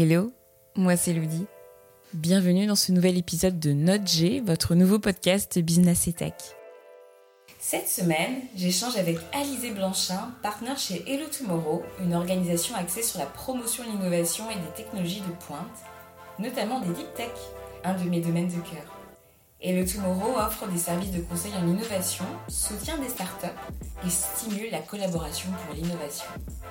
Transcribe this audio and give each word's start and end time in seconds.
Hello, 0.00 0.30
moi 0.76 0.96
c'est 0.96 1.12
Ludi. 1.12 1.44
Bienvenue 2.12 2.68
dans 2.68 2.76
ce 2.76 2.92
nouvel 2.92 3.18
épisode 3.18 3.58
de 3.58 3.72
Note 3.72 4.06
G, 4.06 4.40
votre 4.46 4.76
nouveau 4.76 5.00
podcast 5.00 5.58
Business 5.58 6.06
et 6.06 6.12
Tech. 6.12 6.34
Cette 7.58 7.88
semaine, 7.88 8.42
j'échange 8.54 8.96
avec 8.96 9.18
Alizé 9.32 9.72
Blanchin, 9.72 10.30
partenaire 10.40 10.78
chez 10.78 11.02
Hello 11.08 11.26
Tomorrow, 11.26 11.82
une 12.00 12.14
organisation 12.14 12.76
axée 12.76 13.02
sur 13.02 13.18
la 13.18 13.26
promotion, 13.26 13.82
l'innovation 13.82 14.48
et 14.48 14.54
des 14.54 14.76
technologies 14.76 15.22
de 15.22 15.32
pointe, 15.44 15.66
notamment 16.38 16.78
des 16.78 16.94
deep 16.94 17.12
tech, 17.16 17.32
un 17.82 17.94
de 17.94 18.08
mes 18.08 18.20
domaines 18.20 18.46
de 18.46 18.60
cœur. 18.60 18.94
Hello 19.60 19.84
Tomorrow 19.84 20.38
offre 20.38 20.68
des 20.68 20.78
services 20.78 21.10
de 21.10 21.22
conseil 21.22 21.50
en 21.60 21.66
innovation, 21.66 22.24
soutient 22.46 22.98
des 22.98 23.08
startups 23.08 23.48
et 24.06 24.10
stimule 24.10 24.70
la 24.70 24.78
collaboration 24.78 25.48
pour 25.66 25.74
l'innovation. 25.74 26.26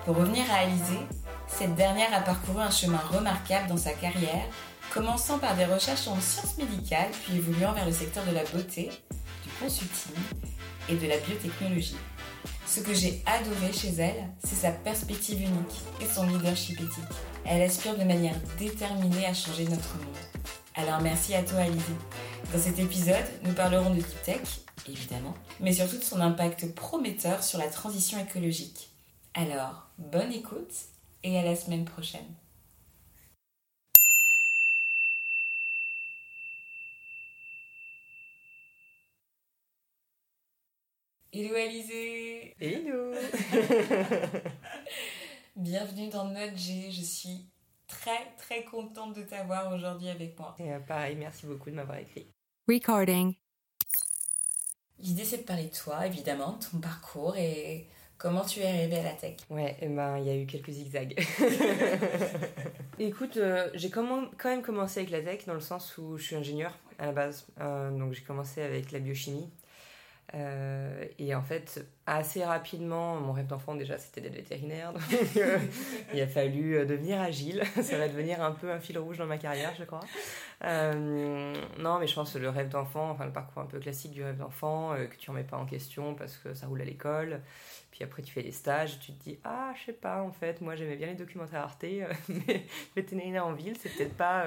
Pour 0.05 0.15
revenir 0.15 0.45
à 0.49 0.59
Alizé, 0.59 0.99
cette 1.47 1.75
dernière 1.75 2.13
a 2.13 2.21
parcouru 2.21 2.61
un 2.61 2.69
chemin 2.69 2.97
remarquable 2.97 3.67
dans 3.67 3.77
sa 3.77 3.91
carrière, 3.91 4.45
commençant 4.93 5.39
par 5.39 5.55
des 5.55 5.65
recherches 5.65 6.07
en 6.07 6.19
sciences 6.19 6.57
médicales, 6.57 7.11
puis 7.23 7.37
évoluant 7.37 7.73
vers 7.73 7.85
le 7.85 7.91
secteur 7.91 8.25
de 8.25 8.31
la 8.31 8.43
beauté, 8.43 8.89
du 9.43 9.49
consulting 9.59 10.15
et 10.89 10.95
de 10.95 11.07
la 11.07 11.17
biotechnologie. 11.17 11.97
Ce 12.65 12.81
que 12.81 12.93
j'ai 12.93 13.23
adoré 13.25 13.71
chez 13.73 13.93
elle, 13.97 14.27
c'est 14.43 14.55
sa 14.55 14.71
perspective 14.71 15.41
unique 15.41 15.81
et 16.01 16.05
son 16.05 16.27
leadership 16.27 16.79
éthique. 16.79 17.03
Elle 17.45 17.61
aspire 17.61 17.97
de 17.97 18.03
manière 18.03 18.35
déterminée 18.59 19.25
à 19.25 19.33
changer 19.33 19.63
notre 19.63 19.95
monde. 19.95 20.15
Alors 20.75 21.01
merci 21.01 21.33
à 21.33 21.43
toi 21.43 21.61
Alizé. 21.61 21.93
Dans 22.53 22.59
cet 22.59 22.77
épisode, 22.77 23.25
nous 23.43 23.53
parlerons 23.53 23.89
de 23.89 23.95
Deep 23.95 24.23
Tech, 24.23 24.41
évidemment, 24.87 25.33
mais 25.59 25.73
surtout 25.73 25.97
de 25.97 26.03
son 26.03 26.21
impact 26.21 26.75
prometteur 26.75 27.43
sur 27.43 27.57
la 27.57 27.67
transition 27.67 28.19
écologique. 28.19 28.89
Alors, 29.33 29.87
bonne 29.97 30.31
écoute 30.31 30.73
et 31.23 31.37
à 31.37 31.43
la 31.43 31.55
semaine 31.55 31.85
prochaine. 31.85 32.35
Hello 41.33 41.53
Alizé 41.55 42.55
Hello 42.59 43.13
Bienvenue 45.55 46.09
dans 46.09 46.25
Note 46.25 46.55
G, 46.55 46.89
je 46.91 47.01
suis 47.01 47.45
très 47.87 48.33
très 48.37 48.63
contente 48.63 49.15
de 49.15 49.23
t'avoir 49.23 49.71
aujourd'hui 49.73 50.09
avec 50.09 50.37
moi. 50.39 50.55
Et 50.59 50.71
euh, 50.71 50.79
pareil, 50.79 51.15
merci 51.15 51.45
beaucoup 51.45 51.69
de 51.69 51.75
m'avoir 51.75 51.97
écrit. 51.97 52.27
Recording. 52.67 53.35
L'idée 54.99 55.25
c'est 55.25 55.39
de 55.39 55.43
parler 55.43 55.67
de 55.67 55.75
toi, 55.75 56.07
évidemment, 56.07 56.53
de 56.53 56.65
ton 56.65 56.79
parcours 56.79 57.37
et 57.37 57.87
comment 58.17 58.43
tu 58.43 58.59
es 58.59 58.67
arrivé 58.67 58.97
à 58.97 59.03
la 59.03 59.11
tech? 59.11 59.35
Ouais, 59.49 59.75
eh 59.81 59.87
ben 59.87 60.17
il 60.17 60.25
y 60.25 60.29
a 60.29 60.35
eu 60.35 60.45
quelques 60.45 60.71
zigzags. 60.71 61.15
Écoute, 62.99 63.37
euh, 63.37 63.69
j'ai 63.73 63.89
quand 63.89 64.27
même 64.43 64.61
commencé 64.61 65.01
avec 65.01 65.11
la 65.11 65.21
tech 65.21 65.45
dans 65.45 65.53
le 65.53 65.59
sens 65.59 65.97
où 65.97 66.17
je 66.17 66.23
suis 66.23 66.35
ingénieur 66.35 66.77
à 66.99 67.07
la 67.07 67.11
base. 67.11 67.45
Euh, 67.61 67.91
donc 67.91 68.13
j'ai 68.13 68.23
commencé 68.23 68.61
avec 68.61 68.91
la 68.91 68.99
biochimie. 68.99 69.49
Euh, 70.33 71.05
et 71.19 71.33
en 71.33 71.41
fait, 71.41 71.85
assez 72.05 72.43
rapidement, 72.43 73.15
mon 73.15 73.31
rêve 73.31 73.47
d'enfant 73.47 73.75
déjà 73.75 73.97
c'était 73.97 74.19
d'être 74.19 74.35
vétérinaire. 74.35 74.91
Donc 74.91 75.01
euh, 75.37 75.57
il 76.13 76.21
a 76.21 76.27
fallu 76.27 76.75
euh, 76.75 76.85
devenir 76.85 77.21
agile. 77.21 77.63
Ça 77.81 77.97
va 77.97 78.09
devenir 78.09 78.43
un 78.43 78.51
peu 78.51 78.71
un 78.71 78.79
fil 78.79 78.97
rouge 78.97 79.17
dans 79.17 79.25
ma 79.25 79.37
carrière, 79.37 79.73
je 79.79 79.85
crois. 79.85 80.01
non, 80.63 81.99
mais 81.99 82.07
je 82.07 82.13
pense 82.13 82.33
que 82.33 82.39
le 82.39 82.49
rêve 82.49 82.67
d'enfant, 82.67 83.11
enfin 83.11 83.25
le 83.25 83.31
parcours 83.31 83.61
un 83.61 83.67
peu 83.67 83.79
classique 83.79 84.11
du 84.11 84.23
rêve 84.23 84.37
d'enfant, 84.37 84.95
que 85.09 85.15
tu 85.15 85.29
remets 85.29 85.43
pas 85.43 85.57
en 85.57 85.65
question 85.65 86.13
parce 86.13 86.35
que 86.37 86.53
ça 86.53 86.67
roule 86.67 86.81
à 86.81 86.85
l'école. 86.85 87.41
Puis 87.89 88.03
après, 88.03 88.21
tu 88.21 88.31
fais 88.31 88.43
des 88.43 88.51
stages, 88.51 88.99
tu 88.99 89.13
te 89.13 89.23
dis 89.23 89.39
Ah, 89.45 89.73
je 89.79 89.85
sais 89.85 89.93
pas, 89.93 90.21
en 90.21 90.31
fait, 90.31 90.59
moi 90.59 90.75
j'aimais 90.75 90.97
bien 90.97 91.07
les 91.07 91.15
documentaires 91.15 91.61
Arte, 91.61 91.85
mais 92.27 92.65
vétérinaire 92.97 93.47
en 93.47 93.53
ville, 93.53 93.77
c'est 93.79 93.89
peut-être 93.95 94.17
pas 94.17 94.45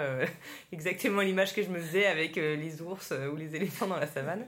exactement 0.72 1.22
l'image 1.22 1.55
que 1.55 1.62
je 1.62 1.70
me 1.70 1.81
faisais 1.81 2.05
avec 2.05 2.37
les 2.37 2.83
ours 2.83 3.15
ou 3.33 3.37
les 3.37 3.56
éléphants 3.56 3.87
dans 3.87 3.97
la 3.97 4.06
savane. 4.06 4.44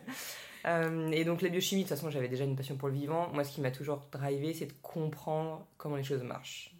Euh, 0.67 1.11
et 1.11 1.25
donc 1.25 1.43
la 1.43 1.49
biochimie, 1.49 1.83
de 1.83 1.89
toute 1.89 1.97
façon, 1.97 2.11
j'avais 2.11 2.29
déjà 2.29 2.45
une 2.45 2.57
passion 2.57 2.77
pour 2.77 2.89
le 2.89 2.95
vivant. 2.95 3.29
Moi, 3.33 3.45
ce 3.45 3.53
qui 3.53 3.61
m'a 3.61 3.71
toujours 3.71 4.07
drivé, 4.13 4.55
c'est 4.55 4.67
de 4.67 4.75
comprendre 4.83 5.67
comment 5.77 5.97
les 5.97 6.05
choses 6.05 6.23
marchent. 6.23 6.75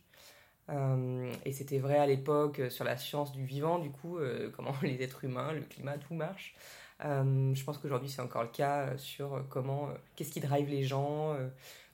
Euh, 0.71 1.33
et 1.45 1.53
c'était 1.53 1.79
vrai 1.79 1.99
à 1.99 2.07
l'époque 2.07 2.61
euh, 2.61 2.71
sur 2.71 2.85
la 2.85 2.97
science 2.97 3.33
du 3.33 3.45
vivant, 3.45 3.79
du 3.79 3.91
coup, 3.91 4.19
comment 4.57 4.75
les 4.83 5.03
êtres 5.03 5.25
humains, 5.25 5.53
le 5.53 5.63
climat, 5.63 5.99
tout 5.99 6.15
marche. 6.15 6.55
je 7.01 7.65
pense 7.65 7.79
qu'aujourd'hui, 7.79 8.09
c'est 8.09 8.23
encore 8.23 8.43
le 8.43 8.49
cas 8.49 8.97
sur 8.97 9.45
comment, 9.49 9.89
qu'est-ce 10.17 10.31
qui 10.31 10.41
drive 10.41 10.69
les 10.69 10.85
gens, 10.85 11.37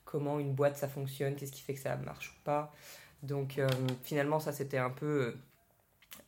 comment 0.05 0.39
une 0.39 0.53
boîte 0.53 0.77
ça 0.77 0.87
fonctionne, 0.87 1.35
qu'est-ce 1.35 1.51
qui 1.51 1.61
fait 1.61 1.73
que 1.73 1.79
ça 1.79 1.95
marche 1.97 2.29
ou 2.29 2.43
pas. 2.43 2.71
Donc 3.23 3.59
finalement, 4.03 4.39
ça 4.39 4.53
c'était 4.53 4.77
un 4.77 4.91
peu 4.91 5.35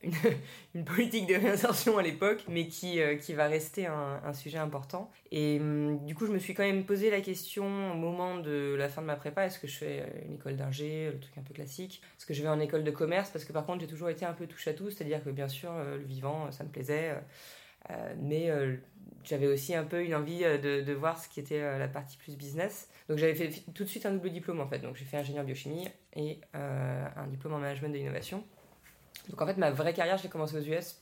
une, 0.74 0.84
politique 0.84 1.28
de 1.28 1.35
réinsertion 1.35 1.97
à 1.97 2.02
l'époque, 2.02 2.44
mais 2.47 2.68
qui, 2.68 3.00
euh, 3.00 3.16
qui 3.16 3.34
va 3.34 3.47
rester 3.47 3.85
un, 3.85 4.34
sujet 4.34 4.57
important. 4.57 5.12
Et 5.31 5.59
hum, 5.59 6.03
du 6.06 6.16
coup, 6.16 6.25
je 6.25 6.31
me 6.31 6.40
suis 6.40 6.53
quand 6.53 6.63
même 6.63 6.85
posé 6.85 7.09
la 7.09 7.22
question 7.22 7.91
au 7.91 7.96
moment 7.96 8.38
de 8.38 8.75
la 8.78 8.90
fin 8.90 9.02
de 9.02 9.07
ma 9.07 9.16
prépa, 9.16 9.46
est-ce 9.46 9.59
que 9.59 9.68
je 9.68 9.78
fais 9.78 10.02
euh, 10.02 10.25
une 10.25 10.35
école 10.35 10.56
d'ingé, 10.56 11.12
le 11.12 11.19
truc 11.19 11.38
un 11.38 11.41
peu 11.41 11.53
classique? 11.53 12.02
Est-ce 12.18 12.25
que 12.25 12.34
je 12.34 12.41
vais 12.41 12.50
en 12.50 12.59
école 12.59 12.84
de 12.84 12.91
commerce? 12.91 13.29
Parce 13.29 13.46
que 13.46 13.53
par 13.53 13.66
contre, 13.66 13.81
j'ai 13.81 13.88
toujours 13.88 14.09
été 14.09 14.25
un 14.25 14.34
peu 14.34 14.47
touche 14.47 14.68
à 14.68 14.74
tout, 14.74 14.90
c'est-à-dire 14.90 15.24
que 15.24 15.29
bien 15.29 15.47
sûr, 15.47 15.72
euh, 15.72 15.97
le 15.97 16.03
vivant, 16.03 16.52
ça 16.52 16.63
me 16.63 16.69
plaisait. 16.69 17.16
mais 18.22 18.50
j'avais 19.23 19.47
aussi 19.47 19.75
un 19.75 19.84
peu 19.84 20.03
une 20.03 20.16
envie 20.16 20.40
de, 20.40 20.81
de 20.81 20.94
voir 20.94 21.19
ce 21.19 21.28
qui 21.29 21.40
était 21.40 21.62
la 21.78 21.88
partie 21.88 22.18
plus 22.18 22.35
business. 22.38 22.90
Donc 23.09 23.18
j'avais 23.18 23.35
fait 23.35 23.50
tout 23.73 23.84
de 23.84 23.90
suite 23.90 24.06
un 24.06 24.12
double 24.12 24.31
diplôme 24.31 24.62
en 24.62 24.68
fait. 24.68 24.79
Donc 24.79 24.96
j'ai 24.96 25.06
fait 25.06 25.18
ingénieur 25.18 25.44
biochimie 25.44 25.88
et 26.16 26.40
un 26.53 27.28
diplôme 27.28 27.53
en 27.53 27.59
management 27.59 27.90
de 27.90 27.97
l'innovation. 27.97 28.44
Donc 29.29 29.41
en 29.41 29.45
fait, 29.45 29.57
ma 29.57 29.72
vraie 29.72 29.94
carrière, 29.94 30.17
je 30.17 30.23
l'ai 30.23 30.29
commencée 30.29 30.57
aux 30.57 30.61
US 30.61 30.97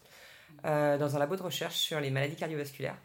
euh, 0.65 0.97
dans 0.97 1.15
un 1.15 1.19
labo 1.19 1.35
de 1.35 1.43
recherche 1.43 1.75
sur 1.75 1.99
les 1.99 2.09
maladies 2.09 2.35
cardiovasculaires. 2.35 2.97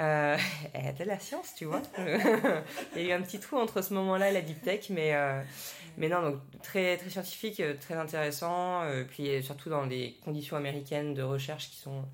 Euh, 0.00 0.36
de 0.98 1.04
la 1.04 1.18
science, 1.18 1.54
tu 1.54 1.66
vois. 1.66 1.82
Il 2.96 3.02
y 3.02 3.06
a 3.06 3.08
eu 3.08 3.12
un 3.12 3.22
petit 3.22 3.40
trou 3.40 3.58
entre 3.58 3.82
ce 3.82 3.92
moment-là 3.94 4.30
et 4.30 4.32
la 4.32 4.40
deep 4.40 4.62
tech, 4.62 4.90
mais, 4.90 5.14
euh, 5.14 5.42
mais 5.96 6.08
non, 6.08 6.22
donc 6.22 6.40
très, 6.62 6.96
très 6.96 7.10
scientifique, 7.10 7.60
euh, 7.60 7.74
très 7.78 7.94
intéressant, 7.94 8.82
puis 9.08 9.42
surtout 9.42 9.70
dans 9.70 9.86
des 9.86 10.16
conditions 10.24 10.56
américaines 10.56 11.14
de 11.14 11.22
recherche 11.22 11.70
qui 11.70 11.76
sont 11.76 12.04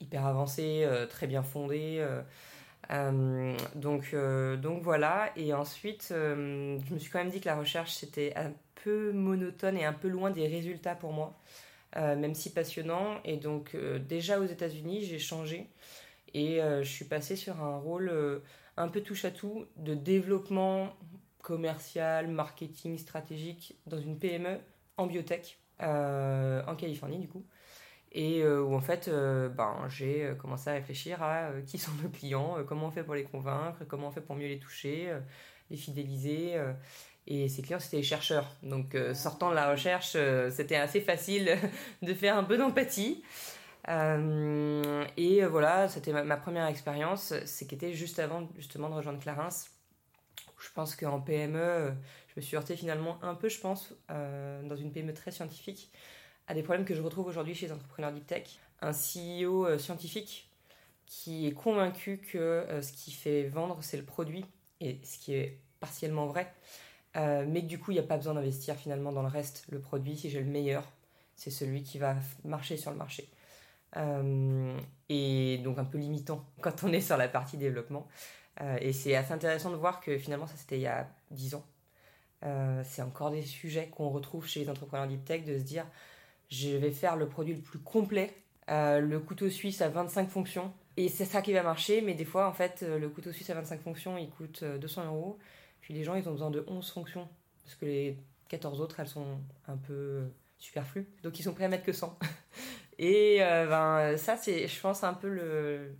hyper 0.00 0.24
avancées, 0.24 0.88
très 1.10 1.26
bien 1.26 1.42
fondées. 1.42 2.02
Donc, 3.74 4.14
donc 4.60 4.82
voilà, 4.82 5.30
et 5.36 5.54
ensuite, 5.54 6.06
je 6.10 6.92
me 6.92 6.98
suis 6.98 7.10
quand 7.10 7.20
même 7.20 7.30
dit 7.30 7.40
que 7.40 7.48
la 7.48 7.56
recherche 7.56 7.92
c'était 7.92 8.32
un 8.36 8.52
peu 8.82 9.12
monotone 9.12 9.76
et 9.76 9.84
un 9.84 9.92
peu 9.92 10.08
loin 10.08 10.30
des 10.30 10.46
résultats 10.48 10.94
pour 10.94 11.12
moi. 11.12 11.38
Euh, 11.96 12.14
même 12.16 12.34
si 12.34 12.52
passionnant. 12.52 13.20
Et 13.24 13.36
donc 13.36 13.74
euh, 13.74 13.98
déjà 13.98 14.38
aux 14.38 14.44
États-Unis, 14.44 15.04
j'ai 15.04 15.18
changé 15.18 15.68
et 16.34 16.62
euh, 16.62 16.84
je 16.84 16.88
suis 16.90 17.04
passée 17.04 17.34
sur 17.34 17.60
un 17.60 17.78
rôle 17.78 18.12
un 18.76 18.88
peu 18.88 19.00
touche 19.00 19.24
à 19.24 19.30
tout 19.30 19.66
de 19.76 19.94
développement 19.94 20.94
commercial, 21.42 22.28
marketing, 22.28 22.96
stratégique 22.98 23.76
dans 23.86 23.98
une 23.98 24.18
PME 24.18 24.58
en 24.96 25.06
biotech 25.06 25.58
en 25.80 26.76
Californie 26.76 27.18
du 27.18 27.28
coup. 27.28 27.44
Et 28.12 28.44
où 28.44 28.74
en 28.74 28.80
fait, 28.80 29.08
ben, 29.08 29.86
j'ai 29.88 30.34
commencé 30.38 30.68
à 30.68 30.72
réfléchir 30.72 31.22
à 31.22 31.50
qui 31.66 31.78
sont 31.78 31.92
nos 32.02 32.08
clients, 32.08 32.56
comment 32.66 32.86
on 32.86 32.90
fait 32.90 33.04
pour 33.04 33.14
les 33.14 33.22
convaincre, 33.22 33.84
comment 33.86 34.08
on 34.08 34.10
fait 34.10 34.20
pour 34.20 34.34
mieux 34.34 34.48
les 34.48 34.58
toucher, 34.58 35.14
les 35.70 35.76
fidéliser. 35.76 36.58
Et 37.26 37.48
ces 37.48 37.62
clients, 37.62 37.78
c'était 37.78 37.98
les 37.98 38.02
chercheurs. 38.02 38.56
Donc, 38.62 38.94
euh, 38.94 39.14
sortant 39.14 39.50
de 39.50 39.54
la 39.54 39.70
recherche, 39.70 40.14
euh, 40.16 40.50
c'était 40.50 40.76
assez 40.76 41.00
facile 41.00 41.56
de 42.02 42.14
faire 42.14 42.36
un 42.36 42.44
peu 42.44 42.56
d'empathie. 42.56 43.22
Euh, 43.88 45.04
et 45.16 45.44
voilà, 45.44 45.88
c'était 45.88 46.12
ma, 46.12 46.36
première 46.36 46.66
expérience. 46.66 47.32
C'est 47.44 47.92
juste 47.92 48.18
avant 48.18 48.48
justement 48.56 48.88
de 48.88 48.94
rejoindre 48.94 49.20
Clarins. 49.20 49.48
Je 50.58 50.68
pense 50.74 50.96
qu'en 50.96 51.20
PME, 51.20 51.94
je 52.28 52.32
me 52.36 52.42
suis 52.42 52.56
heurtée 52.56 52.76
finalement 52.76 53.18
un 53.22 53.34
peu, 53.34 53.48
je 53.48 53.60
pense, 53.60 53.94
dans 54.08 54.76
une 54.76 54.92
PME 54.92 55.14
très 55.14 55.30
scientifique, 55.30 55.90
à 56.50 56.54
des 56.54 56.62
problèmes 56.62 56.84
que 56.84 56.94
je 56.94 57.02
retrouve 57.02 57.26
aujourd'hui 57.26 57.54
chez 57.54 57.66
les 57.66 57.72
entrepreneurs 57.72 58.12
deep 58.12 58.26
tech. 58.26 58.58
Un 58.82 58.92
CEO 58.92 59.78
scientifique 59.78 60.50
qui 61.06 61.46
est 61.46 61.52
convaincu 61.52 62.18
que 62.18 62.66
ce 62.82 62.92
qui 62.92 63.12
fait 63.12 63.44
vendre, 63.44 63.78
c'est 63.82 63.96
le 63.96 64.04
produit, 64.04 64.44
et 64.80 64.98
ce 65.04 65.18
qui 65.18 65.34
est 65.34 65.58
partiellement 65.80 66.26
vrai. 66.26 66.52
Euh, 67.16 67.44
mais 67.48 67.62
du 67.62 67.78
coup, 67.78 67.90
il 67.90 67.94
n'y 67.94 68.00
a 68.00 68.04
pas 68.04 68.16
besoin 68.16 68.34
d'investir 68.34 68.76
finalement 68.76 69.12
dans 69.12 69.22
le 69.22 69.28
reste. 69.28 69.64
Le 69.70 69.80
produit, 69.80 70.16
si 70.16 70.30
j'ai 70.30 70.40
le 70.40 70.50
meilleur, 70.50 70.84
c'est 71.36 71.50
celui 71.50 71.82
qui 71.82 71.98
va 71.98 72.16
marcher 72.44 72.76
sur 72.76 72.90
le 72.90 72.96
marché. 72.96 73.28
Euh, 73.96 74.78
et 75.08 75.58
donc 75.64 75.78
un 75.78 75.84
peu 75.84 75.98
limitant 75.98 76.44
quand 76.60 76.84
on 76.84 76.92
est 76.92 77.00
sur 77.00 77.16
la 77.16 77.28
partie 77.28 77.56
développement. 77.56 78.06
Euh, 78.60 78.78
et 78.80 78.92
c'est 78.92 79.14
assez 79.16 79.32
intéressant 79.32 79.70
de 79.70 79.76
voir 79.76 80.00
que 80.00 80.18
finalement, 80.18 80.46
ça 80.46 80.54
c'était 80.56 80.76
il 80.78 80.82
y 80.82 80.86
a 80.86 81.08
10 81.30 81.54
ans. 81.54 81.64
c'est 82.84 83.02
encore 83.02 83.30
des 83.30 83.42
sujets 83.42 83.88
qu'on 83.88 84.10
retrouve 84.10 84.46
chez 84.46 84.60
les 84.60 84.70
entrepreneurs 84.70 85.06
deep 85.06 85.24
tech 85.24 85.44
de 85.44 85.58
se 85.58 85.62
dire 85.62 85.86
je 86.50 86.70
vais 86.70 86.90
faire 86.90 87.16
le 87.16 87.28
produit 87.28 87.54
le 87.54 87.60
plus 87.60 87.78
complet, 87.78 88.34
le 88.68 89.18
couteau 89.18 89.48
suisse 89.48 89.80
à 89.80 89.88
25 89.88 90.28
fonctions, 90.28 90.72
et 90.96 91.08
c'est 91.08 91.24
ça 91.24 91.40
qui 91.40 91.52
va 91.52 91.62
marcher, 91.62 92.02
mais 92.02 92.14
des 92.14 92.24
fois, 92.24 92.48
en 92.48 92.52
fait, 92.52 92.82
le 92.82 93.08
couteau 93.08 93.32
suisse 93.32 93.48
à 93.50 93.54
25 93.54 93.80
fonctions, 93.80 94.18
il 94.18 94.28
coûte 94.28 94.64
200 94.64 95.06
euros. 95.06 95.38
Puis 95.80 95.94
les 95.94 96.04
gens, 96.04 96.14
ils 96.14 96.28
ont 96.28 96.32
besoin 96.32 96.50
de 96.50 96.64
11 96.66 96.90
fonctions, 96.90 97.28
parce 97.64 97.76
que 97.76 97.86
les 97.86 98.18
14 98.48 98.80
autres, 98.80 99.00
elles 99.00 99.08
sont 99.08 99.38
un 99.66 99.76
peu 99.76 100.24
superflu. 100.58 101.08
Donc 101.22 101.38
ils 101.38 101.42
sont 101.42 101.54
prêts 101.54 101.64
à 101.64 101.68
mettre 101.68 101.84
que 101.84 101.92
100. 101.92 102.18
Et 102.98 103.38
ben, 103.38 104.16
ça, 104.18 104.36
c'est, 104.36 104.68
je 104.68 104.80
pense, 104.80 105.04
un 105.04 105.14
peu 105.14 105.28
le, 105.28 105.96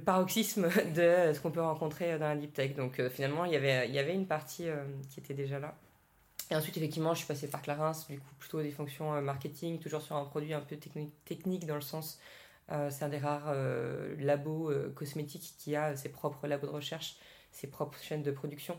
paroxysme 0.00 0.68
de 0.94 1.32
ce 1.32 1.40
qu'on 1.40 1.50
peut 1.50 1.60
rencontrer 1.60 2.18
dans 2.18 2.28
la 2.28 2.36
deep 2.36 2.54
tech. 2.54 2.74
Donc 2.74 3.02
finalement, 3.10 3.44
il 3.44 3.52
y 3.52 3.56
avait 3.56 4.14
une 4.14 4.26
partie 4.26 4.66
qui 5.10 5.20
était 5.20 5.34
déjà 5.34 5.58
là. 5.58 5.74
Et 6.50 6.56
ensuite, 6.56 6.76
effectivement, 6.76 7.14
je 7.14 7.18
suis 7.18 7.26
passée 7.26 7.48
par 7.48 7.62
Clarins, 7.62 7.92
du 8.08 8.18
coup, 8.18 8.34
plutôt 8.38 8.62
des 8.62 8.70
fonctions 8.70 9.20
marketing, 9.22 9.78
toujours 9.78 10.02
sur 10.02 10.16
un 10.16 10.24
produit 10.24 10.52
un 10.52 10.60
peu 10.60 10.76
technique 10.76 11.66
dans 11.66 11.74
le 11.74 11.80
sens 11.80 12.18
euh, 12.72 12.88
c'est 12.90 13.04
un 13.04 13.08
des 13.08 13.18
rares 13.18 13.48
euh, 13.48 14.14
labos 14.18 14.70
euh, 14.70 14.92
cosmétiques 14.94 15.54
qui 15.58 15.76
a 15.76 15.96
ses 15.96 16.08
propres 16.08 16.46
labos 16.46 16.66
de 16.66 16.72
recherche, 16.72 17.16
ses 17.52 17.66
propres 17.66 17.98
chaînes 17.98 18.22
de 18.22 18.30
production, 18.30 18.78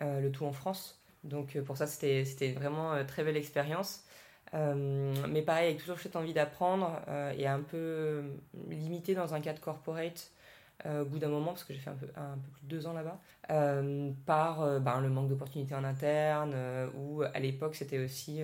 le 0.00 0.28
tout 0.30 0.44
en 0.44 0.52
France. 0.52 1.02
Donc 1.24 1.58
pour 1.60 1.76
ça, 1.76 1.86
c'était 1.86 2.52
vraiment 2.52 3.04
très 3.04 3.22
belle 3.24 3.36
expérience. 3.36 4.04
mais 4.52 5.42
pareil, 5.42 5.68
avec 5.68 5.78
toujours 5.78 5.98
cette 5.98 6.16
envie 6.16 6.32
d'apprendre 6.32 7.00
et 7.36 7.46
un 7.46 7.60
peu 7.60 8.24
limité 8.68 9.14
dans 9.14 9.34
un 9.34 9.40
cadre 9.40 9.60
corporate 9.60 10.32
au 10.86 11.04
bout 11.04 11.18
d'un 11.18 11.28
moment, 11.28 11.52
parce 11.52 11.64
que 11.64 11.74
j'ai 11.74 11.80
fait 11.80 11.90
un 11.90 11.94
peu, 11.94 12.06
plus 12.06 12.62
de 12.62 12.68
deux 12.68 12.86
ans 12.86 12.92
là-bas, 12.92 13.18
par 14.26 14.80
ben, 14.80 15.00
le 15.00 15.08
manque 15.08 15.28
d'opportunités 15.28 15.74
en 15.74 15.84
interne, 15.84 16.54
ou 16.94 17.22
à 17.22 17.38
l'époque 17.38 17.74
c'était 17.74 17.98
aussi 17.98 18.40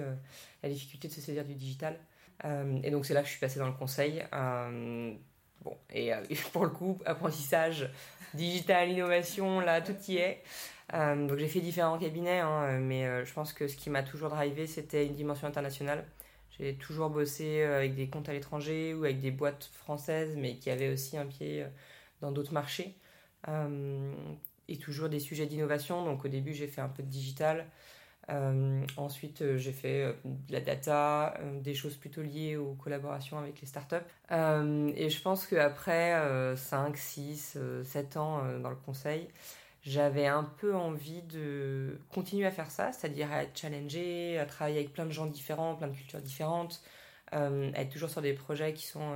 la 0.63 0.69
difficulté 0.69 1.09
de 1.09 1.13
se 1.13 1.21
saisir 1.21 1.45
du 1.45 1.55
digital. 1.55 1.97
Euh, 2.45 2.79
et 2.83 2.91
donc 2.91 3.07
c'est 3.07 3.15
là 3.15 3.21
que 3.21 3.27
je 3.27 3.33
suis 3.33 3.41
passée 3.41 3.59
dans 3.59 3.67
le 3.67 3.73
conseil. 3.73 4.23
Euh, 4.33 5.15
bon, 5.63 5.77
et 5.91 6.13
euh, 6.13 6.21
pour 6.53 6.65
le 6.65 6.71
coup, 6.71 6.99
apprentissage, 7.05 7.91
digital, 8.35 8.91
innovation, 8.91 9.61
là, 9.61 9.81
tout 9.81 9.97
y 10.09 10.17
est. 10.17 10.43
donc 10.93 11.39
j'ai 11.39 11.49
fait 11.49 11.61
différents 11.61 11.99
cabinets, 11.99 12.41
hein, 12.41 12.79
mais 12.81 13.25
je 13.25 13.33
pense 13.33 13.53
que 13.53 13.69
ce 13.69 13.77
qui 13.77 13.91
m'a 13.91 14.03
toujours 14.03 14.31
drivé, 14.31 14.67
c'était 14.67 15.07
une 15.07 15.15
dimension 15.15 15.47
internationale. 15.47 16.05
J'ai 16.59 16.75
toujours 16.75 17.11
bossé 17.11 17.63
avec 17.63 17.95
des 17.95 18.09
comptes 18.09 18.29
à 18.31 18.33
l'étranger 18.33 18.95
ou 18.95 19.05
avec 19.05 19.21
des 19.21 19.31
boîtes 19.31 19.69
françaises, 19.73 20.37
mais 20.37 20.57
qui 20.57 20.71
avaient 20.71 20.91
aussi 20.91 21.19
un 21.19 21.27
pied 21.27 21.67
dans 22.21 22.33
d'autres 22.33 22.53
marchés. 22.53 22.97
et 24.69 24.79
toujours 24.79 25.09
des 25.09 25.21
sujets 25.21 25.47
d'innovation. 25.47 26.05
Donc 26.05 26.25
au 26.25 26.29
début, 26.29 26.53
j'ai 26.53 26.67
fait 26.67 26.81
un 26.81 26.89
peu 26.89 27.03
de 27.03 27.09
digital. 27.09 27.67
Euh, 28.29 28.85
ensuite, 28.97 29.43
euh, 29.43 29.57
j'ai 29.57 29.73
fait 29.73 30.03
euh, 30.03 30.13
de 30.25 30.53
la 30.53 30.61
data, 30.61 31.39
des 31.63 31.75
choses 31.75 31.95
plutôt 31.97 32.23
liées 32.23 32.57
aux 32.57 32.75
collaborations 32.75 33.39
avec 33.39 33.61
les 33.61 33.67
startups. 33.67 33.97
et 34.31 35.11
je 35.11 35.23
pense 35.23 35.47
qu'après 35.47 36.57
5, 36.57 36.97
6, 36.97 37.59
7 37.85 38.17
ans 38.17 38.43
dans 38.61 38.71
le 38.71 38.77
conseil, 38.77 39.29
j'avais 39.83 40.27
un 40.27 40.43
peu 40.43 40.75
envie 40.75 41.23
de 41.23 42.01
continuer 42.13 42.47
à 42.47 42.51
faire 42.51 42.71
ça, 42.71 42.93
c'est-à-dire 42.93 43.31
à 43.33 43.45
être 43.45 43.57
challengé, 43.57 44.39
à 44.39 44.47
travailler 44.47 44.79
avec 44.79 44.93
plein 44.93 45.07
de 45.07 45.13
gens 45.13 45.27
différents, 45.27 45.77
plein 45.77 45.89
de 45.89 45.97
cultures 45.97 46.21
différentes, 46.21 46.83
être 47.33 47.91
toujours 47.91 48.11
sur 48.11 48.23
des 48.23 48.33
projets 48.33 48.73
qui 48.73 48.87
sont 48.87 49.15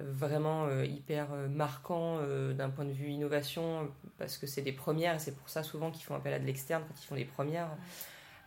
vraiment 0.00 0.68
hyper 0.82 1.28
marquants 1.48 2.18
d'un 2.52 2.70
point 2.70 2.84
de 2.84 2.92
vue 2.92 3.08
innovation, 3.08 3.88
parce 4.18 4.38
que 4.38 4.46
c'est 4.46 4.62
des 4.62 4.72
premières, 4.72 5.16
et 5.16 5.18
c'est 5.18 5.36
pour 5.36 5.48
ça 5.48 5.62
souvent 5.62 5.90
qu'ils 5.90 6.04
font 6.04 6.14
appel 6.14 6.32
à 6.32 6.38
de 6.38 6.46
l'externe 6.46 6.82
quand 6.86 7.00
ils 7.00 7.06
font 7.06 7.14
des 7.14 7.24
premières. 7.24 7.70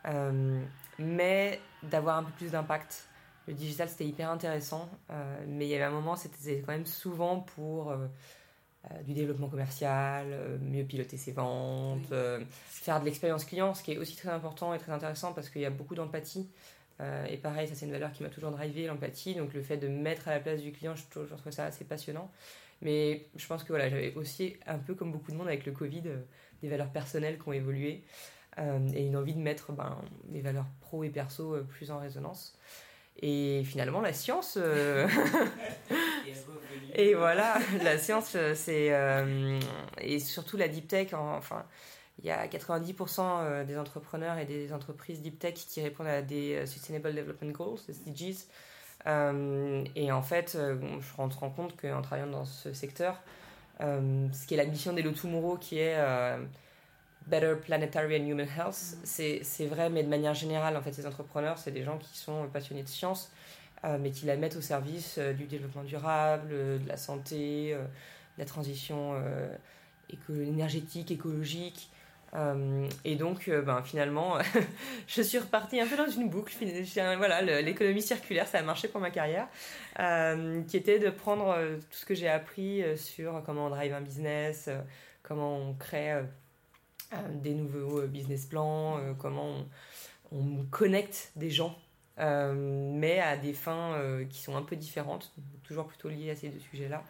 Euh, 0.08 0.62
mais 1.00 1.60
d'avoir 1.84 2.18
un 2.18 2.24
peu 2.24 2.32
plus 2.32 2.52
d'impact. 2.52 3.08
Le 3.48 3.54
digital, 3.54 3.90
c'était 3.90 4.06
hyper 4.06 4.30
intéressant, 4.30 4.90
euh, 5.10 5.44
mais 5.48 5.66
il 5.66 5.70
y 5.70 5.76
avait 5.76 5.84
un 5.84 5.92
moment, 5.92 6.16
c'était 6.16 6.62
quand 6.62 6.72
même 6.72 6.86
souvent 6.86 7.40
pour 7.42 7.92
euh, 7.92 8.08
du 9.04 9.14
développement 9.14 9.50
commercial, 9.50 10.60
mieux 10.62 10.84
piloter 10.84 11.18
ses 11.18 11.32
ventes, 11.32 12.14
faire 12.68 13.00
de 13.00 13.06
l'expérience 13.06 13.46
client, 13.46 13.74
ce 13.74 13.84
qui 13.84 13.94
est 13.94 13.98
aussi 13.98 14.16
très 14.16 14.30
important 14.30 14.74
et 14.74 14.78
très 14.78 14.92
intéressant 14.92 15.34
parce 15.34 15.50
qu'il 15.50 15.62
y 15.62 15.66
a 15.66 15.70
beaucoup 15.70 15.96
d'empathie. 15.96 16.50
Et 17.00 17.38
pareil, 17.38 17.68
ça 17.68 17.76
c'est 17.76 17.86
une 17.86 17.92
valeur 17.92 18.12
qui 18.12 18.24
m'a 18.24 18.30
toujours 18.30 18.52
drivé, 18.52 18.88
l'empathie. 18.88 19.36
Donc 19.36 19.54
le 19.54 19.62
fait 19.62 19.78
de 19.78 19.88
mettre 19.88 20.28
à 20.28 20.32
la 20.32 20.40
place 20.40 20.62
du 20.62 20.72
client, 20.72 20.96
je, 20.96 21.04
je 21.26 21.36
trouve 21.36 21.52
ça 21.52 21.66
assez 21.66 21.84
passionnant. 21.84 22.32
Mais 22.82 23.28
je 23.36 23.46
pense 23.48 23.64
que 23.64 23.70
voilà, 23.70 23.90
j'avais 23.90 24.14
aussi, 24.16 24.56
un 24.68 24.78
peu 24.78 24.94
comme 24.94 25.12
beaucoup 25.12 25.32
de 25.32 25.38
monde 25.38 25.48
avec 25.48 25.66
le 25.66 25.72
Covid, 25.72 26.04
des 26.62 26.70
valeurs 26.70 26.90
personnelles 26.90 27.38
qui 27.38 27.50
ont 27.50 27.54
évolué. 27.54 28.04
Euh, 28.60 28.88
et 28.94 29.06
une 29.08 29.16
envie 29.16 29.34
de 29.34 29.40
mettre 29.40 29.72
ben, 29.72 29.98
mes 30.30 30.42
valeurs 30.42 30.68
pro 30.82 31.04
et 31.04 31.10
perso 31.10 31.56
euh, 31.56 31.64
plus 31.64 31.92
en 31.92 32.00
résonance. 32.00 32.56
Et 33.22 33.64
finalement, 33.66 34.02
la 34.02 34.14
science. 34.14 34.58
Euh, 34.62 35.08
et 36.96 37.14
voilà, 37.14 37.58
la 37.84 37.98
science, 37.98 38.36
c'est. 38.56 38.92
et 40.02 40.20
surtout 40.20 40.58
la 40.58 40.68
deep 40.68 40.88
tech, 40.88 41.14
enfin. 41.14 41.66
Il 42.20 42.26
y 42.26 42.32
a 42.32 42.48
90% 42.48 43.66
des 43.66 43.78
entrepreneurs 43.78 44.38
et 44.38 44.46
des 44.46 44.72
entreprises 44.72 45.22
deep 45.22 45.40
tech 45.40 45.56
qui 45.56 45.82
répondent 45.82 46.08
à 46.08 46.22
des 46.22 46.66
Sustainable 46.68 47.14
Development 47.14 47.52
Goals, 47.52 47.80
SDGs. 47.90 48.46
et 49.96 50.12
en 50.12 50.22
fait, 50.22 50.52
je 50.54 50.74
me 50.74 51.34
rends 51.40 51.50
compte 51.50 51.76
qu'en 51.76 52.02
travaillant 52.02 52.32
dans 52.32 52.46
ce 52.46 52.72
secteur, 52.72 53.20
ce 53.80 54.48
qui 54.48 54.54
est 54.54 54.58
la 54.58 54.66
mission 54.66 54.94
d'Hello 54.94 55.12
Tomorrow, 55.12 55.58
qui 55.58 55.80
est 55.80 55.98
Better 57.28 57.56
Planetary 57.62 58.18
and 58.18 58.26
Human 58.26 58.48
Health, 58.48 58.98
c'est 59.04 59.66
vrai, 59.66 59.90
mais 59.90 60.04
de 60.04 60.10
manière 60.10 60.34
générale, 60.34 60.76
en 60.76 60.82
fait, 60.82 60.92
ces 60.92 61.08
entrepreneurs, 61.08 61.58
c'est 61.58 61.72
des 61.72 61.84
gens 61.84 61.98
qui 61.98 62.18
sont 62.18 62.48
passionnés 62.52 62.84
de 62.84 62.90
science, 62.90 63.32
euh, 63.86 63.98
mais 64.00 64.12
qui 64.12 64.26
la 64.26 64.36
mettent 64.36 64.56
au 64.56 64.62
service 64.62 65.18
euh, 65.18 65.34
du 65.34 65.46
développement 65.46 65.84
durable, 65.84 66.50
euh, 66.52 66.78
de 66.80 66.88
la 66.88 66.98
santé, 66.98 67.74
de 67.74 68.40
la 68.40 68.46
transition 68.46 69.16
énergétique, 70.30 71.12
écologique. 71.12 71.90
Et 73.06 73.16
donc, 73.16 73.50
ben, 73.50 73.84
finalement, 73.84 74.38
je 75.08 75.22
suis 75.22 75.38
repartie 75.38 75.80
un 75.80 75.88
peu 75.88 75.96
dans 75.96 76.10
une 76.10 76.30
boucle. 76.30 76.54
Voilà, 77.18 77.62
l'économie 77.62 78.02
circulaire, 78.02 78.48
ça 78.48 78.60
a 78.60 78.64
marché 78.64 78.88
pour 78.88 79.02
ma 79.02 79.12
carrière, 79.12 79.48
qui 80.68 80.78
était 80.78 81.00
de 81.00 81.10
prendre 81.10 81.56
tout 81.78 81.98
ce 81.98 82.06
que 82.06 82.16
j'ai 82.16 82.30
appris 82.30 82.84
sur 82.98 83.44
comment 83.46 83.68
on 83.68 83.70
drive 83.70 83.94
un 83.94 84.02
business, 84.02 84.70
comment 85.22 85.58
on 85.58 85.74
crée 85.74 86.24
euh, 87.14 87.18
des 87.34 87.54
nouveaux 87.54 88.02
euh, 88.02 88.08
business 88.08 88.46
plans, 88.46 88.98
euh, 88.98 89.14
comment 89.14 89.66
on, 90.32 90.66
connecte 90.72 91.32
des 91.36 91.52
gens, 91.52 91.78
mais 92.18 93.20
à 93.20 93.38
des 93.38 93.54
fins 93.54 94.00
qui 94.30 94.42
sont 94.42 94.56
un 94.56 94.64
peu 94.64 94.76
différentes, 94.76 95.32
toujours 95.64 95.86
plutôt 95.86 96.10
liées 96.10 96.32
à 96.32 96.36
ces 96.36 96.50
deux 96.50 96.60
sujets-là. 96.60 97.04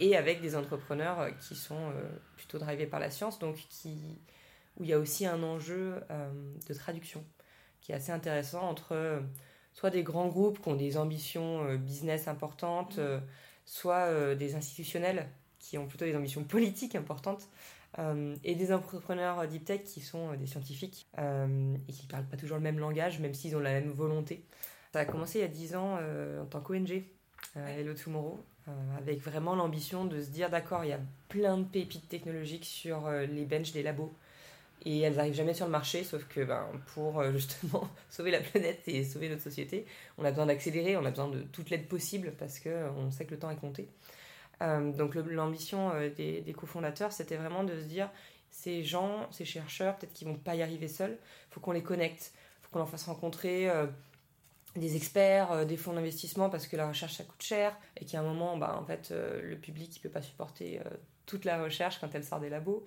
Et 0.00 0.16
avec 0.16 0.40
des 0.40 0.56
entrepreneurs 0.56 1.28
qui 1.38 1.54
sont 1.54 1.92
plutôt 2.36 2.58
drivés 2.58 2.86
par 2.86 3.00
la 3.00 3.10
science, 3.10 3.38
donc 3.38 3.56
qui, 3.68 4.18
où 4.78 4.84
il 4.84 4.88
y 4.90 4.92
a 4.92 4.98
aussi 4.98 5.26
un 5.26 5.42
enjeu 5.42 6.00
de 6.68 6.74
traduction 6.74 7.24
qui 7.80 7.92
est 7.92 7.94
assez 7.94 8.12
intéressant 8.12 8.62
entre 8.62 9.22
soit 9.74 9.90
des 9.90 10.02
grands 10.02 10.28
groupes 10.28 10.62
qui 10.62 10.68
ont 10.68 10.76
des 10.76 10.96
ambitions 10.96 11.74
business 11.74 12.28
importantes, 12.28 12.98
mmh. 12.98 13.20
soit 13.66 14.34
des 14.36 14.54
institutionnels 14.54 15.28
qui 15.58 15.76
ont 15.76 15.86
plutôt 15.86 16.04
des 16.04 16.16
ambitions 16.16 16.44
politiques 16.44 16.94
importantes. 16.94 17.48
Euh, 17.98 18.36
et 18.42 18.54
des 18.54 18.72
entrepreneurs 18.72 19.46
deep 19.46 19.66
tech 19.66 19.82
qui 19.82 20.00
sont 20.00 20.32
euh, 20.32 20.36
des 20.36 20.46
scientifiques 20.46 21.08
euh, 21.18 21.76
et 21.88 21.92
qui 21.92 22.06
ne 22.06 22.10
parlent 22.10 22.24
pas 22.24 22.38
toujours 22.38 22.56
le 22.56 22.62
même 22.62 22.78
langage, 22.78 23.20
même 23.20 23.34
s'ils 23.34 23.54
ont 23.54 23.60
la 23.60 23.72
même 23.72 23.90
volonté. 23.90 24.46
Ça 24.94 25.00
a 25.00 25.04
commencé 25.04 25.40
il 25.40 25.42
y 25.42 25.44
a 25.44 25.48
10 25.48 25.76
ans 25.76 25.98
en 26.40 26.44
tant 26.44 26.60
qu'ONG, 26.60 27.02
Hello 27.56 27.94
Tomorrow, 27.94 28.44
avec 28.98 29.20
vraiment 29.20 29.54
l'ambition 29.54 30.04
de 30.04 30.20
se 30.20 30.30
dire 30.30 30.50
d'accord, 30.50 30.84
il 30.84 30.90
y 30.90 30.92
a 30.92 31.00
plein 31.28 31.58
de 31.58 31.64
pépites 31.64 32.08
technologiques 32.08 32.64
sur 32.64 33.10
les 33.10 33.44
benches 33.44 33.72
des 33.72 33.82
labos 33.82 34.12
et 34.84 35.00
elles 35.00 35.16
n'arrivent 35.16 35.34
jamais 35.34 35.54
sur 35.54 35.66
le 35.66 35.72
marché, 35.72 36.04
sauf 36.04 36.24
que 36.28 36.44
ben, 36.44 36.66
pour 36.94 37.22
justement 37.32 37.88
sauver 38.10 38.30
la 38.30 38.40
planète 38.40 38.82
et 38.86 39.04
sauver 39.04 39.28
notre 39.28 39.42
société, 39.42 39.84
on 40.18 40.24
a 40.24 40.30
besoin 40.30 40.46
d'accélérer, 40.46 40.96
on 40.96 41.04
a 41.04 41.10
besoin 41.10 41.28
de 41.28 41.42
toute 41.42 41.70
l'aide 41.70 41.88
possible 41.88 42.32
parce 42.38 42.60
qu'on 42.60 43.10
sait 43.10 43.24
que 43.24 43.32
le 43.32 43.38
temps 43.38 43.50
est 43.50 43.56
compté. 43.56 43.88
Euh, 44.62 44.92
donc 44.92 45.14
l'ambition 45.14 45.90
euh, 45.94 46.10
des, 46.10 46.54
cofondateurs, 46.56 47.12
c'était 47.12 47.36
vraiment 47.36 47.64
de 47.64 47.80
se 47.80 47.84
dire, 47.84 48.08
ces 48.50 48.84
gens, 48.84 49.26
ces 49.30 49.44
chercheurs, 49.44 49.96
peut-être 49.96 50.12
qu'ils 50.12 50.28
vont 50.28 50.36
pas 50.36 50.54
y 50.54 50.62
arriver 50.62 50.88
seuls, 50.88 51.16
faut 51.50 51.60
qu'on 51.60 51.72
les 51.72 51.82
connecte, 51.82 52.32
faut 52.62 52.70
qu'on 52.70 52.78
leur 52.78 52.88
fasse 52.88 53.04
rencontrer 53.04 53.68
euh, 53.68 53.86
des 54.76 54.96
experts, 54.96 55.66
des 55.66 55.76
fonds 55.76 55.92
d'investissement, 55.92 56.48
parce 56.48 56.66
que 56.66 56.76
la 56.76 56.88
recherche, 56.88 57.14
ça 57.14 57.24
coûte 57.24 57.42
cher, 57.42 57.76
et 58.00 58.04
qu'à 58.04 58.20
un 58.20 58.22
moment, 58.22 58.56
bah, 58.56 58.78
en 58.80 58.84
fait, 58.84 59.12
le 59.12 59.56
public, 59.56 59.96
il 59.96 60.00
peut 60.00 60.08
pas 60.08 60.22
supporter 60.22 60.80
toute 61.26 61.44
la 61.44 61.62
recherche 61.62 61.98
quand 62.00 62.14
elle 62.14 62.24
sort 62.24 62.40
des 62.40 62.48
labos. 62.48 62.84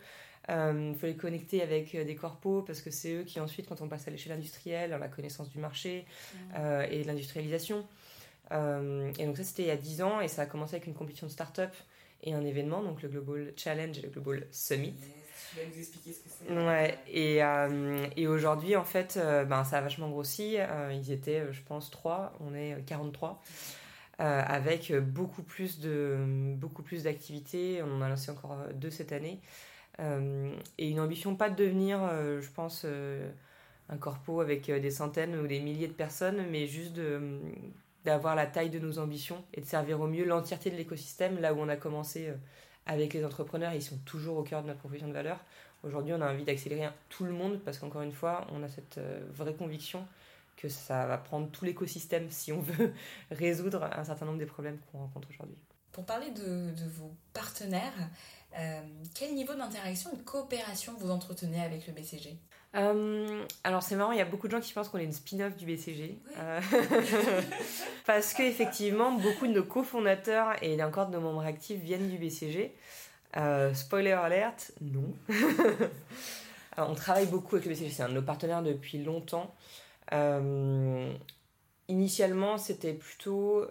Il 0.50 0.96
faut 1.00 1.06
les 1.06 1.16
connecter 1.16 1.62
avec 1.62 1.96
des 1.96 2.16
corpos 2.16 2.64
parce 2.66 2.82
que 2.82 2.90
c'est 2.90 3.14
eux 3.14 3.24
qui 3.24 3.40
ensuite, 3.40 3.68
quand 3.68 3.82
on 3.82 3.88
passe 3.88 4.08
à 4.08 4.12
l'échelle 4.12 4.34
industrielle, 4.34 4.94
ont 4.94 4.98
la 4.98 5.08
connaissance 5.08 5.50
du 5.50 5.60
marché 5.60 6.06
mmh. 6.34 6.60
et 6.90 7.04
de 7.04 7.08
l'industrialisation. 7.08 7.86
Euh, 8.52 9.12
et 9.18 9.26
donc 9.26 9.38
ça, 9.38 9.44
c'était 9.44 9.64
il 9.64 9.68
y 9.68 9.72
a 9.72 9.78
10 9.78 10.02
ans 10.02 10.22
et 10.22 10.28
ça 10.28 10.44
a 10.44 10.46
commencé 10.46 10.76
avec 10.76 10.88
une 10.88 10.94
compétition 10.94 11.28
de 11.28 11.32
start-up 11.32 11.74
et 12.24 12.34
un 12.34 12.44
événement, 12.44 12.84
donc 12.84 13.02
le 13.02 13.10
Global 13.10 13.54
Challenge 13.56 13.98
et 13.98 14.02
le 14.02 14.10
Global 14.10 14.48
Summit. 14.52 14.96
Tu 15.50 15.60
vas 15.60 15.66
nous 15.66 15.78
expliquer 15.78 16.14
ce 16.14 16.20
que 16.20 16.30
c'est 16.30 16.54
Ouais, 16.54 16.98
et, 17.08 17.44
euh, 17.44 18.08
et 18.16 18.28
aujourd'hui, 18.28 18.76
en 18.76 18.84
fait, 18.84 19.18
euh, 19.18 19.46
ben, 19.46 19.64
ça 19.64 19.78
a 19.78 19.82
vachement 19.82 20.10
grossi. 20.10 20.58
ils 20.92 21.12
étaient, 21.12 21.52
je 21.52 21.62
pense, 21.62 21.92
3, 21.92 22.34
on 22.40 22.54
est 22.54 22.84
43. 22.86 23.42
avec 24.18 24.94
beaucoup 24.94 25.44
plus 25.44 25.80
de 25.80 26.18
beaucoup 26.58 26.84
plus 26.84 27.04
d'activités. 27.04 27.82
On 27.84 27.98
en 27.98 28.02
a 28.02 28.10
lancé 28.10 28.32
encore 28.32 28.58
deux 28.74 28.92
cette 28.92 29.12
année. 29.12 29.42
et 30.00 30.90
une 30.90 31.00
ambition 31.00 31.36
pas 31.36 31.50
de 31.50 31.56
devenir, 31.56 32.00
je 32.40 32.50
pense, 32.50 32.86
un 33.90 33.98
corpo 33.98 34.42
avec 34.42 34.72
des 34.72 34.92
centaines 34.92 35.36
ou 35.36 35.48
des 35.48 35.60
milliers 35.60 35.88
de 35.88 35.94
personnes, 35.94 36.46
mais 36.50 36.68
juste 36.68 37.00
d'avoir 38.06 38.36
la 38.36 38.46
taille 38.46 38.70
de 38.70 38.80
nos 38.80 39.00
ambitions 39.00 39.44
et 39.54 39.62
de 39.62 39.66
servir 39.66 40.00
au 40.00 40.08
mieux 40.08 40.26
l'entièreté 40.26 40.70
de 40.70 40.76
l'écosystème, 40.76 41.40
là 41.40 41.54
où 41.54 41.60
on 41.60 41.70
a 41.70 41.76
commencé 41.76 42.32
avec 42.86 43.14
les 43.14 43.26
entrepreneurs, 43.26 43.74
ils 43.74 43.82
sont 43.82 43.98
toujours 44.06 44.38
au 44.38 44.44
cœur 44.44 44.62
de 44.62 44.68
notre 44.68 44.80
proposition 44.80 45.08
de 45.08 45.14
valeur. 45.14 45.40
Aujourd'hui, 45.84 46.14
on 46.14 46.22
a 46.22 46.32
envie 46.32 46.44
d'accélérer 46.44 46.90
tout 47.10 47.26
le 47.26 47.32
monde 47.32 47.60
parce 47.64 47.80
qu'encore 47.80 48.02
une 48.02 48.12
fois, 48.12 48.48
on 48.52 48.64
a 48.64 48.70
cette 48.70 49.00
vraie 49.34 49.54
conviction 49.54 50.06
que 50.56 50.70
ça 50.70 51.06
va 51.06 51.18
prendre 51.18 51.50
tout 51.50 51.66
l'écosystème 51.66 52.30
si 52.30 52.52
on 52.52 52.60
veut 52.62 52.94
résoudre 53.32 53.84
un 53.84 54.04
certain 54.04 54.26
nombre 54.26 54.40
des 54.40 54.46
problèmes 54.46 54.80
qu'on 54.92 55.00
rencontre 55.00 55.30
aujourd'hui. 55.30 55.58
Pour 55.92 56.06
parler 56.06 56.32
de, 56.32 56.74
vos 56.90 57.16
partenaires, 57.34 57.94
euh, 58.58 58.82
quel 59.14 59.34
niveau 59.34 59.54
d'interaction 59.54 60.12
et 60.14 60.18
de 60.18 60.24
coopération 60.24 60.94
vous 61.00 61.10
entretenez 61.10 61.62
avec 61.62 61.88
le 61.88 61.94
BCG 61.94 62.38
euh, 62.76 63.44
alors 63.64 63.84
c'est 63.84 63.96
marrant, 63.96 64.12
il 64.12 64.18
y 64.18 64.22
a 64.22 64.26
beaucoup 64.26 64.48
de 64.48 64.52
gens 64.52 64.60
qui 64.60 64.74
pensent 64.74 64.90
qu'on 64.90 64.98
est 64.98 65.06
une 65.06 65.14
spin-off 65.14 65.56
du 65.56 65.66
BCG. 65.66 66.18
Euh, 66.38 66.62
parce 68.06 68.34
qu'effectivement, 68.34 69.12
beaucoup 69.14 69.48
de 69.48 69.54
nos 69.54 69.64
cofondateurs 69.64 70.56
et 70.62 70.82
encore 70.84 71.08
de 71.08 71.14
nos 71.14 71.22
membres 71.22 71.46
actifs 71.46 71.80
viennent 71.80 72.10
du 72.10 72.18
BCG. 72.18 72.74
spoiler 73.74 74.12
alert, 74.12 74.72
non. 74.82 75.14
on 76.78 76.96
travaille 76.96 77.28
beaucoup 77.28 77.56
avec 77.56 77.66
le 77.66 77.74
BCG, 77.74 77.92
c'est 77.92 78.04
un 78.04 78.10
de 78.10 78.14
nos 78.14 78.22
partenaires 78.22 78.64
depuis 78.64 79.04
longtemps. 79.04 79.56
initialement, 81.88 82.58
c'était 82.58 82.94
plutôt 82.94 83.66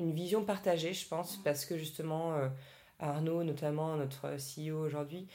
une 0.00 0.12
vision 0.12 0.44
partagée, 0.44 0.92
je 0.92 1.06
pense, 1.06 1.36
parce 1.38 1.64
que 1.64 1.76
justement, 1.76 2.34
euh, 2.34 2.48
Arnaud, 3.00 3.42
notamment 3.42 3.96
notre 3.96 4.36
CEO 4.36 4.78
aujourd'hui, 4.84 5.26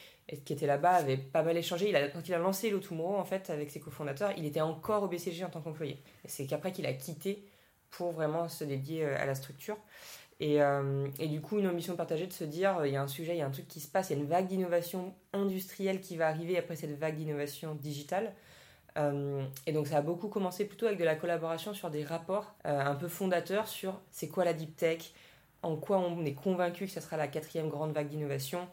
qui 0.46 0.54
était 0.54 0.68
là-bas, 0.68 0.92
avait 0.92 1.18
pas 1.18 1.44
mal 1.44 1.58
échangé. 1.58 1.90
Il 1.90 2.12
quand 2.14 2.28
il 2.28 2.34
a 2.34 2.38
lancé 2.38 2.70
l'Automoro, 2.70 3.16
en 3.16 3.26
fait, 3.26 3.50
avec 3.50 3.70
ses 3.72 3.80
cofondateurs, 3.80 4.32
il 4.38 4.46
était 4.46 4.62
encore 4.62 5.04
au 5.04 5.08
BCG 5.08 5.44
en 5.44 5.50
tant 5.50 5.62
qu'employé. 5.62 6.02
C'est 6.26 6.46
qu'après 6.46 6.72
qu'il 6.72 6.86
a 6.86 6.94
quitté 6.94 7.46
pour 7.90 8.12
vraiment 8.12 8.48
se 8.48 8.64
dédier 8.64 9.06
euh, 9.06 9.22
à 9.22 9.26
la 9.26 9.36
structure. 9.36 9.78
Et, 10.40 10.62
euh, 10.62 11.08
et, 11.20 11.28
du 11.28 11.42
coup, 11.42 11.60
une 11.60 11.68
ambition 11.68 11.96
partagée 11.96 12.28
de 12.28 12.34
se 12.34 12.44
dire, 12.44 12.86
il 12.86 12.92
y 12.92 12.96
a 12.96 13.02
un 13.02 13.08
sujet, 13.08 13.36
il 13.36 13.38
y 13.38 13.42
a 13.42 13.46
un 13.46 13.52
truc 13.52 13.68
qui 13.68 13.80
se 13.80 13.88
passe, 13.88 14.10
il 14.10 14.14
y 14.14 14.20
a 14.20 14.20
une 14.20 14.28
vague 14.28 14.48
d'innovation 14.48 15.14
industrielle 15.32 16.02
qui 16.02 16.18
va 16.18 16.28
arriver 16.28 16.58
après 16.58 16.76
cette 16.76 16.98
vague 16.98 17.16
d'innovation 17.16 17.76
digitale. 17.76 18.34
Euh, 18.98 19.44
et 19.66 19.72
donc 19.72 19.88
ça 19.88 19.98
a 19.98 20.02
beaucoup 20.02 20.28
commencé 20.28 20.66
plutôt 20.66 20.86
avec 20.86 21.00
de 21.00 21.04
la 21.04 21.16
collaboration 21.16 21.74
sur 21.74 21.90
des 21.90 22.04
rapports 22.04 22.54
euh, 22.68 22.80
un 22.80 22.94
peu 22.94 23.08
fondateurs 23.08 23.68
sur 23.68 24.00
c'est 24.12 24.28
quoi 24.28 24.46
la 24.46 24.54
deep 24.54 24.76
tech, 24.76 25.14
en 25.64 25.76
quoi 25.78 25.98
on 25.98 26.24
est 26.26 26.34
convaincu 26.34 26.86
que 26.86 26.92
ce 26.92 27.02
sera 27.02 27.18
la 27.18 27.28
quatrième 27.28 27.70
grande 27.70 27.92
vague 27.92 28.10
d'innovation, 28.10 28.68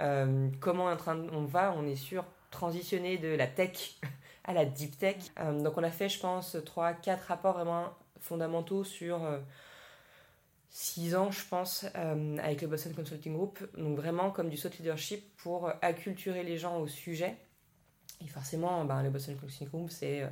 euh, 0.00 0.48
comment 0.60 0.94
on 1.32 1.44
va, 1.44 1.74
on 1.76 1.86
est 1.86 1.96
sûr, 1.96 2.24
transitionner 2.50 3.18
de 3.18 3.28
la 3.28 3.46
tech 3.46 4.00
à 4.44 4.52
la 4.52 4.64
deep 4.64 4.98
tech. 4.98 5.16
donc 5.62 5.78
on 5.78 5.82
a 5.82 5.90
fait, 5.90 6.08
je 6.08 6.20
pense, 6.20 6.54
3-4 6.54 7.18
rapports 7.28 7.54
vraiment 7.54 7.94
fondamentaux 8.20 8.84
sur 8.84 9.20
6 10.68 11.14
ans, 11.14 11.30
je 11.30 11.42
pense, 11.48 11.86
avec 12.42 12.60
le 12.60 12.68
Boston 12.68 12.92
Consulting 12.94 13.32
Group. 13.32 13.58
Donc 13.78 13.96
vraiment 13.96 14.30
comme 14.30 14.50
du 14.50 14.58
thought 14.58 14.76
leadership 14.78 15.34
pour 15.38 15.72
acculturer 15.80 16.42
les 16.42 16.58
gens 16.58 16.78
au 16.78 16.86
sujet 16.86 17.38
et 18.24 18.28
forcément, 18.28 18.84
ben, 18.84 19.02
le 19.02 19.10
Boston 19.10 19.36
Consulting 19.36 19.68
Group, 19.68 19.90
c'est 19.90 20.22
euh, 20.22 20.28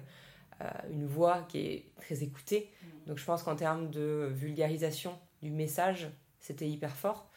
une 0.90 1.07
voix 1.07 1.42
qui 1.49 1.59
est 1.59 1.92
très 1.97 2.23
écoutée. 2.23 2.71
Mm. 2.83 3.09
Donc 3.09 3.19
je 3.19 3.25
pense 3.25 3.42
qu'en 3.42 3.57
termes 3.57 3.90
de 3.90 4.31
vulgarisation 4.33 5.19
du 5.42 5.50
message, 5.50 6.09
c'était 6.40 6.69
hyper 6.69 6.95
fort. 6.95 7.31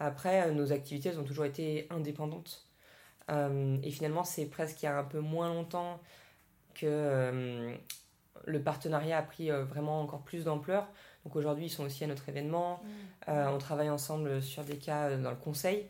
Après, 0.00 0.48
euh, 0.48 0.52
nos 0.52 0.72
activités, 0.72 1.10
elles 1.10 1.20
ont 1.20 1.24
toujours 1.24 1.44
été 1.44 1.86
indépendantes. 1.90 2.66
Euh, 3.30 3.76
et 3.82 3.90
finalement, 3.90 4.24
c'est 4.24 4.46
presque 4.46 4.82
il 4.82 4.86
y 4.86 4.88
a 4.88 4.98
un 4.98 5.04
peu 5.04 5.20
moins 5.20 5.48
longtemps 5.54 6.00
que 6.74 7.76
le 8.46 8.62
partenariat 8.62 9.18
a 9.18 9.22
pris 9.22 9.50
vraiment 9.50 10.00
encore 10.00 10.22
plus 10.22 10.44
d'ampleur. 10.44 10.88
Donc 11.24 11.36
aujourd'hui, 11.36 11.66
ils 11.66 11.70
sont 11.70 11.84
aussi 11.84 12.04
à 12.04 12.06
notre 12.06 12.28
événement. 12.28 12.80
Mm. 13.28 13.32
on 13.54 13.58
travaille 13.58 13.90
ensemble 13.90 14.40
sur 14.40 14.64
des 14.64 14.78
cas 14.78 15.16
dans 15.16 15.30
le 15.30 15.36
conseil. 15.36 15.88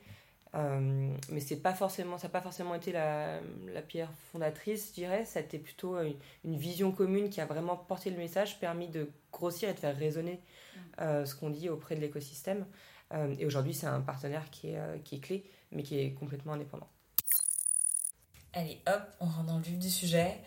Euh, 0.56 1.14
mais 1.30 1.40
c'est 1.40 1.56
pas 1.56 1.74
forcément, 1.74 2.18
ça 2.18 2.26
n'a 2.26 2.32
pas 2.32 2.40
forcément 2.40 2.74
été 2.74 2.90
la, 2.90 3.40
la, 3.72 3.82
pierre 3.82 4.10
fondatrice, 4.32 4.88
je 4.88 4.94
dirais. 4.94 5.24
Ça 5.24 5.38
a 5.38 5.42
été 5.42 5.58
plutôt 5.58 5.96
une, 6.00 6.56
vision 6.56 6.90
commune 6.90 7.30
qui 7.30 7.40
a 7.40 7.46
vraiment 7.46 7.76
porté 7.76 8.10
le 8.10 8.16
message, 8.16 8.58
permis 8.58 8.88
de 8.88 9.08
grossir 9.32 9.68
et 9.68 9.74
de 9.74 9.78
faire 9.78 9.96
résonner 9.96 10.34
mm. 10.40 10.80
euh, 11.00 11.24
ce 11.24 11.34
qu'on 11.36 11.50
dit 11.50 11.68
auprès 11.68 11.94
de 11.94 12.00
l'écosystème. 12.00 12.66
Euh, 13.12 13.34
et 13.38 13.46
aujourd'hui, 13.46 13.74
c'est 13.74 13.86
un 13.86 14.00
partenaire 14.00 14.50
qui 14.50 14.68
est, 14.68 15.02
qui 15.04 15.16
est 15.16 15.20
clé, 15.20 15.50
mais 15.72 15.82
qui 15.82 15.98
est 15.98 16.12
complètement 16.14 16.52
indépendant. 16.52 16.88
Allez, 18.52 18.80
hop, 18.86 19.02
on 19.20 19.26
rentre 19.26 19.46
dans 19.46 19.58
le 19.58 19.62
vif 19.62 19.78
du 19.78 19.90
sujet. 19.90 20.38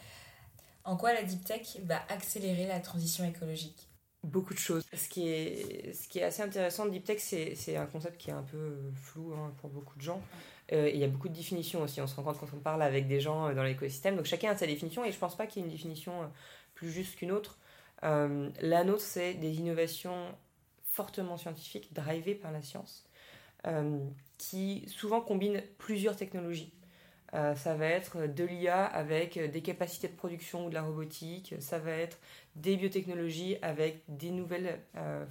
En 0.84 0.98
quoi 0.98 1.13
la 1.13 1.24
deep 1.24 1.43
tech 1.46 1.77
va 1.84 2.01
accélérer 2.10 2.67
la 2.67 2.79
transition 2.79 3.24
écologique? 3.25 3.88
Beaucoup 4.24 4.53
de 4.53 4.60
choses. 4.60 4.86
Ce 4.93 5.10
qui 5.10 5.27
est, 5.27 5.93
ce 5.93 6.08
qui 6.08 6.20
est 6.20 6.24
assez 6.24 6.41
intéressant 6.41 6.86
de 6.86 6.91
Deep 6.91 7.03
Tech, 7.03 7.20
c'est 7.20 7.75
un 7.75 7.86
concept 7.86 8.17
qui 8.17 8.29
est 8.29 8.34
un 8.34 8.43
peu 8.43 8.89
flou 8.96 9.34
hein, 9.34 9.53
pour 9.60 9.70
beaucoup 9.70 9.98
de 9.98 10.01
gens. 10.01 10.22
Euh, 10.72 10.89
il 10.89 10.98
y 10.98 11.03
a 11.03 11.10
beaucoup 11.10 11.27
de 11.27 11.34
définitions 11.34 11.82
aussi. 11.82 12.00
On 12.00 12.08
se 12.08 12.15
rend 12.15 12.24
compte 12.24 12.39
quand 12.39 12.48
on 12.55 12.60
parle 12.60 12.82
avec 12.84 13.08
des 13.08 13.20
gens 13.20 13.50
euh, 13.50 13.53
dans 13.53 13.63
l'écosystème. 13.63 14.15
Donc 14.15 14.25
chacun 14.25 14.51
a 14.51 14.55
sa 14.55 14.65
définition 14.65 15.03
et 15.03 15.12
je 15.12 15.20
pense 15.20 15.36
pas 15.36 15.46
qu'il 15.46 15.62
y 15.62 15.65
ait 15.65 15.67
une 15.67 15.74
définition 15.74 16.24
euh, 16.24 16.27
plus 16.74 16.89
juste 16.89 17.17
qu'une 17.17 17.34
autre. 17.34 17.58
la 18.01 18.84
nôtre, 18.86 19.01
c'est 19.01 19.34
des 19.34 19.60
innovations 19.60 20.27
fortement 20.94 21.38
scientifiques, 21.38 21.94
drivées 21.94 22.36
par 22.36 22.52
la 22.52 22.62
science, 22.62 23.06
qui 24.38 24.86
souvent 24.88 25.22
combinent 25.22 25.62
plusieurs 25.78 26.16
technologies. 26.16 26.72
Euh, 27.34 27.56
ça 27.56 27.74
va 27.74 27.88
être 27.88 28.28
de 28.28 28.44
l'IA 28.44 28.86
avec 28.86 29.40
des 29.52 29.62
capacités 29.62 30.08
de 30.08 30.14
production 30.14 30.68
ou 30.68 30.70
de 30.70 30.76
la 30.76 30.84
robotique, 30.84 31.56
ça 31.60 31.80
va 31.80 31.92
être 31.92 32.20
des 32.56 32.78
biotechnologies 32.78 33.58
avec 33.64 34.02
des 34.08 34.30
nouvelles 34.30 34.80
euh, 34.98 35.26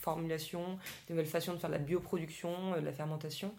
formulations, 0.00 0.78
des 1.06 1.14
nouvelles 1.14 1.30
façons 1.30 1.52
de 1.54 1.58
faire 1.58 1.70
de 1.70 1.74
la 1.74 1.80
bioproduction, 1.80 2.74
euh, 2.74 2.80
de 2.80 2.84
la 2.84 2.92
fermentation. 2.92 3.54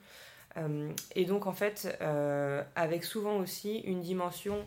et 1.15 1.25
donc 1.25 1.47
en 1.47 1.51
fait, 1.51 1.97
avec 2.75 3.03
souvent 3.03 3.39
aussi 3.39 3.79
une 3.79 3.99
dimension 3.99 4.65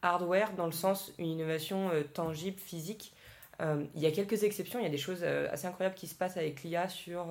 hardware 0.00 0.54
dans 0.54 0.64
le 0.64 0.72
sens 0.72 1.12
une 1.18 1.26
innovation 1.26 1.90
tangible, 2.14 2.58
physique. 2.58 3.12
Il 3.60 4.00
y 4.00 4.06
a 4.06 4.10
quelques 4.10 4.44
exceptions, 4.44 4.78
il 4.78 4.82
y 4.82 4.86
a 4.86 4.90
des 4.90 4.98
choses 4.98 5.24
assez 5.24 5.66
incroyables 5.66 5.94
qui 5.94 6.06
se 6.06 6.14
passent 6.14 6.36
avec 6.36 6.62
l'IA 6.62 6.88
sur 6.88 7.26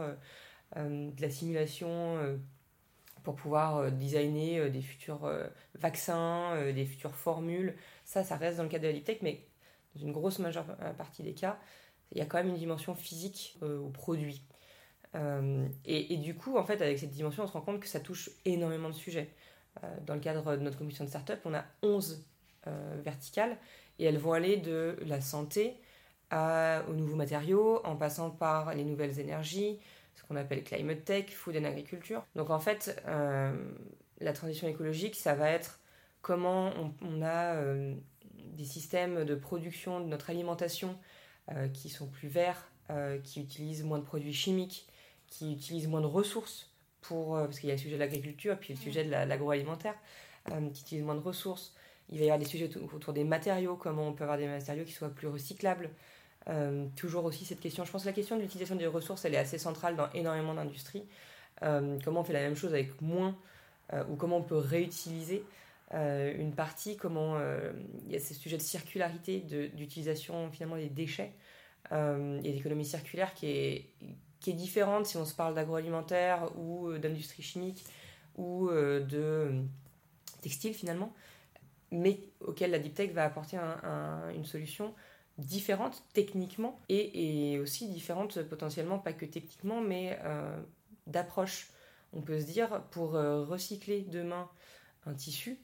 de 0.75 1.22
la 1.22 1.29
simulation 1.29 2.39
pour 3.25 3.36
pouvoir 3.36 3.77
euh, 3.77 3.89
designer 3.89 4.60
euh, 4.60 4.70
des 4.70 4.82
futurs 4.82 5.25
euh, 5.25 5.48
vaccins, 5.74 6.72
des 6.72 6.86
futures 6.86 7.15
formules. 7.15 7.75
Ça, 8.05 8.24
ça 8.24 8.38
reste 8.38 8.58
dans 8.58 8.63
le 8.63 8.70
cadre 8.70 8.84
de 8.84 8.88
la 8.88 8.94
deep 8.94 9.22
mais 9.22 9.44
dans 9.96 10.01
une 10.01 10.13
grosse 10.13 10.39
majeure 10.39 10.65
partie 10.98 11.24
des 11.24 11.34
cas, 11.34 11.58
il 12.12 12.20
y 12.20 12.22
a 12.22 12.25
quand 12.25 12.38
même 12.38 12.50
une 12.50 12.58
dimension 12.58 12.96
physique 12.96 13.58
au 13.62 13.89
produit. 13.89 14.41
et, 15.86 16.17
du 16.17 16.36
coup, 16.36 16.58
en 16.58 16.65
fait, 16.65 16.82
avec 16.82 17.00
cette 17.00 17.12
dimension, 17.12 17.44
on 17.44 17.48
se 17.48 17.53
rend 17.53 17.62
compte 17.62 17.79
que 17.79 17.88
ça 17.88 18.01
touche 18.01 18.29
énormément 18.44 18.89
de 18.89 18.94
sujets. 18.94 19.34
dans 20.05 20.13
le 20.13 20.20
cadre 20.20 20.58
de 20.58 20.62
notre 20.62 20.77
commission 20.77 21.05
de 21.05 21.10
start-up, 21.10 21.39
on 21.46 21.53
a 21.53 21.63
11 21.82 22.25
verticales 23.03 23.58
et 23.98 24.03
elles 24.03 24.17
vont 24.17 24.34
aller 24.34 24.58
de 24.58 24.98
la 25.05 25.22
santé 25.22 25.77
à, 26.36 26.84
aux 26.89 26.94
nouveaux 26.94 27.15
matériaux, 27.15 27.80
en 27.86 27.96
passant 27.96 28.30
par 28.30 28.75
les 28.75 28.84
nouvelles 28.84 29.20
énergies, 29.22 29.80
ce 30.15 30.24
qu'on 30.24 30.36
appelle 30.36 30.63
climate 30.63 31.06
tech, 31.06 31.30
food 31.30 31.56
and 31.56 31.63
agriculture. 31.63 32.25
Donc 32.36 32.50
en 32.50 32.60
fait, 32.60 33.01
euh, 33.08 33.56
la 34.20 34.34
transition 34.34 34.68
écologique, 34.68 35.15
ça 35.15 35.34
va 35.34 35.50
être 35.50 35.80
comment 36.22 36.74
on, 37.01 37.22
a 37.22 37.56
euh, 37.56 37.94
des 38.34 38.65
systèmes 38.65 39.24
de 39.24 39.36
production 39.36 40.01
de 40.01 40.06
notre 40.08 40.30
alimentation 40.30 40.98
euh, 41.51 41.70
qui 41.70 41.89
sont 41.89 42.08
plus 42.08 42.27
verts, 42.27 42.70
qui 43.24 43.42
utilisent 43.42 43.84
moins 43.84 43.98
de 43.98 44.04
produits 44.04 44.34
chimiques, 44.34 44.88
qui 45.27 45.54
utilisent 45.54 45.88
moins 45.88 46.01
de 46.01 46.06
ressources 46.06 46.72
pour 47.01 47.36
parce 47.36 47.60
qu'il 47.60 47.70
y 47.70 47.72
a 47.72 47.75
le 47.75 47.82
sujet 47.82 47.96
de 47.96 48.00
l'agriculture 48.00 48.60
puis 48.60 48.74
le 48.74 48.80
sujet 48.80 49.04
de 49.04 49.10
l'agroalimentaire 49.10 49.96
qui 50.72 50.82
utilisent 50.82 51.04
moins 51.04 51.15
de 51.15 51.22
ressources. 51.22 51.74
Il 52.10 52.20
va 52.20 52.25
y 52.25 52.27
avoir 52.27 52.38
des 52.38 52.46
sujets 52.46 52.70
autour 52.77 53.13
des 53.13 53.24
matériaux, 53.24 53.75
comment 53.75 54.08
on 54.08 54.13
peut 54.13 54.24
avoir 54.24 54.38
des 54.38 54.46
matériaux 54.46 54.86
qui 54.86 54.92
soient 54.92 55.10
plus 55.10 55.27
recyclables. 55.27 55.89
Euh, 56.50 56.86
toujours 56.96 57.25
aussi 57.25 57.44
cette 57.46 57.60
question, 57.60 57.86
je 57.86 57.92
pense 57.92 58.04
que 58.04 58.08
la 58.08 58.14
question 58.14 58.38
de 58.38 58.42
l'utilisation 58.42 58.75
des 58.75 58.88
ressources, 58.88 59.25
elle 59.25 59.34
est 59.34 59.40
assez 59.40 59.58
centrale 59.58 59.96
dans 59.96 60.12
énormément 60.12 60.54
d'industries. 60.54 61.06
Euh, 61.64 61.98
comment 62.04 62.22
on 62.22 62.24
fait 62.24 62.34
la 62.34 62.42
même 62.42 62.56
chose 62.56 62.74
avec 62.74 63.02
moins, 63.02 63.36
euh, 63.94 64.04
ou 64.10 64.16
comment 64.16 64.38
on 64.38 64.44
peut 64.44 64.58
réutiliser 64.58 65.44
une 65.94 66.52
partie, 66.52 66.98
comment 66.98 67.38
il 68.06 68.12
y 68.12 68.18
a 68.18 68.20
ces 68.20 68.34
sujets 68.34 68.58
de 68.58 68.62
circularité, 68.62 69.40
d'utilisation 69.40 70.52
finalement 70.52 70.75
des 70.75 70.90
déchets 70.90 71.32
et 71.92 72.52
d'économie 72.52 72.84
circulaire 72.84 73.34
qui 73.34 73.46
est, 73.46 73.90
qui 74.42 74.50
est 74.50 74.56
différente 74.56 75.06
si 75.06 75.16
on 75.16 75.24
se 75.24 75.34
parle 75.34 75.54
d'agroalimentaire 75.54 76.50
ou 76.58 76.92
d'industrie 76.98 77.44
chimique 77.44 77.86
ou 78.36 78.68
de 78.70 79.62
textile 80.42 80.74
finalement, 80.74 81.14
mais 81.92 82.20
auquel 82.42 82.72
la 82.72 82.80
deep 82.80 82.96
tech 82.96 83.12
va 83.12 83.24
apporter 83.24 83.58
une 84.36 84.44
solution 84.44 84.94
différentes 85.38 86.04
techniquement 86.13 86.80
et, 86.89 87.60
aussi 87.60 87.88
différentes 87.89 88.42
potentiellement, 88.44 89.00
pas 89.00 89.13
que 89.13 89.25
techniquement, 89.25 89.82
mais 89.82 90.18
euh, 90.24 90.58
d'approche. 91.08 91.70
On 92.13 92.22
peut 92.22 92.39
se 92.39 92.46
dire, 92.46 92.84
pour 92.92 93.15
euh, 93.15 93.44
recycler 93.44 94.01
demain 94.01 94.50
un 95.06 95.13
tissu, 95.13 95.60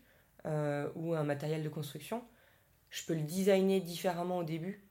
ou 0.96 1.14
un 1.14 1.24
matériel 1.24 1.62
de 1.62 1.70
construction, 1.70 2.24
je 2.90 3.06
peux 3.06 3.14
le 3.14 3.22
designer 3.22 3.80
différemment 3.80 4.40
au 4.40 4.44
début, 4.44 4.84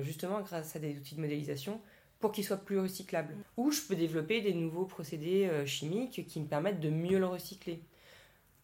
justement 0.00 0.40
grâce 0.40 0.76
à 0.76 0.78
des 0.78 0.96
outils 0.96 1.14
de 1.14 1.20
modélisation, 1.20 1.78
pour 2.20 2.32
qu'il 2.32 2.42
soit 2.42 2.56
plus 2.56 2.78
recyclable. 2.78 3.36
Ou 3.58 3.70
je 3.70 3.82
peux 3.82 3.96
développer 3.96 4.40
des 4.40 4.54
nouveaux 4.54 4.86
procédés 4.86 5.50
chimiques 5.66 6.26
qui 6.26 6.40
me 6.40 6.46
permettent 6.46 6.80
de 6.80 6.88
mieux 6.88 7.18
le 7.18 7.26
recycler. 7.26 7.82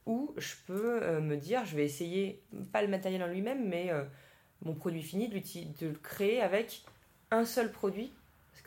Ou 0.07 0.33
je 0.39 0.55
peux 0.67 1.21
me 1.21 1.37
dire, 1.37 1.67
je 1.67 1.77
vais 1.77 1.85
essayer, 1.85 2.43
pas 2.73 2.81
le 2.81 2.89
matériel 2.89 3.23
en 3.23 3.27
lui-même, 3.27 3.69
mais 3.69 3.93
mon 4.63 4.75
produit 4.75 5.03
fini, 5.03 5.29
de 5.29 5.87
le 5.87 5.95
créer 5.95 6.41
avec 6.41 6.83
un 7.31 7.45
seul 7.45 7.71
produit 7.71 8.13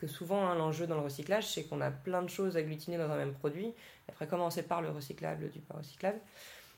que 0.02 0.08
souvent, 0.08 0.48
hein, 0.48 0.56
l'enjeu 0.56 0.88
dans 0.88 0.96
le 0.96 1.02
recyclage, 1.02 1.46
c'est 1.46 1.62
qu'on 1.62 1.80
a 1.80 1.92
plein 1.92 2.22
de 2.22 2.28
choses 2.28 2.56
agglutinées 2.56 2.98
dans 2.98 3.08
un 3.08 3.16
même 3.16 3.34
produit. 3.34 3.72
Après, 4.08 4.26
comment 4.26 4.46
on 4.46 4.50
sépare 4.50 4.82
le 4.82 4.90
recyclable 4.90 5.48
du 5.50 5.60
pas 5.60 5.74
recyclable 5.74 6.18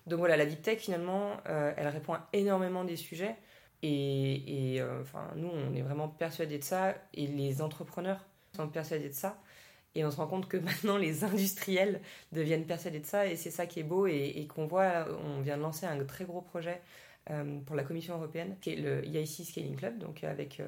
Donc 0.06 0.18
voilà, 0.18 0.36
la 0.36 0.44
deep 0.44 0.60
tech, 0.60 0.78
finalement, 0.78 1.30
euh, 1.48 1.72
elle 1.78 1.88
répond 1.88 2.12
à 2.12 2.28
énormément 2.34 2.84
des 2.84 2.96
sujets. 2.96 3.34
Et, 3.82 4.76
euh, 4.78 5.00
enfin, 5.00 5.26
nous, 5.36 5.48
on 5.48 5.74
est 5.74 5.80
vraiment 5.80 6.06
persuadés 6.06 6.58
de 6.58 6.64
ça. 6.64 6.94
Et 7.14 7.26
les 7.26 7.62
entrepreneurs 7.62 8.22
sont 8.54 8.68
persuadés 8.68 9.08
de 9.08 9.14
ça. 9.14 9.38
Et 9.94 10.04
on 10.04 10.10
se 10.10 10.16
rend 10.18 10.26
compte 10.26 10.46
que 10.46 10.56
maintenant, 10.58 10.98
les 10.98 11.24
industriels 11.24 12.02
deviennent 12.32 12.66
persuadés 12.66 13.00
de 13.00 13.06
ça. 13.06 13.26
Et 13.26 13.36
c'est 13.36 13.50
ça 13.50 13.64
qui 13.64 13.80
est 13.80 13.84
beau 13.84 14.06
et, 14.06 14.46
qu'on 14.54 14.66
voit. 14.66 15.06
On 15.24 15.40
vient 15.40 15.56
de 15.56 15.62
lancer 15.62 15.86
un 15.86 15.98
très 16.04 16.26
gros 16.26 16.42
projet 16.42 16.82
pour 17.64 17.74
la 17.74 17.84
Commission 17.84 18.16
européenne, 18.16 18.56
qui 18.60 18.70
est 18.70 18.76
le 18.76 19.04
EIC 19.06 19.46
Scaling 19.46 19.76
Club, 19.76 19.98
donc 19.98 20.24
avec 20.24 20.58
le 20.58 20.66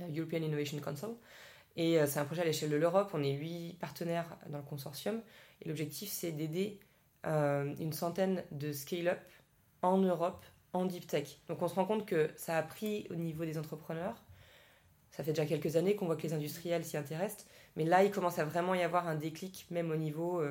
euh, 0.00 0.08
European 0.16 0.42
Innovation 0.42 0.78
Council. 0.78 1.10
Et 1.76 1.98
euh, 1.98 2.06
c'est 2.06 2.18
un 2.18 2.24
projet 2.24 2.42
à 2.42 2.44
l'échelle 2.44 2.70
de 2.70 2.76
l'Europe. 2.76 3.10
On 3.14 3.22
est 3.22 3.32
huit 3.32 3.76
partenaires 3.80 4.36
dans 4.48 4.58
le 4.58 4.64
consortium. 4.64 5.22
Et 5.60 5.68
l'objectif, 5.68 6.10
c'est 6.10 6.32
d'aider 6.32 6.80
euh, 7.26 7.74
une 7.78 7.92
centaine 7.92 8.44
de 8.50 8.72
scale-up 8.72 9.20
en 9.82 9.98
Europe 9.98 10.44
en 10.72 10.86
deep 10.86 11.06
tech. 11.06 11.38
Donc 11.48 11.60
on 11.60 11.68
se 11.68 11.74
rend 11.74 11.84
compte 11.84 12.06
que 12.06 12.30
ça 12.36 12.56
a 12.56 12.62
pris 12.62 13.06
au 13.10 13.14
niveau 13.14 13.44
des 13.44 13.58
entrepreneurs. 13.58 14.22
Ça 15.10 15.22
fait 15.22 15.32
déjà 15.32 15.44
quelques 15.44 15.76
années 15.76 15.94
qu'on 15.94 16.06
voit 16.06 16.16
que 16.16 16.22
les 16.22 16.32
industriels 16.32 16.84
s'y 16.84 16.96
intéressent. 16.96 17.46
Mais 17.76 17.84
là, 17.84 18.02
il 18.02 18.10
commence 18.10 18.38
à 18.38 18.46
vraiment 18.46 18.74
y 18.74 18.82
avoir 18.82 19.06
un 19.08 19.14
déclic, 19.14 19.66
même 19.70 19.90
au 19.90 19.96
niveau 19.96 20.42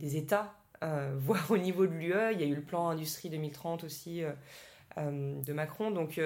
des 0.00 0.16
États, 0.16 0.56
voire 1.18 1.50
au 1.50 1.58
niveau 1.58 1.86
de 1.86 1.92
l'UE. 1.92 2.32
Il 2.32 2.40
y 2.40 2.44
a 2.44 2.46
eu 2.46 2.54
le 2.54 2.62
plan 2.62 2.88
Industrie 2.88 3.30
2030 3.30 3.84
aussi 3.84 4.22
de 4.96 5.52
Macron. 5.52 5.90
Donc, 5.90 6.20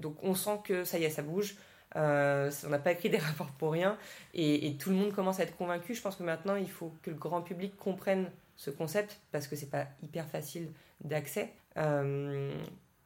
donc 0.00 0.16
on 0.22 0.34
sent 0.34 0.60
que 0.64 0.84
ça 0.84 0.98
y 0.98 1.04
est, 1.04 1.10
ça 1.10 1.22
bouge. 1.22 1.56
Euh, 1.96 2.50
on 2.64 2.70
n'a 2.70 2.78
pas 2.78 2.92
écrit 2.92 3.10
des 3.10 3.18
rapports 3.18 3.52
pour 3.52 3.72
rien. 3.72 3.98
Et, 4.32 4.76
tout 4.78 4.90
le 4.90 4.96
monde 4.96 5.12
commence 5.12 5.40
à 5.40 5.44
être 5.44 5.56
convaincu. 5.56 5.94
Je 5.94 6.02
pense 6.02 6.16
que 6.16 6.22
maintenant, 6.22 6.56
il 6.56 6.70
faut 6.70 6.92
que 7.02 7.10
le 7.10 7.16
grand 7.16 7.42
public 7.42 7.76
comprenne 7.76 8.30
ce 8.56 8.70
concept 8.70 9.20
parce 9.32 9.46
que 9.46 9.56
c'est 9.56 9.70
pas 9.70 9.86
hyper 10.02 10.28
facile 10.28 10.70
d'accès 11.02 11.52
euh, 11.76 12.54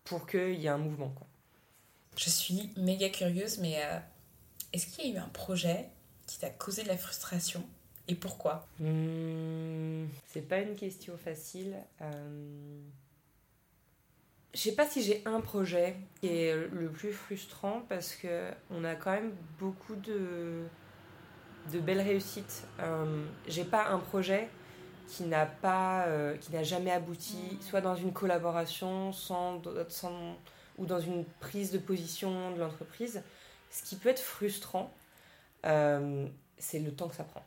pour 0.04 0.26
qu'il 0.26 0.54
y 0.54 0.66
ait 0.66 0.70
un 0.70 0.78
mouvement. 0.78 1.10
Quoi. 1.10 1.26
Je 2.16 2.30
suis 2.30 2.72
méga 2.76 3.08
curieuse, 3.08 3.58
mais 3.58 3.82
euh, 3.82 3.98
est-ce 4.72 4.86
qu'il 4.86 5.06
y 5.06 5.12
a 5.12 5.20
eu 5.20 5.22
un 5.22 5.28
projet 5.28 5.88
qui 6.26 6.38
t'a 6.38 6.50
causé 6.50 6.82
de 6.82 6.88
la 6.88 6.98
frustration? 6.98 7.64
Et 8.08 8.14
pourquoi 8.14 8.66
hmm, 8.80 10.06
C'est 10.26 10.48
pas 10.48 10.58
une 10.58 10.74
question 10.74 11.16
facile. 11.16 11.76
Je 14.54 14.58
sais 14.58 14.74
pas 14.74 14.86
si 14.86 15.02
j'ai 15.02 15.22
un 15.26 15.40
projet 15.40 15.94
qui 16.20 16.28
est 16.28 16.56
le 16.72 16.88
plus 16.88 17.12
frustrant 17.12 17.82
parce 17.88 18.14
que 18.14 18.50
on 18.70 18.82
a 18.82 18.94
quand 18.94 19.12
même 19.12 19.32
beaucoup 19.58 19.94
de, 19.94 20.64
de 21.72 21.78
belles 21.78 22.00
réussites. 22.00 22.64
Euh, 22.80 23.24
j'ai 23.46 23.64
pas 23.64 23.88
un 23.88 23.98
projet 23.98 24.48
qui 25.06 25.24
n'a 25.24 25.46
pas 25.46 26.06
euh, 26.06 26.36
qui 26.36 26.52
n'a 26.52 26.62
jamais 26.62 26.90
abouti, 26.90 27.58
soit 27.60 27.80
dans 27.80 27.94
une 27.94 28.12
collaboration, 28.12 29.12
sans, 29.12 29.62
ou 30.76 30.86
dans 30.86 31.00
une 31.00 31.24
prise 31.40 31.70
de 31.70 31.78
position 31.78 32.52
de 32.52 32.60
l'entreprise. 32.60 33.22
Ce 33.70 33.82
qui 33.82 33.96
peut 33.96 34.08
être 34.08 34.20
frustrant, 34.20 34.92
euh, 35.66 36.26
c'est 36.58 36.78
le 36.78 36.92
temps 36.92 37.08
que 37.08 37.16
ça 37.16 37.24
prend. 37.24 37.44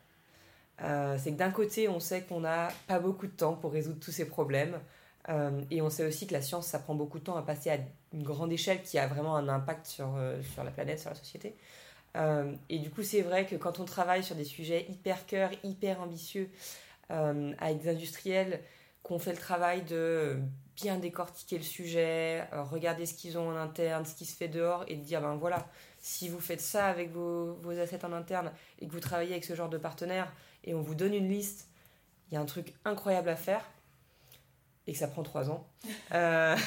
C'est 0.82 1.32
que 1.32 1.38
d'un 1.38 1.52
côté, 1.52 1.88
on 1.88 2.00
sait 2.00 2.24
qu'on 2.24 2.41
n'a 2.41 2.70
pas 2.88 3.00
beaucoup 3.00 3.28
de 3.28 3.32
temps 3.32 3.54
pour 3.54 3.72
résoudre 3.72 4.00
tous 4.00 4.12
ces 4.12 4.26
problèmes. 4.26 4.80
Euh, 5.30 5.62
et 5.70 5.82
on 5.82 5.89
sait 5.89 6.06
aussi 6.06 6.28
que 6.28 6.34
la 6.34 6.41
science, 6.41 6.67
ça 6.67 6.80
prend 6.80 6.96
beaucoup 6.96 7.20
de 7.20 7.24
temps 7.24 7.38
à 7.38 7.44
passer 7.44 7.70
à 7.70 7.78
une 8.13 8.24
grande 8.24 8.52
échelle 8.52 8.82
qui 8.82 8.98
a 8.98 9.08
vraiment 9.08 9.36
un 9.36 9.50
impact 9.50 9.86
sur, 9.86 10.15
euh, 10.17 10.41
sur 10.54 10.63
la 10.63 10.72
planète, 10.72 11.00
sur 11.00 11.10
la 11.10 11.15
société. 11.15 11.56
Euh, 12.17 12.54
et 12.70 12.80
du 12.80 12.89
coup, 12.89 13.04
c'est 13.04 13.22
vrai 13.22 13.46
que 13.46 13.56
quand 13.56 13.80
on 13.80 13.86
travaille 13.86 14.24
sur 14.24 14.36
des 14.36 14.44
sujets 14.44 14.86
hyper 14.89 15.26
cœur, 15.26 15.50
hyper 15.63 16.02
ambitieux, 16.02 16.50
avec 17.10 17.80
des 17.80 17.89
industriels, 17.89 18.62
qu'on 19.04 19.20
fait 19.20 19.34
le 19.34 19.38
travail 19.38 19.82
de 19.82 20.39
bien 20.78 20.98
décortiquer 20.98 21.58
le 21.58 21.63
sujet, 21.63 22.48
regarder 22.54 23.06
ce 23.06 23.13
qu'ils 23.13 23.38
ont 23.38 23.50
en 23.50 23.58
interne, 23.58 24.06
ce 24.06 24.15
qui 24.15 24.24
se 24.24 24.34
fait 24.34 24.48
dehors, 24.48 24.86
et 24.88 24.96
de 24.96 25.04
dire, 25.04 25.20
ben 25.20 25.36
voilà, 25.36 25.67
si 26.02 26.30
vous 26.30 26.40
faites 26.40 26.62
ça 26.62 26.88
avec 26.88 27.12
vos, 27.12 27.54
vos 27.62 27.80
assets 27.80 28.04
en 28.04 28.12
interne 28.12 28.52
et 28.80 28.88
que 28.88 28.92
vous 28.92 29.00
travaillez 29.00 29.32
avec 29.32 29.46
ce 29.46 29.56
genre 29.56 29.70
de 29.70 29.78
partenaire, 29.78 30.34
et 30.64 30.74
on 30.74 30.82
vous 30.82 30.96
donne 30.96 31.14
une 31.14 31.30
liste, 31.30 31.70
il 32.30 32.36
y 32.36 32.38
a 32.38 32.42
un 32.42 32.46
truc 32.46 32.74
incroyable 32.86 33.30
à 33.30 33.36
faire 33.36 33.64
et 34.88 34.94
que 34.94 34.98
ça 34.98 35.08
prend 35.08 35.24
trois 35.24 35.50
ans. 35.50 35.68
Euh, 36.14 36.58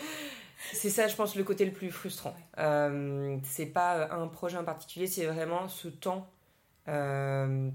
c'est 0.72 0.88
ça, 0.88 1.08
je 1.08 1.14
pense, 1.14 1.36
le 1.36 1.44
côté 1.44 1.66
le 1.66 1.72
plus 1.72 1.90
frustrant. 1.90 2.34
Euh, 2.56 3.36
c'est 3.44 3.66
pas 3.66 4.10
un 4.14 4.28
projet 4.28 4.56
en 4.56 4.64
particulier, 4.64 5.06
c'est 5.06 5.26
vraiment 5.26 5.68
ce 5.68 5.88
temps 5.88 6.26
euh, 6.88 7.70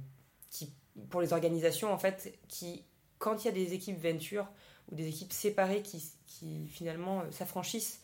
qui, 0.50 0.74
pour 1.12 1.22
les 1.22 1.34
organisations, 1.34 1.94
en 1.94 2.00
fait, 2.00 2.36
qui, 2.48 2.84
quand 3.20 3.44
il 3.44 3.46
y 3.46 3.50
a 3.50 3.54
des 3.54 3.74
équipes 3.74 4.02
venture 4.02 4.48
ou 4.92 4.96
des 4.96 5.08
équipes 5.08 5.32
séparées 5.32 5.84
qui, 5.84 6.04
qui 6.26 6.68
finalement 6.68 7.24
s'affranchissent 7.32 8.02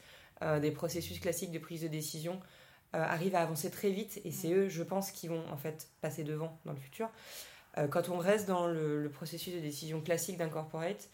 des 0.62 0.72
processus 0.72 1.20
classiques 1.20 1.52
de 1.52 1.60
prise 1.60 1.82
de 1.82 1.88
décision, 1.88 2.40
arrivent 2.94 3.36
à 3.36 3.42
avancer 3.42 3.70
très 3.70 3.92
vite 3.92 4.22
et 4.26 4.32
c'est 4.32 4.52
eux, 4.52 4.70
je 4.70 4.84
pense, 4.84 5.12
qui 5.12 5.28
vont 5.28 5.44
en 5.52 5.58
fait 5.58 5.90
passer 6.02 6.24
devant 6.24 6.58
dans 6.66 6.74
le 6.74 6.80
futur. 6.80 7.10
quand 7.92 8.10
on 8.10 8.18
reste 8.18 8.48
dans 8.48 8.68
le, 8.68 9.02
le 9.02 9.10
processus 9.10 9.54
de 9.54 9.60
décision 9.60 10.02
classique 10.02 10.38
d'un 10.38 10.50
corporate, 10.50 11.10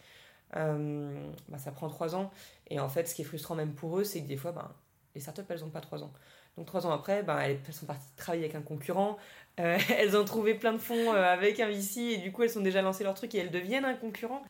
euh, 0.54 1.28
bah, 1.48 1.58
ça 1.58 1.72
prend 1.72 1.88
trois 1.88 2.14
ans. 2.14 2.30
Et 2.68 2.80
en 2.80 2.88
fait, 2.88 3.08
ce 3.08 3.14
qui 3.14 3.22
est 3.22 3.24
frustrant 3.24 3.54
même 3.54 3.74
pour 3.74 3.98
eux, 3.98 4.04
c'est 4.04 4.22
que 4.22 4.28
des 4.28 4.36
fois, 4.36 4.52
bah, 4.52 4.74
les 5.14 5.20
startups, 5.20 5.42
elles 5.48 5.60
n'ont 5.60 5.70
pas 5.70 5.80
trois 5.80 6.02
ans. 6.02 6.12
Donc 6.56 6.66
trois 6.66 6.86
ans 6.86 6.90
après, 6.90 7.22
bah, 7.22 7.40
elles 7.46 7.60
sont 7.70 7.86
parties 7.86 8.06
travailler 8.16 8.44
avec 8.44 8.54
un 8.54 8.62
concurrent. 8.62 9.18
Euh, 9.60 9.78
elles 9.98 10.16
ont 10.16 10.24
trouvé 10.24 10.54
plein 10.54 10.72
de 10.72 10.78
fonds 10.78 11.12
euh, 11.12 11.24
avec 11.24 11.60
un 11.60 11.68
VC 11.68 11.98
et 11.98 12.16
du 12.18 12.32
coup, 12.32 12.42
elles 12.42 12.58
ont 12.58 12.62
déjà 12.62 12.82
lancé 12.82 13.04
leur 13.04 13.14
truc 13.14 13.34
et 13.34 13.38
elles 13.38 13.50
deviennent 13.50 13.84
un 13.84 13.94
concurrent. 13.94 14.42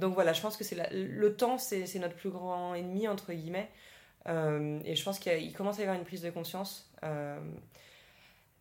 donc 0.00 0.14
voilà, 0.14 0.32
je 0.32 0.40
pense 0.40 0.56
que 0.56 0.64
c'est 0.64 0.76
le 0.92 1.36
temps, 1.36 1.58
c'est 1.58 1.98
notre 1.98 2.16
plus 2.16 2.30
grand 2.30 2.74
ennemi, 2.74 3.06
entre 3.08 3.32
guillemets. 3.32 3.70
Et 4.26 4.96
je 4.96 5.04
pense 5.04 5.18
qu'il 5.18 5.52
commence 5.52 5.78
à 5.78 5.80
y 5.80 5.84
avoir 5.84 5.98
une 5.98 6.06
prise 6.06 6.22
de 6.22 6.30
conscience. 6.30 6.90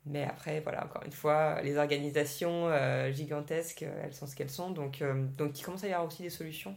Mais 0.05 0.23
après, 0.23 0.59
voilà, 0.59 0.83
encore 0.83 1.03
une 1.05 1.11
fois, 1.11 1.61
les 1.61 1.77
organisations 1.77 2.67
euh, 2.67 3.11
gigantesques, 3.11 3.83
euh, 3.83 4.03
elles 4.03 4.13
sont 4.13 4.27
ce 4.27 4.35
qu'elles 4.35 4.49
sont. 4.49 4.71
Donc, 4.71 5.01
euh, 5.01 5.25
donc, 5.37 5.57
il 5.57 5.63
commence 5.63 5.83
à 5.83 5.87
y 5.87 5.93
avoir 5.93 6.07
aussi 6.07 6.23
des 6.23 6.29
solutions. 6.29 6.75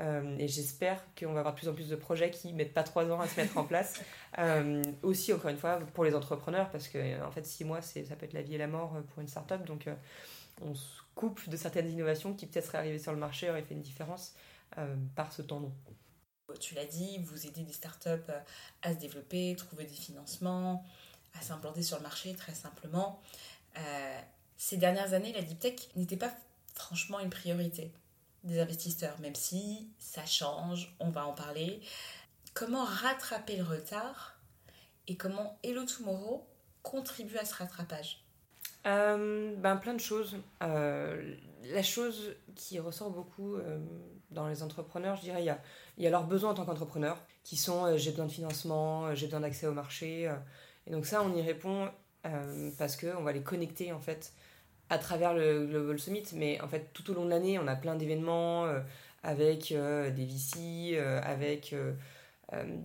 et 0.00 0.48
j'espère 0.48 1.00
qu'on 1.16 1.32
va 1.32 1.40
avoir 1.40 1.54
de 1.54 1.60
plus 1.60 1.68
en 1.68 1.72
plus 1.72 1.88
de 1.88 1.94
projets 1.94 2.30
qui 2.30 2.52
mettent 2.52 2.74
pas 2.74 2.82
trois 2.82 3.08
ans 3.12 3.20
à 3.20 3.28
se 3.28 3.40
mettre 3.40 3.56
en 3.56 3.64
place. 3.64 4.02
aussi, 5.02 5.32
encore 5.32 5.50
une 5.50 5.56
fois, 5.56 5.78
pour 5.94 6.04
les 6.04 6.16
entrepreneurs, 6.16 6.68
parce 6.70 6.88
que 6.88 7.22
en 7.24 7.30
fait, 7.30 7.46
six 7.46 7.64
mois, 7.64 7.80
ça 7.80 8.00
peut 8.16 8.26
être 8.26 8.32
la 8.32 8.42
vie 8.42 8.56
et 8.56 8.58
la 8.58 8.66
mort 8.66 8.96
pour 9.12 9.22
une 9.22 9.28
start-up. 9.28 9.64
Donc, 9.64 9.86
on 10.62 10.74
se 10.74 11.00
coupe 11.14 11.48
de 11.48 11.56
certaines 11.56 11.88
innovations 11.88 12.34
qui 12.34 12.46
peut-être 12.46 12.66
seraient 12.66 12.78
arrivées 12.78 12.98
sur 12.98 13.12
le 13.12 13.18
marché, 13.18 13.48
auraient 13.48 13.62
fait 13.62 13.74
une 13.74 13.82
différence 13.82 14.34
par 15.14 15.32
ce 15.32 15.42
temps 15.42 15.60
long. 15.60 15.72
Tu 16.60 16.74
l'as 16.74 16.84
dit, 16.84 17.18
vous 17.18 17.46
aidez 17.46 17.62
des 17.62 17.72
startups 17.72 18.32
à 18.82 18.92
se 18.92 18.98
développer, 18.98 19.54
trouver 19.56 19.84
des 19.84 19.94
financements 19.94 20.84
à 21.38 21.42
s'implanter 21.42 21.82
sur 21.82 21.96
le 21.96 22.02
marché 22.02 22.34
très 22.34 22.54
simplement. 22.54 23.20
Euh, 23.78 24.20
ces 24.56 24.76
dernières 24.76 25.14
années, 25.14 25.32
la 25.32 25.42
deep 25.42 25.58
tech 25.58 25.74
n'était 25.96 26.16
pas 26.16 26.32
franchement 26.74 27.18
une 27.20 27.30
priorité 27.30 27.92
des 28.44 28.60
investisseurs, 28.60 29.18
même 29.20 29.34
si 29.34 29.88
ça 29.98 30.26
change, 30.26 30.94
on 31.00 31.08
va 31.08 31.26
en 31.26 31.32
parler. 31.32 31.80
Comment 32.52 32.84
rattraper 32.84 33.56
le 33.56 33.64
retard 33.64 34.38
et 35.08 35.16
comment 35.16 35.58
Hello 35.62 35.84
Tomorrow 35.84 36.46
contribue 36.82 37.38
à 37.38 37.44
ce 37.44 37.54
rattrapage? 37.54 38.22
Euh, 38.86 39.56
ben, 39.56 39.76
Plein 39.76 39.94
de 39.94 40.00
choses. 40.00 40.36
Euh, 40.62 41.36
la 41.64 41.82
chose 41.82 42.36
qui 42.54 42.78
ressort 42.78 43.10
beaucoup 43.10 43.56
dans 44.30 44.46
les 44.46 44.62
entrepreneurs, 44.62 45.16
je 45.16 45.22
dirais, 45.22 45.42
il 45.42 45.46
y 45.46 45.50
a, 45.50 45.60
il 45.98 46.04
y 46.04 46.06
a 46.06 46.10
leurs 46.10 46.26
besoins 46.26 46.50
en 46.50 46.54
tant 46.54 46.64
qu'entrepreneur, 46.64 47.16
qui 47.42 47.56
sont 47.56 47.96
j'ai 47.96 48.10
besoin 48.10 48.26
de 48.26 48.32
financement, 48.32 49.14
j'ai 49.14 49.26
besoin 49.26 49.40
d'accès 49.40 49.66
au 49.66 49.72
marché, 49.72 50.30
et 50.86 50.90
donc 50.90 51.06
ça, 51.06 51.22
on 51.22 51.34
y 51.34 51.42
répond 51.42 51.88
euh, 52.26 52.70
parce 52.78 52.96
qu'on 52.96 53.22
va 53.22 53.32
les 53.32 53.42
connecter 53.42 53.92
en 53.92 54.00
fait 54.00 54.32
à 54.90 54.98
travers 54.98 55.34
le 55.34 55.66
Global 55.66 55.98
Summit. 55.98 56.24
Mais 56.34 56.60
en 56.60 56.68
fait, 56.68 56.90
tout 56.92 57.10
au 57.10 57.14
long 57.14 57.24
de 57.24 57.30
l'année, 57.30 57.58
on 57.58 57.66
a 57.66 57.76
plein 57.76 57.96
d'événements 57.96 58.66
euh, 58.66 58.80
avec 59.22 59.72
euh, 59.72 60.10
des 60.10 60.26
VC, 60.26 60.98
avec 60.98 61.74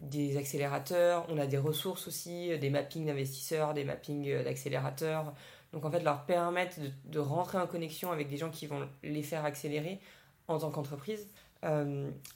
des 0.01 0.37
accélérateurs. 0.37 1.25
On 1.29 1.37
a 1.37 1.45
des 1.45 1.57
ressources 1.57 2.07
aussi, 2.07 2.57
des 2.57 2.69
mappings 2.69 3.05
d'investisseurs, 3.05 3.73
des 3.73 3.83
mappings 3.83 4.43
d'accélérateurs. 4.43 5.33
Donc 5.73 5.85
en 5.85 5.91
fait, 5.91 5.99
leur 5.99 6.25
permettre 6.25 6.79
de, 6.79 6.89
de, 7.05 7.19
rentrer 7.19 7.59
en 7.59 7.67
connexion 7.67 8.11
avec 8.11 8.29
des 8.29 8.37
gens 8.37 8.49
qui 8.49 8.65
vont 8.65 8.89
les 9.03 9.21
faire 9.21 9.45
accélérer 9.45 9.99
en 10.47 10.57
tant 10.57 10.71
qu'entreprise. 10.71 11.27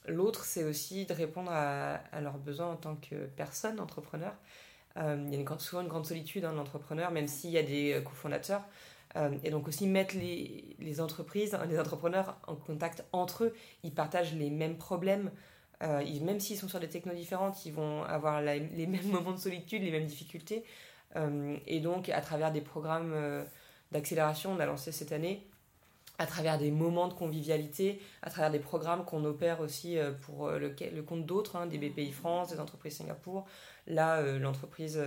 L'autre, 0.08 0.44
c'est 0.44 0.64
aussi 0.64 1.06
de 1.06 1.14
répondre 1.14 1.52
à, 1.52 2.00
leurs 2.22 2.38
besoins 2.38 2.72
en 2.72 2.76
tant 2.76 2.96
que 2.96 3.26
personne, 3.36 3.80
entrepreneur. 3.80 4.34
il 4.98 5.34
y 5.34 5.46
a 5.46 5.60
souvent 5.60 5.82
une 5.82 5.88
grande 5.88 6.06
solitude, 6.06 6.46
hein, 6.46 6.54
l'entrepreneur, 6.54 7.12
même 7.12 7.28
s'il 7.28 7.52
y 7.52 7.58
a 7.58 7.64
des 7.64 8.02
cofondateurs. 8.04 8.64
et 9.44 9.50
donc 9.50 9.68
aussi 9.68 9.88
mettre 9.88 10.16
les, 10.16 11.00
entreprises, 11.00 11.58
les 11.70 11.80
entrepreneurs 11.80 12.38
en 12.48 12.56
contact 12.56 13.06
entre 13.14 13.46
eux. 13.46 13.56
Ils 13.84 13.94
partagent 13.94 14.36
les 14.36 14.50
mêmes 14.50 14.78
problèmes, 14.78 15.32
euh, 15.84 16.04
même 16.22 16.40
s'ils 16.40 16.58
sont 16.58 16.70
sur 16.70 16.80
des 16.80 16.88
technos 16.88 17.14
différentes, 17.14 17.66
ils 17.66 17.74
vont 17.74 18.04
avoir 18.04 18.42
les 18.42 18.88
mêmes 18.88 19.08
moments 19.12 19.32
de 19.32 19.38
solitude, 19.38 19.82
les 19.82 19.92
mêmes 19.92 20.06
difficultés. 20.06 20.64
Euh, 21.16 21.58
et 21.68 21.80
donc, 21.80 22.10
à 22.10 22.22
travers 22.22 22.52
des 22.52 22.62
programmes 22.62 23.12
euh, 23.14 23.44
d'accélération, 23.92 24.52
on 24.54 24.60
a 24.60 24.66
lancé 24.66 24.92
cette 24.92 25.12
année, 25.12 25.46
à 26.19 26.26
travers 26.28 26.58
des 26.58 26.71
moments 26.71 27.08
de 27.08 27.13
convivialité, 27.13 27.99
à 28.21 28.30
travers 28.30 28.52
des 28.52 28.60
programmes 28.60 29.04
qu'on 29.04 29.26
opère 29.26 29.62
aussi 29.62 29.97
pour 30.21 30.49
le, 30.52 30.69
compte 31.02 31.26
d'autres, 31.26 31.56
hein, 31.56 31.65
des 31.65 31.78
BPI 31.78 32.12
France, 32.12 32.49
des 32.49 32.60
entreprises 32.60 32.97
Singapour. 32.97 33.45
Là, 33.88 34.21
l'entreprise, 34.38 35.02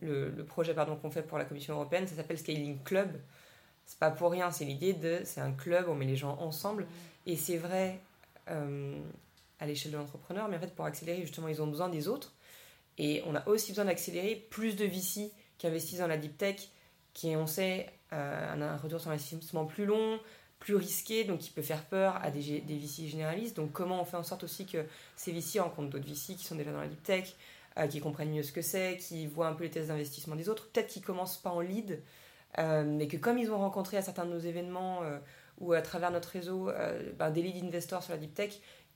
le, 0.00 0.30
le, 0.30 0.44
projet 0.44 0.72
pardon 0.72 0.94
qu'on 0.96 1.10
fait 1.10 1.22
pour 1.22 1.36
la 1.36 1.44
Commission 1.44 1.74
européenne, 1.74 2.06
ça 2.06 2.14
s'appelle 2.14 2.38
Scaling 2.38 2.80
Club. 2.84 3.10
C'est 3.86 3.98
pas 3.98 4.12
pour 4.12 4.30
rien, 4.30 4.52
c'est 4.52 4.64
l'idée 4.64 4.92
de, 4.92 5.20
c'est 5.24 5.40
un 5.40 5.52
club, 5.52 5.86
on 5.88 5.96
met 5.96 6.06
les 6.06 6.16
gens 6.16 6.38
ensemble. 6.38 6.86
Et 7.26 7.36
c'est 7.36 7.56
vrai, 7.56 8.00
à 8.46 9.66
l'échelle 9.66 9.92
de 9.92 9.96
l'entrepreneur, 9.96 10.48
mais 10.48 10.56
en 10.56 10.60
fait, 10.60 10.74
pour 10.74 10.84
accélérer, 10.84 11.22
justement, 11.22 11.48
ils 11.48 11.62
ont 11.62 11.68
besoin 11.68 11.88
des 11.88 12.08
autres. 12.08 12.32
Et 12.98 13.22
on 13.26 13.34
a 13.34 13.46
aussi 13.48 13.72
besoin 13.72 13.84
d'accélérer 13.84 14.36
plus 14.50 14.76
de 14.76 14.84
VC 14.84 15.32
qui 15.56 15.66
investissent 15.66 16.00
dans 16.00 16.08
la 16.08 16.16
deep 16.16 16.36
tech, 16.36 16.56
qui, 17.14 17.36
on 17.36 17.46
sait, 17.46 17.88
euh, 18.12 18.52
a 18.52 18.54
un 18.54 18.76
retour 18.76 19.00
sur 19.00 19.10
investissement 19.10 19.64
plus 19.64 19.86
long, 19.86 20.18
plus 20.62 20.76
risqué, 20.76 21.24
donc 21.24 21.40
qui 21.40 21.50
peut 21.50 21.62
faire 21.62 21.84
peur 21.84 22.16
à 22.22 22.30
des, 22.30 22.60
des 22.60 22.76
VC 22.76 23.08
généralistes. 23.08 23.56
Donc, 23.56 23.72
comment 23.72 24.00
on 24.00 24.04
fait 24.04 24.16
en 24.16 24.22
sorte 24.22 24.44
aussi 24.44 24.66
que 24.66 24.84
ces 25.16 25.32
VC 25.32 25.60
rencontrent 25.60 25.90
d'autres 25.90 26.08
VC 26.08 26.34
qui 26.34 26.44
sont 26.44 26.54
déjà 26.54 26.72
dans 26.72 26.80
la 26.80 26.88
deep 26.88 27.02
tech, 27.02 27.34
euh, 27.78 27.86
qui 27.86 28.00
comprennent 28.00 28.30
mieux 28.30 28.42
ce 28.42 28.52
que 28.52 28.62
c'est, 28.62 28.96
qui 28.96 29.26
voient 29.26 29.48
un 29.48 29.54
peu 29.54 29.64
les 29.64 29.70
tests 29.70 29.88
d'investissement 29.88 30.36
des 30.36 30.48
autres, 30.48 30.68
peut-être 30.70 30.88
qu'ils 30.88 31.02
commencent 31.02 31.38
pas 31.38 31.50
en 31.50 31.60
lead, 31.60 32.02
euh, 32.58 32.84
mais 32.84 33.08
que 33.08 33.16
comme 33.16 33.38
ils 33.38 33.50
ont 33.50 33.58
rencontré 33.58 33.96
à 33.96 34.02
certains 34.02 34.24
de 34.24 34.30
nos 34.30 34.38
événements 34.38 35.00
ou 35.58 35.72
à 35.72 35.82
travers 35.82 36.10
notre 36.10 36.28
réseau 36.28 36.70
ben, 37.18 37.30
des 37.30 37.42
lead 37.42 37.64
investors 37.64 38.02
sur 38.02 38.12
la 38.12 38.18
deep 38.18 38.34
tech, 38.34 38.52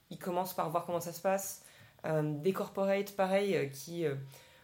ils 0.09 0.17
commencent 0.17 0.53
par 0.53 0.69
voir 0.69 0.85
comment 0.85 1.01
ça 1.01 1.13
se 1.13 1.21
passe. 1.21 1.63
Euh, 2.05 2.21
des 2.41 2.53
corporates, 2.53 3.15
pareil, 3.15 3.55
euh, 3.55 3.65
qui 3.65 4.05
euh, 4.05 4.15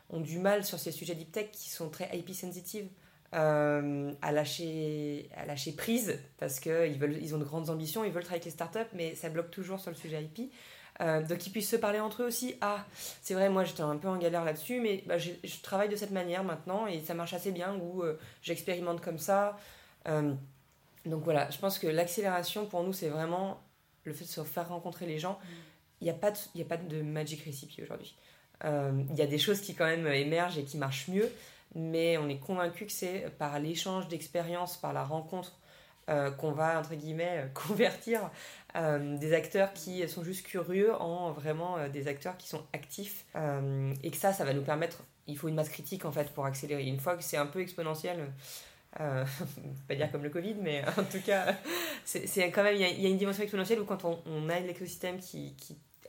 ont 0.09 0.19
du 0.19 0.39
mal 0.39 0.63
sur 0.63 0.79
ces 0.79 0.91
sujets 0.91 1.15
deep 1.15 1.31
tech, 1.31 1.51
qui 1.51 1.69
sont 1.69 1.89
très 1.89 2.15
IP 2.17 2.33
sensitive, 2.33 2.87
à, 3.33 4.31
lâcher, 4.31 5.29
à 5.35 5.45
lâcher 5.45 5.71
prise, 5.73 6.19
parce 6.37 6.59
qu'ils 6.59 7.19
ils 7.21 7.35
ont 7.35 7.39
de 7.39 7.43
grandes 7.43 7.69
ambitions, 7.69 8.03
ils 8.03 8.11
veulent 8.11 8.23
travailler 8.23 8.43
avec 8.43 8.45
les 8.45 8.51
startups, 8.51 8.91
mais 8.93 9.15
ça 9.15 9.29
bloque 9.29 9.51
toujours 9.51 9.79
sur 9.79 9.89
le 9.89 9.97
sujet 9.97 10.23
IP. 10.23 10.51
donc 10.99 11.47
ils 11.47 11.49
puissent 11.49 11.69
se 11.69 11.75
parler 11.75 11.99
entre 11.99 12.23
eux 12.23 12.27
aussi. 12.27 12.55
Ah, 12.61 12.85
c'est 13.21 13.33
vrai, 13.33 13.49
moi 13.49 13.63
j'étais 13.63 13.81
un 13.81 13.97
peu 13.97 14.07
en 14.07 14.17
galère 14.17 14.45
là-dessus, 14.45 14.79
mais 14.79 15.03
bah, 15.07 15.17
je 15.17 15.61
travaille 15.63 15.89
de 15.89 15.95
cette 15.95 16.11
manière 16.11 16.43
maintenant 16.43 16.85
et 16.85 17.01
ça 17.01 17.15
marche 17.15 17.33
assez 17.33 17.51
bien, 17.51 17.75
ou 17.75 18.03
j'expérimente 18.41 19.01
comme 19.01 19.17
ça. 19.17 19.57
donc 20.05 21.23
voilà, 21.23 21.49
je 21.49 21.57
pense 21.57 21.79
que 21.79 21.87
l'accélération 21.87 22.67
pour 22.67 22.83
nous 22.83 22.93
c'est 22.93 23.09
vraiment 23.09 23.59
le 24.03 24.13
fait 24.13 24.25
de 24.25 24.29
se 24.29 24.43
faire 24.43 24.69
rencontrer 24.69 25.05
les 25.05 25.17
gens, 25.17 25.39
il 26.01 26.05
n'y 26.05 26.11
a, 26.11 26.13
a 26.13 26.65
pas 26.67 26.77
de 26.77 27.01
magic 27.01 27.43
recipe 27.45 27.71
aujourd'hui. 27.81 28.15
Euh, 28.65 29.03
il 29.09 29.15
y 29.15 29.21
a 29.21 29.27
des 29.27 29.37
choses 29.37 29.61
qui 29.61 29.73
quand 29.73 29.85
même 29.85 30.07
émergent 30.07 30.57
et 30.57 30.63
qui 30.63 30.77
marchent 30.77 31.07
mieux, 31.07 31.29
mais 31.75 32.17
on 32.17 32.29
est 32.29 32.39
convaincu 32.39 32.85
que 32.85 32.91
c'est 32.91 33.31
par 33.37 33.59
l'échange 33.59 34.07
d'expériences, 34.07 34.77
par 34.77 34.93
la 34.93 35.03
rencontre, 35.03 35.59
euh, 36.09 36.31
qu'on 36.31 36.51
va, 36.51 36.79
entre 36.79 36.95
guillemets, 36.95 37.49
convertir 37.53 38.29
euh, 38.75 39.17
des 39.17 39.33
acteurs 39.33 39.73
qui 39.73 40.07
sont 40.09 40.23
juste 40.23 40.45
curieux 40.45 40.93
en 40.95 41.31
vraiment 41.31 41.87
des 41.89 42.07
acteurs 42.07 42.37
qui 42.37 42.47
sont 42.47 42.63
actifs. 42.73 43.25
et 44.03 44.11
que 44.11 44.17
ça, 44.17 44.33
ça 44.33 44.45
va 44.45 44.53
nous 44.53 44.63
permettre, 44.63 45.03
il 45.27 45.37
faut 45.37 45.47
une 45.47 45.55
masse 45.55 45.69
critique 45.69 46.05
en 46.05 46.11
fait 46.11 46.29
pour 46.33 46.45
accélérer. 46.45 46.85
Une 46.85 46.99
fois 46.99 47.15
que 47.15 47.23
c'est 47.23 47.37
un 47.37 47.45
peu 47.45 47.61
exponentiel, 47.61 48.29
euh, 48.99 49.25
pas 49.87 49.95
dire 49.95 50.11
comme 50.11 50.23
le 50.23 50.29
Covid, 50.29 50.55
mais 50.55 50.83
en 50.97 51.03
tout 51.03 51.21
cas, 51.25 51.55
c'est 52.05 52.51
quand 52.51 52.63
même, 52.63 52.75
il 52.75 52.81
y, 52.81 53.05
a 53.05 53.09
une 53.09 53.17
dimension 53.17 53.43
exponentielle 53.43 53.79
où 53.79 53.85
quand 53.85 54.03
on, 54.05 54.49
a 54.49 54.59
l'écosystème 54.59 55.19
qui, 55.19 55.55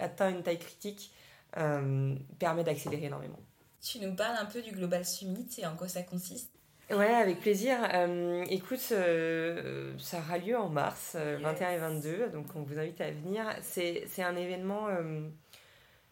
atteint 0.01 0.31
une 0.31 0.43
taille 0.43 0.59
critique, 0.59 1.13
euh, 1.57 2.17
permet 2.39 2.65
d'accélérer 2.65 3.07
énormément. 3.07 3.39
Tu 3.85 4.01
nous 4.01 4.15
parles 4.15 4.37
un 4.41 4.47
peu 4.47 4.63
du 4.63 4.73
Global 4.73 5.05
Summit 5.05 5.49
et 5.59 5.67
en 5.67 5.77
quoi 5.77 5.89
ça 5.89 6.03
consiste? 6.03 6.51
Ouais, 6.91 7.15
avec 7.15 7.41
plaisir. 7.41 7.77
Euh, 7.93 8.45
écoute, 8.49 8.79
ça 8.79 10.19
aura 10.19 10.39
lieu 10.39 10.57
en 10.57 10.69
mars 10.69 11.17
21 11.17 11.71
et 11.71 11.79
22, 11.79 12.31
donc 12.31 12.47
on 12.55 12.63
vous 12.63 12.79
invite 12.79 13.01
à 13.01 13.11
venir. 13.11 13.45
C'est 13.63 14.23
un 14.23 14.37
événement 14.37 14.89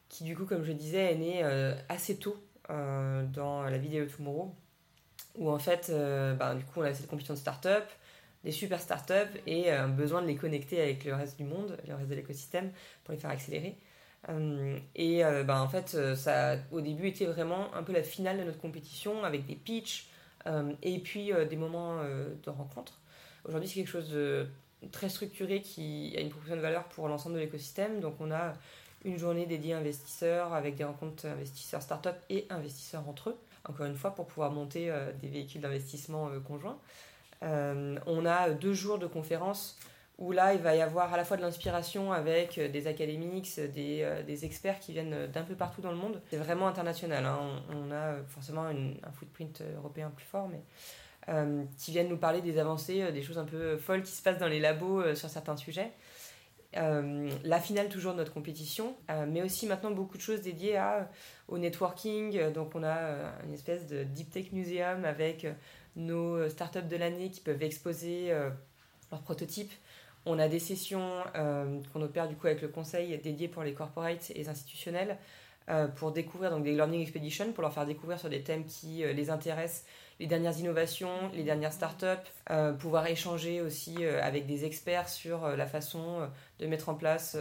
qui, 0.09 0.25
du 0.25 0.37
coup, 0.37 0.45
comme 0.45 0.65
je 0.65 0.73
disais, 0.73 1.13
est 1.13 1.17
né 1.17 1.43
assez 1.89 2.17
tôt 2.17 2.37
dans 2.69 3.63
la 3.63 3.79
vidéo 3.79 4.05
Tomorrow 4.07 4.55
où 5.37 5.51
en 5.51 5.59
fait, 5.59 5.89
euh, 5.91 6.35
bah, 6.35 6.55
du 6.55 6.65
coup, 6.65 6.81
on 6.81 6.83
a 6.83 6.93
cette 6.95 7.07
compétition 7.07 7.35
de 7.35 7.39
start-up, 7.39 7.85
des 8.45 8.53
super 8.53 8.81
start-up 8.81 9.29
et 9.47 9.71
un 9.71 9.89
euh, 9.89 9.93
besoin 9.93 10.23
de 10.23 10.27
les 10.27 10.37
connecter 10.37 10.81
avec 10.81 11.05
le 11.05 11.15
reste 11.15 11.39
du 11.39 11.45
monde, 11.45 11.79
le 11.87 11.95
reste 11.95 12.09
de 12.09 12.15
l'écosystème, 12.15 12.71
pour 13.05 13.13
les 13.13 13.21
faire 13.21 13.31
accélérer. 13.31 13.77
Euh, 14.29 14.79
et 14.95 15.23
bah, 15.45 15.61
en 15.61 15.69
fait, 15.69 15.97
ça 16.15 16.57
au 16.71 16.81
début 16.81 17.09
était 17.09 17.27
vraiment 17.27 17.75
un 17.75 17.83
peu 17.83 17.93
la 17.93 18.03
finale 18.03 18.39
de 18.39 18.45
notre 18.45 18.61
compétition 18.61 19.25
avec 19.25 19.47
des 19.47 19.57
pitchs 19.57 20.09
et 20.83 20.99
puis 20.99 21.31
des 21.49 21.57
moments 21.57 22.03
de 22.03 22.51
rencontre. 22.51 22.99
Aujourd'hui, 23.45 23.69
c'est 23.69 23.77
quelque 23.77 23.89
chose 23.89 24.11
de 24.11 24.47
très 24.91 25.09
structuré 25.09 25.63
qui 25.63 26.15
a 26.17 26.21
une 26.21 26.31
proposition 26.31 26.57
de 26.57 26.61
valeur 26.61 26.85
pour 26.85 27.09
l'ensemble 27.09 27.37
de 27.37 27.41
l'écosystème. 27.41 28.01
Donc, 28.01 28.15
on 28.21 28.33
a 28.33 28.55
une 29.05 29.19
journée 29.19 29.47
dédiée 29.47 29.75
investisseurs 29.75 30.53
avec 30.53 30.77
des 30.77 30.85
rencontres 30.85 31.27
investisseurs 31.27 31.83
start-up 31.83 32.17
et 32.29 32.47
investisseurs 32.51 33.09
entre 33.09 33.31
eux 33.31 33.39
encore 33.69 33.87
une 33.87 33.97
fois, 33.97 34.15
pour 34.15 34.27
pouvoir 34.27 34.51
monter 34.51 34.91
euh, 34.91 35.13
des 35.21 35.29
véhicules 35.29 35.61
d'investissement 35.61 36.29
euh, 36.29 36.41
conjoints. 36.41 36.79
Euh, 37.43 37.99
on 38.07 38.25
a 38.27 38.51
deux 38.51 38.75
jours 38.75 38.99
de 38.99 39.07
conférences 39.07 39.79
où 40.23 40.33
là, 40.33 40.55
il 40.55 40.61
va 40.61 40.75
y 40.75 40.81
avoir 40.81 41.13
à 41.13 41.17
la 41.17 41.25
fois 41.25 41.37
de 41.37 41.43
l'inspiration 41.43 42.13
avec 42.13 42.59
des 42.59 42.87
académiques, 42.87 43.61
des, 43.75 44.23
des, 44.27 44.45
experts 44.45 44.79
qui 44.79 44.93
viennent 44.93 45.27
d'un 45.27 45.43
peu 45.43 45.55
partout 45.55 45.81
dans 45.81 45.91
le 45.91 45.97
monde. 45.97 46.21
C'est 46.31 46.37
vraiment 46.37 46.69
international. 46.69 47.25
Hein. 47.27 47.41
On, 47.71 47.91
a 47.91 48.23
forcément 48.29 48.65
un 48.65 49.13
footprint 49.13 49.63
européen 49.77 50.11
plus 50.15 50.25
fort, 50.25 50.49
mais 50.49 50.63
qui 51.77 51.91
viennent 51.91 52.09
nous 52.09 52.17
parler 52.17 52.41
des 52.41 52.59
avancées, 52.59 53.13
des 53.13 53.23
choses 53.23 53.39
un 53.39 53.45
peu 53.45 53.77
folles 53.77 54.03
qui 54.03 54.13
se 54.13 54.23
passent 54.23 54.39
dans 54.39 54.49
les 54.49 54.61
labos 54.61 55.15
sur 55.15 55.29
certains 55.29 55.57
sujets. 55.57 55.93
Euh, 56.77 57.31
la 57.45 57.61
finale 57.61 57.89
toujours 57.89 58.13
de 58.13 58.19
notre 58.19 58.33
compétition, 58.33 58.97
euh, 59.11 59.27
mais 59.29 59.43
aussi 59.43 59.67
maintenant 59.67 59.91
beaucoup 59.91 60.17
de 60.17 60.23
choses 60.23 60.41
dédiées 60.41 60.81
au 61.49 61.59
networking. 61.59 62.53
Donc 62.53 62.75
on 62.75 62.83
a 62.83 62.97
euh, 62.97 63.31
une 63.45 63.53
espèce 63.53 63.87
de 63.87 64.05
Deep 64.05 64.31
Tech 64.31 64.53
Museum 64.53 65.05
avec 65.05 65.47
nos 65.97 66.49
startups 66.49 66.89
de 66.89 66.97
l'année 66.97 67.31
qui 67.31 67.41
peuvent 67.41 67.63
exposer 67.63 68.33
leurs 69.11 69.23
prototypes. 69.23 69.73
On 70.25 70.39
a 70.39 70.49
des 70.49 70.59
sessions 70.59 71.23
qu'on 71.35 72.03
opère 72.03 72.29
du 72.29 72.37
coup 72.37 72.47
avec 72.47 72.63
le 72.63 72.69
conseil 72.69 73.19
dédié 73.19 73.49
pour 73.49 73.63
les 73.63 73.75
corporates 73.75 74.31
et 74.31 74.35
les 74.35 74.49
institutionnels 74.49 75.19
pour 75.97 76.13
découvrir 76.13 76.51
donc 76.51 76.65
des 76.65 76.73
learning 76.73 77.01
expeditions 77.01 77.53
pour 77.53 77.63
leur 77.63 77.73
faire 77.73 77.87
découvrir 77.87 78.21
sur 78.21 78.29
des 78.29 78.43
thèmes 78.43 78.65
qui 78.65 79.05
les 79.05 79.31
intéressent 79.31 79.85
les 80.23 80.29
dernières 80.29 80.57
innovations, 80.57 81.31
les 81.35 81.43
dernières 81.43 81.73
startups, 81.73 82.07
euh, 82.51 82.73
pouvoir 82.73 83.09
échanger 83.09 83.61
aussi 83.61 83.97
euh, 84.01 84.23
avec 84.23 84.47
des 84.47 84.65
experts 84.65 85.09
sur 85.09 85.45
euh, 85.45 85.57
la 85.57 85.67
façon 85.67 86.29
de 86.61 86.67
mettre 86.67 86.89
en 86.89 86.95
place 86.95 87.37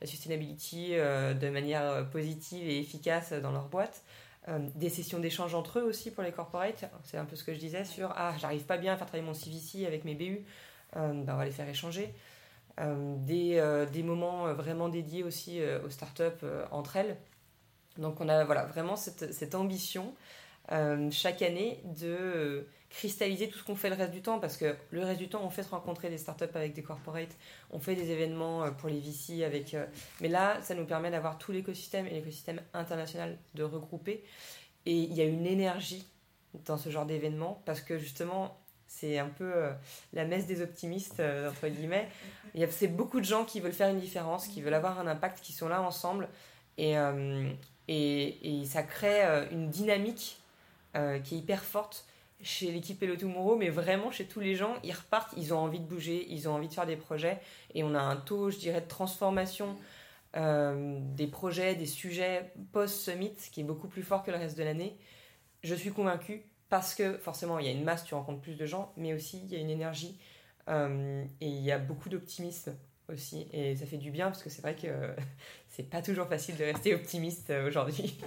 la 0.00 0.06
sustainability 0.06 0.92
de 0.92 1.48
manière 1.48 2.08
positive 2.10 2.68
et 2.68 2.78
efficace 2.78 3.32
dans 3.32 3.52
leur 3.52 3.68
boîte. 3.68 4.02
des 4.74 4.88
sessions 4.88 5.18
d'échange 5.18 5.54
entre 5.54 5.78
eux 5.78 5.82
aussi 5.82 6.10
pour 6.10 6.22
les 6.22 6.32
corporates, 6.32 6.84
c'est 7.04 7.16
un 7.16 7.24
peu 7.24 7.36
ce 7.36 7.44
que 7.44 7.52
je 7.52 7.58
disais 7.58 7.84
sur 7.84 8.12
ah 8.16 8.34
j'arrive 8.38 8.64
pas 8.64 8.76
bien 8.76 8.94
à 8.94 8.96
faire 8.96 9.06
travailler 9.06 9.26
mon 9.26 9.34
CVC 9.34 9.86
avec 9.86 10.04
mes 10.04 10.14
BU, 10.14 10.44
ben, 10.94 11.26
on 11.28 11.36
va 11.36 11.44
les 11.44 11.50
faire 11.50 11.68
échanger. 11.68 12.14
des, 12.78 13.86
des, 13.92 14.02
moments 14.02 14.52
vraiment 14.54 14.88
dédiés 14.88 15.22
aussi 15.22 15.60
aux 15.84 15.90
startups 15.90 16.46
entre 16.70 16.96
elles. 16.96 17.16
Donc 17.98 18.20
on 18.20 18.28
a 18.28 18.44
voilà, 18.44 18.64
vraiment 18.64 18.96
cette, 18.96 19.32
cette 19.32 19.54
ambition 19.54 20.14
euh, 20.72 21.10
chaque 21.12 21.42
année 21.42 21.80
de 21.84 22.08
euh, 22.08 22.68
cristalliser 22.90 23.48
tout 23.48 23.58
ce 23.58 23.62
qu'on 23.62 23.76
fait 23.76 23.88
le 23.88 23.94
reste 23.94 24.12
du 24.12 24.20
temps 24.20 24.40
parce 24.40 24.56
que 24.56 24.74
le 24.90 25.04
reste 25.04 25.20
du 25.20 25.28
temps 25.28 25.42
on 25.44 25.50
fait 25.50 25.62
se 25.62 25.68
rencontrer 25.68 26.10
des 26.10 26.18
startups 26.18 26.44
avec 26.54 26.74
des 26.74 26.82
corporates, 26.82 27.36
on 27.70 27.78
fait 27.78 27.94
des 27.94 28.10
événements 28.10 28.64
euh, 28.64 28.70
pour 28.72 28.88
les 28.88 28.98
VC 28.98 29.44
avec 29.44 29.76
mais 30.20 30.28
là 30.28 30.60
ça 30.62 30.74
nous 30.74 30.84
permet 30.84 31.12
d'avoir 31.12 31.38
tout 31.38 31.52
l'écosystème 31.52 32.06
et 32.08 32.10
l'écosystème 32.10 32.60
international 32.74 33.38
de 33.54 33.62
regrouper 33.62 34.24
et 34.86 34.96
il 34.96 35.14
y 35.14 35.20
a 35.20 35.24
une 35.24 35.46
énergie 35.46 36.04
dans 36.64 36.78
ce 36.78 36.90
genre 36.90 37.06
d'événement 37.06 37.62
parce 37.64 37.80
que 37.80 37.96
justement 37.96 38.58
c'est 38.86 39.18
un 39.18 39.28
peu 39.28 39.52
la 40.12 40.24
messe 40.24 40.46
des 40.46 40.62
optimistes 40.62 41.20
entre 41.20 41.68
guillemets. 41.68 42.08
Il 42.54 42.60
y 42.60 42.64
a 42.64 42.70
c'est 42.70 42.88
beaucoup 42.88 43.20
de 43.20 43.24
gens 43.24 43.44
qui 43.44 43.60
veulent 43.60 43.72
faire 43.72 43.90
une 43.90 44.00
différence 44.00 44.48
qui 44.48 44.62
veulent 44.62 44.74
avoir 44.74 44.98
un 44.98 45.06
impact 45.06 45.40
qui 45.40 45.52
sont 45.52 45.68
là 45.68 45.82
ensemble. 45.82 46.28
Et, 46.78 46.94
et, 47.88 48.60
et 48.60 48.64
ça 48.64 48.82
crée 48.82 49.22
une 49.50 49.70
dynamique 49.70 50.38
euh, 50.96 51.18
qui 51.18 51.34
est 51.34 51.38
hyper 51.38 51.62
forte 51.62 52.06
chez 52.42 52.70
l'équipe 52.70 53.02
Hello 53.02 53.16
Tomorrow, 53.16 53.56
mais 53.56 53.68
vraiment 53.68 54.10
chez 54.10 54.24
tous 54.24 54.40
les 54.40 54.54
gens, 54.54 54.74
ils 54.82 54.92
repartent, 54.92 55.34
ils 55.36 55.52
ont 55.52 55.58
envie 55.58 55.80
de 55.80 55.84
bouger, 55.84 56.26
ils 56.30 56.48
ont 56.48 56.54
envie 56.54 56.68
de 56.68 56.74
faire 56.74 56.86
des 56.86 56.96
projets, 56.96 57.38
et 57.74 57.82
on 57.82 57.94
a 57.94 58.00
un 58.00 58.16
taux, 58.16 58.50
je 58.50 58.56
dirais, 58.56 58.80
de 58.80 58.86
transformation 58.86 59.76
euh, 60.36 60.98
des 61.14 61.26
projets, 61.26 61.74
des 61.74 61.86
sujets 61.86 62.50
post-summit 62.72 63.34
qui 63.52 63.60
est 63.60 63.64
beaucoup 63.64 63.88
plus 63.88 64.02
fort 64.02 64.22
que 64.22 64.30
le 64.30 64.38
reste 64.38 64.56
de 64.56 64.62
l'année. 64.62 64.96
Je 65.62 65.74
suis 65.74 65.90
convaincue 65.90 66.44
parce 66.68 66.94
que 66.94 67.16
forcément, 67.18 67.58
il 67.58 67.66
y 67.66 67.68
a 67.68 67.72
une 67.72 67.84
masse, 67.84 68.04
tu 68.04 68.14
rencontres 68.14 68.40
plus 68.40 68.56
de 68.56 68.66
gens, 68.66 68.92
mais 68.96 69.14
aussi 69.14 69.40
il 69.44 69.52
y 69.52 69.56
a 69.56 69.60
une 69.60 69.70
énergie 69.70 70.18
euh, 70.68 71.24
et 71.40 71.46
il 71.46 71.62
y 71.62 71.70
a 71.70 71.78
beaucoup 71.78 72.08
d'optimisme 72.08 72.74
aussi. 73.08 73.46
Et 73.52 73.76
ça 73.76 73.86
fait 73.86 73.98
du 73.98 74.10
bien 74.10 74.26
parce 74.26 74.42
que 74.42 74.50
c'est 74.50 74.62
vrai 74.62 74.74
que 74.74 74.88
c'est 75.68 75.88
pas 75.88 76.02
toujours 76.02 76.26
facile 76.26 76.56
de 76.56 76.64
rester 76.64 76.94
optimiste 76.94 77.50
euh, 77.50 77.68
aujourd'hui. 77.68 78.18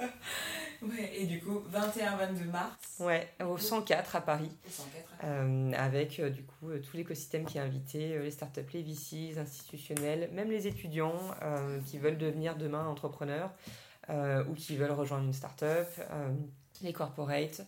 ouais, 0.82 1.12
et 1.16 1.26
du 1.26 1.40
coup, 1.40 1.62
21-22 1.72 2.50
mars. 2.50 2.76
Ouais, 3.00 3.26
au 3.42 3.56
104 3.56 4.16
à 4.16 4.20
Paris. 4.20 4.50
Au 4.66 4.70
104 4.70 5.06
euh, 5.24 5.72
avec 5.72 6.20
du 6.20 6.42
coup 6.42 6.72
tout 6.78 6.96
l'écosystème 6.96 7.46
qui 7.46 7.56
est 7.56 7.62
invité, 7.62 8.18
les 8.18 8.30
startups, 8.30 8.60
les 8.74 8.82
VC, 8.82 9.16
les 9.16 9.38
institutionnels, 9.38 10.28
même 10.32 10.50
les 10.50 10.66
étudiants 10.66 11.18
qui 11.86 11.96
veulent 11.98 12.18
devenir 12.18 12.56
demain 12.56 12.86
entrepreneurs 12.86 13.50
ou 14.10 14.54
qui 14.54 14.76
veulent 14.76 14.90
rejoindre 14.90 15.24
une 15.24 15.32
startup, 15.32 15.86
les 16.82 16.92
corporates 16.92 17.62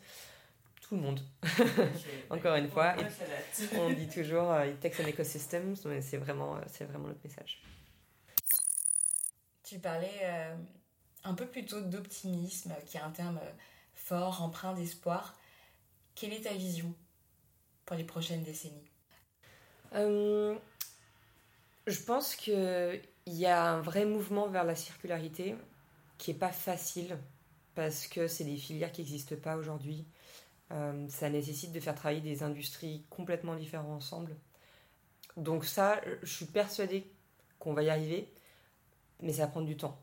tout 0.86 0.96
le 0.96 1.00
monde. 1.02 1.20
Encore 2.30 2.56
une 2.56 2.68
fois, 2.68 2.94
on 3.74 3.90
dit 3.90 4.08
toujours 4.08 4.50
euh, 4.52 4.66
it 4.66 4.80
takes 4.80 5.00
an 5.00 5.08
ecosystem, 5.08 5.74
mais 5.86 6.02
c'est 6.02 6.18
vraiment, 6.18 6.56
euh, 6.56 6.60
c'est 6.66 6.84
vraiment 6.84 7.08
notre 7.08 7.24
message. 7.24 7.62
Tu 9.62 9.78
parlais 9.78 10.20
euh, 10.22 10.54
un 11.24 11.34
peu 11.34 11.46
plutôt 11.46 11.80
d'optimisme, 11.80 12.74
qui 12.86 12.98
est 12.98 13.00
un 13.00 13.10
terme 13.10 13.40
fort, 13.94 14.42
empreint 14.42 14.74
d'espoir. 14.74 15.38
Quelle 16.14 16.32
est 16.32 16.42
ta 16.42 16.52
vision 16.52 16.94
pour 17.86 17.96
les 17.96 18.04
prochaines 18.04 18.42
décennies? 18.42 18.90
Je 19.92 20.58
pense 22.04 22.34
qu'il 22.36 23.00
y 23.26 23.46
a 23.46 23.64
un 23.64 23.80
vrai 23.80 24.04
mouvement 24.04 24.48
vers 24.48 24.64
la 24.64 24.74
circularité 24.74 25.54
qui 26.18 26.32
n'est 26.32 26.38
pas 26.38 26.52
facile 26.52 27.16
parce 27.74 28.06
que 28.06 28.28
c'est 28.28 28.44
des 28.44 28.56
filières 28.56 28.92
qui 28.92 29.02
n'existent 29.02 29.36
pas 29.36 29.56
aujourd'hui. 29.56 30.06
Euh, 30.72 31.06
ça 31.08 31.28
nécessite 31.28 31.72
de 31.72 31.80
faire 31.80 31.94
travailler 31.94 32.20
des 32.20 32.42
industries 32.42 33.04
complètement 33.10 33.54
différentes 33.54 33.90
ensemble. 33.90 34.34
Donc 35.36 35.64
ça, 35.64 36.00
je 36.22 36.32
suis 36.32 36.46
persuadée 36.46 37.10
qu'on 37.58 37.74
va 37.74 37.82
y 37.82 37.90
arriver, 37.90 38.32
mais 39.20 39.32
ça 39.32 39.42
va 39.42 39.48
prendre 39.48 39.66
du 39.66 39.76
temps. 39.76 39.98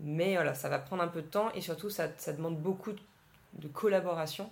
Mais 0.00 0.34
voilà, 0.34 0.54
ça 0.54 0.68
va 0.68 0.78
prendre 0.78 1.02
un 1.02 1.08
peu 1.08 1.22
de 1.22 1.26
temps 1.26 1.52
et 1.52 1.60
surtout, 1.60 1.90
ça, 1.90 2.08
demande 2.08 2.60
beaucoup 2.60 2.92
de, 3.54 3.68
collaboration. 3.68 4.50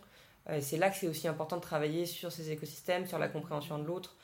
Euh, 0.48 0.60
c'est 0.60 0.76
là 0.76 0.90
que 0.90 0.96
c'est 0.96 1.08
aussi 1.08 1.28
important 1.28 1.56
de 1.56 1.62
travailler 1.62 2.06
sur 2.06 2.32
ces 2.32 2.50
écosystèmes, 2.50 3.06
sur 3.06 3.18
la 3.18 3.28
compréhension 3.28 3.78
de 3.78 3.84
l'autre, 3.84 4.16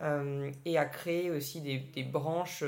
euh, 0.00 0.50
et 0.64 0.78
à 0.78 0.84
créer 0.86 1.30
aussi 1.30 1.60
des, 1.60 1.78
des 1.78 2.04
branches 2.04 2.62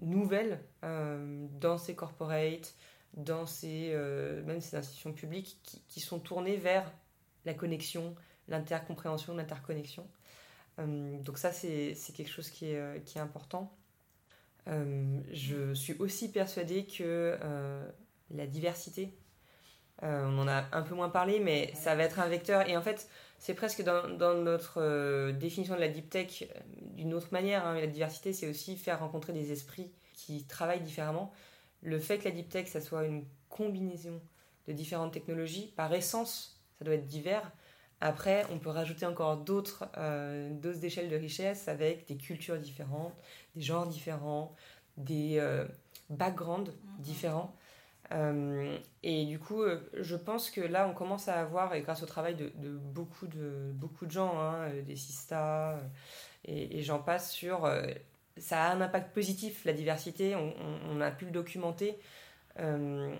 nouvelles 0.00 0.60
dans 0.82 1.78
ces 1.78 1.96
corporates, 1.96 2.74
dans 3.16 3.46
ces, 3.46 3.90
euh, 3.92 4.42
même 4.44 4.60
ces 4.60 4.76
institutions 4.76 5.12
publiques 5.12 5.58
qui, 5.88 6.00
sont 6.00 6.18
tournées 6.18 6.56
vers 6.56 6.92
la 7.44 7.54
connexion, 7.54 8.14
l'intercompréhension, 8.48 9.34
l'interconnexion. 9.34 10.06
Euh, 10.78 11.18
donc 11.20 11.38
ça, 11.38 11.50
c'est 11.52 11.96
quelque 12.14 12.30
chose 12.30 12.50
qui 12.50 12.66
est, 12.66 12.76
euh, 12.76 12.98
qui 13.00 13.18
est 13.18 13.20
important. 13.20 13.72
je 14.66 15.72
suis 15.74 15.94
aussi 15.98 16.30
persuadée 16.30 16.86
que 16.86 17.38
la 18.30 18.46
diversité, 18.46 19.16
on 20.02 20.38
en 20.38 20.48
a 20.48 20.64
un 20.72 20.82
peu 20.82 20.94
moins 20.94 21.08
parlé, 21.08 21.40
mais 21.40 21.72
ça 21.74 21.94
va 21.94 22.02
être 22.02 22.18
un 22.18 22.28
vecteur. 22.28 22.68
Et 22.68 22.76
en 22.76 22.82
fait, 22.82 23.08
c'est 23.38 23.54
presque 23.54 23.82
dans, 23.82 24.08
dans 24.08 24.34
notre 24.34 25.30
définition 25.30 25.76
de 25.76 25.80
la 25.80 25.88
deep 25.88 26.10
tech 26.10 26.44
d'une 26.80 27.14
autre 27.14 27.28
manière. 27.30 27.64
Hein. 27.64 27.80
La 27.80 27.86
diversité, 27.86 28.32
c'est 28.32 28.48
aussi 28.48 28.76
faire 28.76 29.00
rencontrer 29.00 29.32
des 29.32 29.52
esprits 29.52 29.90
qui 30.12 30.44
travaillent 30.44 30.82
différemment 30.82 31.32
le 31.86 32.00
fait 32.00 32.18
que 32.18 32.24
la 32.24 32.32
deep 32.32 32.48
tech, 32.48 32.66
ça 32.66 32.80
soit 32.80 33.06
une 33.06 33.24
combinaison 33.48 34.20
de 34.66 34.72
différentes 34.72 35.12
technologies, 35.12 35.72
par 35.76 35.94
essence, 35.94 36.60
ça 36.78 36.84
doit 36.84 36.94
être 36.94 37.06
divers. 37.06 37.52
Après, 38.00 38.44
on 38.50 38.58
peut 38.58 38.70
rajouter 38.70 39.06
encore 39.06 39.36
d'autres 39.36 39.86
euh, 39.96 40.50
doses 40.50 40.80
d'échelle 40.80 41.08
de 41.08 41.16
richesse 41.16 41.68
avec 41.68 42.06
des 42.08 42.16
cultures 42.16 42.58
différentes, 42.58 43.14
des 43.54 43.62
genres 43.62 43.86
différents, 43.86 44.54
des 44.96 45.36
euh, 45.38 45.64
backgrounds 46.10 46.72
mhm. 46.72 47.02
différents. 47.02 47.54
Euh, 48.12 48.76
et 49.04 49.24
du 49.24 49.38
coup, 49.38 49.62
je 49.94 50.16
pense 50.16 50.50
que 50.50 50.60
là, 50.60 50.88
on 50.88 50.92
commence 50.92 51.28
à 51.28 51.40
avoir, 51.40 51.72
et 51.74 51.82
grâce 51.82 52.02
au 52.02 52.06
travail 52.06 52.34
de, 52.34 52.50
beaucoup, 52.68 53.28
de 53.28 53.70
beaucoup 53.74 54.06
de 54.06 54.10
gens, 54.10 54.38
hein, 54.40 54.70
des 54.84 54.96
Sista, 54.96 55.80
et, 56.44 56.78
et 56.78 56.82
j'en 56.82 56.98
passe 56.98 57.30
sur 57.30 57.64
ça 58.38 58.64
a 58.64 58.74
un 58.74 58.80
impact 58.80 59.14
positif, 59.14 59.64
la 59.64 59.72
diversité, 59.72 60.34
on, 60.36 61.00
a 61.00 61.10
pu 61.10 61.24
le 61.24 61.30
documenter. 61.30 61.98
Euh, 62.58 63.14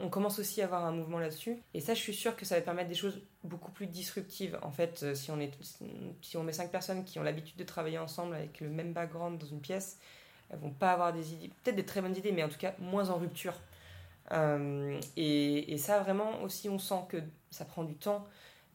on 0.00 0.08
commence 0.08 0.38
aussi 0.38 0.62
à 0.62 0.64
avoir 0.64 0.84
un 0.84 0.92
mouvement 0.92 1.18
là-dessus. 1.18 1.58
Et 1.74 1.80
ça, 1.80 1.94
je 1.94 2.00
suis 2.00 2.14
sûre 2.14 2.36
que 2.36 2.44
ça 2.44 2.56
va 2.56 2.60
permettre 2.60 2.88
des 2.88 2.94
choses 2.94 3.20
beaucoup 3.44 3.70
plus 3.70 3.86
disruptives. 3.86 4.58
En 4.62 4.70
fait, 4.70 5.02
euh, 5.02 5.14
si 5.14 5.30
on, 5.30 6.42
met 6.42 6.52
cinq 6.52 6.70
personnes 6.70 7.04
qui 7.04 7.18
ont 7.18 7.22
l'habitude 7.22 7.56
de 7.56 7.64
travailler 7.64 7.98
ensemble 7.98 8.34
avec 8.34 8.60
le 8.60 8.68
même 8.68 8.92
background 8.92 9.38
dans 9.38 9.46
une 9.46 9.60
pièce, 9.60 9.98
elles 10.50 10.58
vont 10.58 10.70
pas 10.70 10.92
avoir 10.92 11.12
des 11.12 11.34
idées, 11.34 11.50
peut-être 11.62 11.76
des 11.76 11.86
très 11.86 12.00
bonnes 12.00 12.16
idées, 12.16 12.32
mais 12.32 12.42
en 12.42 12.48
tout 12.48 12.58
cas 12.58 12.74
moins 12.78 13.10
en 13.10 13.16
rupture. 13.16 13.54
Euh, 14.32 15.00
et, 15.16 15.76
ça, 15.78 16.00
vraiment, 16.00 16.42
aussi, 16.42 16.68
on 16.68 16.78
sent 16.78 17.02
que 17.08 17.18
ça 17.50 17.64
prend 17.64 17.84
du 17.84 17.94
temps, 17.94 18.26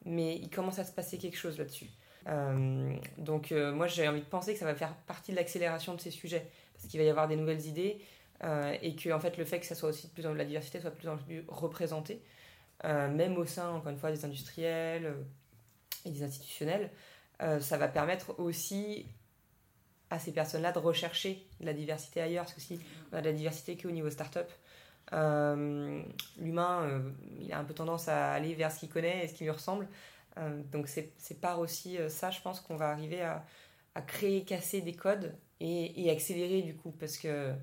mais 0.05 0.35
il 0.35 0.49
commence 0.49 0.79
à 0.79 0.83
se 0.83 0.91
passer 0.91 1.17
quelque 1.17 1.37
chose 1.37 1.57
là-dessus. 1.57 1.89
Euh, 2.27 2.95
donc 3.17 3.51
euh, 3.51 3.71
moi 3.71 3.85
j'ai 3.85 4.07
envie 4.07 4.21
de 4.21 4.25
penser 4.25 4.53
que 4.53 4.59
ça 4.59 4.65
va 4.65 4.73
faire 4.73 4.95
partie 5.05 5.31
de 5.31 5.35
l'accélération 5.35 5.93
de 5.93 6.01
ces 6.01 6.09
sujets 6.09 6.49
parce 6.73 6.87
qu'il 6.87 6.99
va 6.99 7.05
y 7.05 7.09
avoir 7.09 7.27
des 7.27 7.35
nouvelles 7.35 7.67
idées 7.67 8.01
euh, 8.43 8.75
et 8.81 8.95
que 8.95 9.11
en 9.11 9.19
fait 9.19 9.37
le 9.37 9.45
fait 9.45 9.59
que 9.59 9.65
ça 9.65 9.75
soit 9.75 9.89
aussi 9.89 10.07
de 10.07 10.11
plus 10.11 10.25
en 10.25 10.31
plus 10.31 10.39
la 10.39 10.45
diversité 10.45 10.79
soit 10.79 10.89
de 10.89 10.95
plus 10.95 11.07
en 11.07 11.17
plus 11.17 11.43
représentée 11.47 12.21
même 12.83 13.37
au 13.37 13.45
sein 13.45 13.69
encore 13.69 13.91
une 13.91 13.97
fois 13.97 14.11
des 14.11 14.25
industriels 14.25 15.15
et 16.03 16.09
des 16.11 16.23
institutionnels 16.23 16.91
ça 17.39 17.77
va 17.77 17.87
permettre 17.87 18.37
aussi 18.39 19.07
à 20.11 20.19
ces 20.19 20.31
personnes-là 20.31 20.71
de 20.71 20.79
rechercher 20.79 21.47
de 21.61 21.65
la 21.65 21.73
diversité 21.73 22.21
ailleurs 22.21 22.43
parce 22.43 22.53
que 22.53 22.61
si 22.61 22.79
on 23.11 23.17
a 23.17 23.21
de 23.21 23.25
la 23.27 23.33
diversité 23.33 23.75
qu'au 23.77 23.89
niveau 23.89 24.09
start-up 24.11 24.51
l'humain 26.37 27.01
il 27.39 27.51
a 27.53 27.59
un 27.59 27.63
peu 27.63 27.73
tendance 27.73 28.07
à 28.07 28.33
aller 28.33 28.53
vers 28.53 28.71
ce 28.71 28.81
qu'il 28.81 28.89
connaît 28.89 29.23
et 29.23 29.27
ce 29.29 29.33
qui 29.33 29.45
lui 29.45 29.51
ressemble 29.51 29.87
donc 30.71 30.87
c'est 30.87 31.39
par 31.39 31.59
aussi 31.59 31.97
euh, 31.97 32.09
ça, 32.09 32.31
je 32.31 32.41
pense, 32.41 32.59
qu'on 32.59 32.75
va 32.75 32.89
arriver 32.89 33.21
à, 33.21 33.43
créer, 34.07 34.43
casser 34.43 34.81
des 34.81 34.93
codes 34.93 35.35
et, 35.61 36.09
accélérer 36.09 36.61
du 36.61 36.75
coup, 36.75 36.91
parce 36.91 37.17
que 37.17 37.53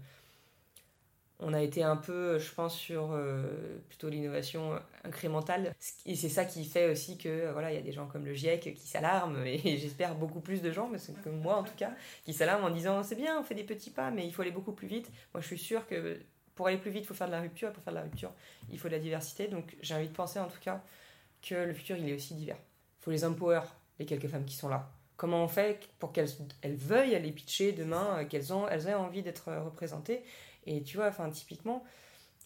on 1.45 1.55
a 1.55 1.61
été 1.61 1.83
un 1.83 1.97
peu, 1.97 2.39
je 2.39 2.55
pense, 2.55 2.77
sur 2.77 3.11
euh, 3.13 3.81
plutôt 3.89 4.09
l'innovation 4.09 4.79
incrémentale. 5.03 5.75
Et 6.07 6.15
c'est 6.15 6.29
ça 6.29 6.45
qui 6.45 6.65
fait 6.65 6.89
aussi 6.89 7.19
que 7.19 7.51
voilà, 7.51 7.73
il 7.73 7.75
y 7.75 7.79
a 7.79 7.83
des 7.83 7.91
gens 7.91 8.07
comme 8.07 8.25
le 8.25 8.33
GIEC 8.33 8.75
qui 8.75 8.87
s'alarment, 8.87 9.43
et 9.47 9.77
j'espère 9.77 10.15
beaucoup 10.15 10.41
plus 10.41 10.63
de 10.63 10.71
gens, 10.71 10.89
mais 10.89 10.99
que 10.99 11.29
moi 11.29 11.57
en 11.57 11.65
tout 11.65 11.75
cas, 11.77 11.93
qui 12.25 12.33
s'alarment 12.33 12.65
en 12.65 12.71
disant 12.71 13.03
c'est 13.03 13.17
bien, 13.17 13.39
on 13.39 13.43
fait 13.43 13.57
des 13.57 13.65
petits 13.65 13.91
pas, 13.91 14.11
mais 14.11 14.25
il 14.27 14.33
faut 14.33 14.43
aller 14.43 14.53
beaucoup 14.53 14.73
plus 14.73 14.87
vite. 14.87 15.11
Moi 15.35 15.41
je 15.41 15.47
suis 15.47 15.59
sûre 15.59 15.87
que 15.87 16.21
pour 16.55 16.69
aller 16.69 16.79
plus 16.79 16.91
vite, 16.91 17.05
il 17.05 17.07
faut 17.07 17.15
faire 17.15 17.27
de 17.27 17.33
la 17.33 17.41
rupture, 17.41 17.71
et 17.71 17.73
pour 17.73 17.83
faire 17.83 17.93
de 17.93 17.99
la 17.99 18.05
rupture, 18.05 18.33
il 18.71 18.79
faut 18.79 18.89
de 18.89 18.95
la 18.95 19.01
diversité. 19.01 19.49
Donc 19.49 19.77
j'ai 19.83 19.95
envie 19.95 20.09
de 20.09 20.15
penser 20.15 20.39
en 20.39 20.49
tout 20.49 20.61
cas 20.61 20.83
que 21.43 21.55
le 21.55 21.75
futur, 21.75 21.97
il 21.97 22.09
est 22.09 22.15
aussi 22.15 22.35
divers. 22.35 22.57
Il 23.01 23.05
faut 23.05 23.11
les 23.11 23.25
empower, 23.25 23.61
les 23.99 24.07
quelques 24.07 24.29
femmes 24.29 24.45
qui 24.45 24.57
sont 24.57 24.69
là. 24.69 24.91
Comment 25.17 25.45
on 25.45 25.49
fait 25.49 25.89
pour 25.99 26.13
qu'elles 26.13 26.31
elles 26.63 26.75
veuillent 26.75 27.15
aller 27.15 27.33
pitcher 27.33 27.73
demain, 27.73 28.19
euh, 28.19 28.25
qu'elles 28.25 28.47
elles 28.71 28.89
aient 28.89 28.95
envie 28.95 29.23
d'être 29.23 29.53
représentées? 29.53 30.23
Et 30.67 30.83
tu 30.83 30.97
vois, 30.97 31.09
enfin, 31.09 31.29
typiquement, 31.31 31.85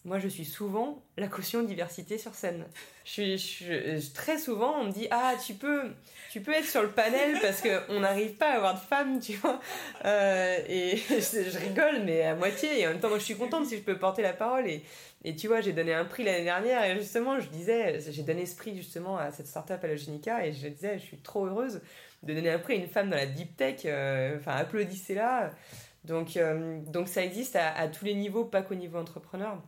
moi, 0.07 0.19
je 0.19 0.29
suis 0.29 0.45
souvent 0.45 1.03
la 1.17 1.27
caution 1.27 1.63
diversité 1.63 2.17
sur 2.17 2.33
scène. 2.33 2.63
Je 3.03 3.35
suis, 3.35 4.11
très 4.13 4.37
souvent, 4.37 4.79
on 4.79 4.85
me 4.85 4.91
dit 4.91 5.05
ah 5.11 5.33
tu 5.45 5.53
peux, 5.53 5.83
tu 6.31 6.39
peux 6.39 6.53
être 6.53 6.65
sur 6.65 6.81
le 6.81 6.91
panel 6.91 7.37
parce 7.41 7.59
que 7.59 7.81
on 7.89 7.99
n'arrive 7.99 8.35
pas 8.35 8.53
à 8.53 8.55
avoir 8.55 8.73
de 8.75 8.79
femmes, 8.79 9.19
tu 9.19 9.33
vois. 9.33 9.59
Euh, 10.05 10.59
et 10.69 10.95
je, 11.09 11.57
rigole, 11.59 12.03
mais 12.05 12.21
à 12.21 12.35
moitié. 12.35 12.79
Et 12.79 12.87
en 12.87 12.91
même 12.91 13.01
temps, 13.01 13.09
moi, 13.09 13.19
je 13.19 13.25
suis 13.25 13.35
contente 13.35 13.65
si 13.65 13.75
je 13.75 13.81
peux 13.81 13.97
porter 13.97 14.21
la 14.21 14.31
parole. 14.31 14.65
Et, 14.69 14.81
et 15.25 15.35
tu 15.35 15.49
vois, 15.49 15.59
j'ai 15.59 15.73
donné 15.73 15.93
un 15.93 16.05
prix 16.05 16.23
l'année 16.23 16.45
dernière 16.45 16.85
et 16.85 16.97
justement, 16.97 17.41
je 17.41 17.49
disais, 17.49 17.99
j'ai 18.09 18.23
donné 18.23 18.45
ce 18.45 18.55
prix 18.55 18.77
justement 18.77 19.17
à 19.17 19.31
cette 19.33 19.47
startup 19.47 19.83
à 19.83 19.87
et 19.89 19.97
je 20.53 20.67
disais, 20.69 20.99
je 20.99 21.03
suis 21.03 21.17
trop 21.17 21.47
heureuse 21.47 21.81
de 22.23 22.33
donner 22.33 22.51
un 22.51 22.59
prix 22.59 22.75
à 22.75 22.77
une 22.77 22.87
femme 22.87 23.09
dans 23.09 23.17
la 23.17 23.25
deep 23.25 23.57
tech. 23.57 23.81
Euh, 23.83 24.37
enfin, 24.37 24.53
applaudissez-la. 24.53 25.51
Donc, 26.05 26.37
euh, 26.37 26.79
donc 26.85 27.09
ça 27.09 27.25
existe 27.25 27.57
à 27.57 27.89
tous 27.89 28.05
les 28.05 28.13
niveaux, 28.13 28.45
pas 28.45 28.61
qu'au 28.61 28.75
niveau 28.75 28.97
entrepreneur. 28.97 29.61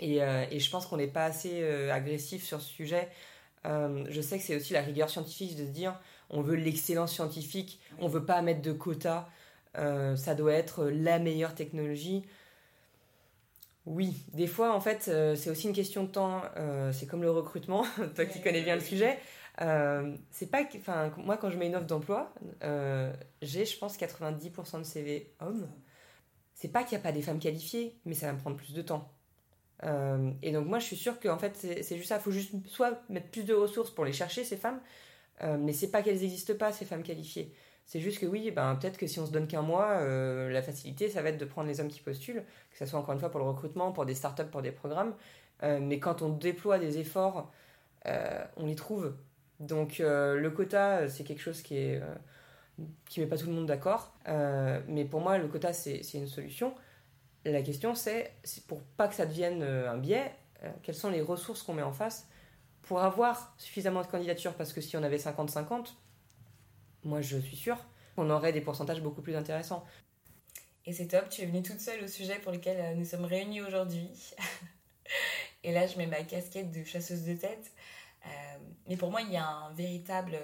Et, 0.00 0.22
euh, 0.22 0.44
et 0.50 0.58
je 0.58 0.70
pense 0.70 0.86
qu'on 0.86 0.96
n'est 0.96 1.06
pas 1.06 1.24
assez 1.24 1.62
euh, 1.62 1.92
agressif 1.92 2.44
sur 2.44 2.60
ce 2.60 2.68
sujet. 2.68 3.08
Euh, 3.66 4.04
je 4.08 4.20
sais 4.20 4.38
que 4.38 4.44
c'est 4.44 4.56
aussi 4.56 4.72
la 4.72 4.82
rigueur 4.82 5.08
scientifique 5.08 5.56
de 5.56 5.64
se 5.64 5.70
dire 5.70 5.98
on 6.30 6.42
veut 6.42 6.56
l'excellence 6.56 7.12
scientifique, 7.12 7.80
on 7.98 8.08
veut 8.08 8.24
pas 8.24 8.42
mettre 8.42 8.62
de 8.62 8.72
quotas, 8.72 9.28
ça 9.74 10.34
doit 10.34 10.52
être 10.52 10.86
la 10.86 11.18
meilleure 11.18 11.54
technologie. 11.54 12.24
Oui, 13.86 14.16
des 14.32 14.46
fois, 14.46 14.74
en 14.74 14.80
fait, 14.80 15.02
c'est 15.36 15.50
aussi 15.50 15.68
une 15.68 15.74
question 15.74 16.04
de 16.04 16.08
temps. 16.08 16.42
C'est 16.92 17.06
comme 17.06 17.22
le 17.22 17.30
recrutement, 17.30 17.84
toi 18.14 18.24
qui 18.24 18.40
connais 18.40 18.62
bien 18.62 18.74
le 18.74 18.80
sujet. 18.80 19.18
Euh, 19.60 20.16
c'est 20.30 20.50
pas 20.50 20.62
enfin, 20.76 21.12
moi, 21.18 21.36
quand 21.36 21.50
je 21.50 21.58
mets 21.58 21.66
une 21.66 21.76
offre 21.76 21.86
d'emploi, 21.86 22.32
j'ai, 23.42 23.66
je 23.66 23.78
pense, 23.78 23.98
90% 23.98 24.78
de 24.78 24.84
CV 24.84 25.34
hommes. 25.40 25.68
C'est 26.54 26.72
pas 26.72 26.82
qu'il 26.82 26.96
n'y 26.96 27.02
a 27.02 27.04
pas 27.04 27.12
des 27.12 27.22
femmes 27.22 27.40
qualifiées, 27.40 27.98
mais 28.06 28.14
ça 28.14 28.26
va 28.26 28.32
me 28.32 28.38
prendre 28.38 28.56
plus 28.56 28.72
de 28.72 28.82
temps. 28.82 29.12
Et 30.42 30.52
donc, 30.52 30.66
moi, 30.66 30.78
je 30.78 30.84
suis 30.84 30.96
sûre 30.96 31.20
qu'en 31.20 31.38
fait, 31.38 31.56
c'est 31.56 31.96
juste 31.96 32.08
ça. 32.08 32.16
Il 32.16 32.22
faut 32.22 32.30
juste 32.30 32.52
soit 32.66 33.02
mettre 33.10 33.28
plus 33.28 33.44
de 33.44 33.54
ressources 33.54 33.90
pour 33.90 34.04
les 34.04 34.12
chercher, 34.12 34.44
ces 34.44 34.56
femmes, 34.56 34.80
mais 35.42 35.72
c'est 35.72 35.90
pas 35.90 36.02
qu'elles 36.02 36.20
n'existent 36.20 36.54
pas, 36.54 36.72
ces 36.72 36.84
femmes 36.84 37.02
qualifiées. 37.02 37.52
C'est 37.86 38.00
juste 38.00 38.18
que 38.18 38.26
oui, 38.26 38.50
ben, 38.50 38.76
peut-être 38.76 38.96
que 38.96 39.06
si 39.06 39.20
on 39.20 39.26
se 39.26 39.30
donne 39.30 39.46
qu'un 39.46 39.62
mois, 39.62 39.98
euh, 40.00 40.50
la 40.50 40.62
facilité, 40.62 41.08
ça 41.10 41.22
va 41.22 41.28
être 41.28 41.38
de 41.38 41.44
prendre 41.44 41.68
les 41.68 41.80
hommes 41.80 41.88
qui 41.88 42.00
postulent, 42.00 42.42
que 42.70 42.78
ce 42.78 42.86
soit 42.86 42.98
encore 42.98 43.12
une 43.12 43.20
fois 43.20 43.30
pour 43.30 43.40
le 43.40 43.46
recrutement, 43.46 43.92
pour 43.92 44.06
des 44.06 44.14
startups, 44.14 44.44
pour 44.44 44.62
des 44.62 44.72
programmes. 44.72 45.14
Euh, 45.62 45.78
mais 45.80 45.98
quand 46.00 46.22
on 46.22 46.30
déploie 46.30 46.78
des 46.78 46.98
efforts, 46.98 47.50
euh, 48.06 48.44
on 48.56 48.66
les 48.66 48.74
trouve. 48.74 49.14
Donc 49.60 49.98
le 49.98 50.48
quota, 50.50 51.08
c'est 51.08 51.24
quelque 51.24 51.40
chose 51.40 51.62
qui 51.62 51.76
est 51.76 52.02
qui 53.06 53.20
met 53.20 53.26
pas 53.26 53.36
tout 53.36 53.46
le 53.46 53.52
monde 53.52 53.66
d'accord. 53.66 54.14
mais 54.88 55.04
pour 55.04 55.20
moi, 55.20 55.38
le 55.38 55.46
quota, 55.48 55.72
c'est 55.72 56.02
une 56.14 56.26
solution. 56.26 56.74
La 57.44 57.62
question, 57.62 57.94
c'est 57.94 58.32
pour 58.66 58.82
pas 58.82 59.06
que 59.06 59.14
ça 59.14 59.26
devienne 59.26 59.62
un 59.62 59.98
biais, 59.98 60.34
quelles 60.82 60.94
sont 60.94 61.10
les 61.10 61.20
ressources 61.20 61.62
qu'on 61.62 61.74
met 61.74 61.82
en 61.82 61.92
face 61.92 62.26
pour 62.82 63.00
avoir 63.00 63.54
suffisamment 63.58 64.00
de 64.00 64.06
candidatures? 64.06 64.54
Parce 64.54 64.72
que 64.72 64.80
si 64.80 64.96
on 64.96 65.02
avait 65.02 65.18
50-50, 65.18 65.92
moi 67.04 67.20
je 67.20 67.36
suis 67.36 67.56
sûre 67.56 67.78
qu'on 68.16 68.30
aurait 68.30 68.52
des 68.52 68.60
pourcentages 68.60 69.02
beaucoup 69.02 69.20
plus 69.20 69.36
intéressants. 69.36 69.84
Et 70.86 70.92
c'est 70.92 71.08
top, 71.08 71.28
tu 71.28 71.42
es 71.42 71.46
venue 71.46 71.62
toute 71.62 71.80
seule 71.80 72.04
au 72.04 72.08
sujet 72.08 72.38
pour 72.38 72.52
lequel 72.52 72.78
euh, 72.78 72.94
nous 72.94 73.04
sommes 73.04 73.24
réunis 73.24 73.62
aujourd'hui. 73.62 74.08
Et 75.64 75.72
là, 75.72 75.86
je 75.86 75.96
mets 75.96 76.06
ma 76.06 76.22
casquette 76.22 76.70
de 76.70 76.84
chasseuse 76.84 77.24
de 77.24 77.34
tête. 77.34 77.72
Euh, 78.26 78.28
mais 78.86 78.96
pour 78.96 79.10
moi, 79.10 79.22
il 79.22 79.32
y 79.32 79.36
a 79.36 79.46
un 79.46 79.72
véritable 79.72 80.38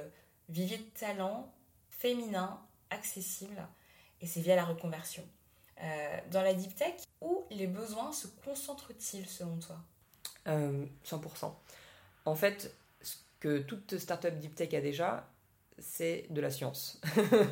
vivier 0.48 0.78
de 0.78 0.98
talent 0.98 1.52
féminin, 1.90 2.58
accessible, 2.88 3.66
et 4.20 4.26
c'est 4.26 4.40
via 4.40 4.56
la 4.56 4.64
reconversion. 4.64 5.22
Euh, 5.82 6.18
dans 6.30 6.42
la 6.42 6.52
deep 6.52 6.74
tech, 6.74 6.94
où 7.20 7.44
les 7.50 7.66
besoins 7.66 8.12
se 8.12 8.26
concentrent-ils 8.44 9.26
selon 9.26 9.58
toi? 9.58 9.76
100%. 10.46 11.52
En 12.24 12.34
fait, 12.34 12.74
ce 13.02 13.16
que 13.38 13.58
toute 13.58 13.98
startup 13.98 14.38
deep 14.38 14.54
tech 14.54 14.74
a 14.74 14.80
déjà, 14.80 15.28
c'est 15.80 16.26
de 16.30 16.40
la 16.40 16.50
science. 16.50 17.00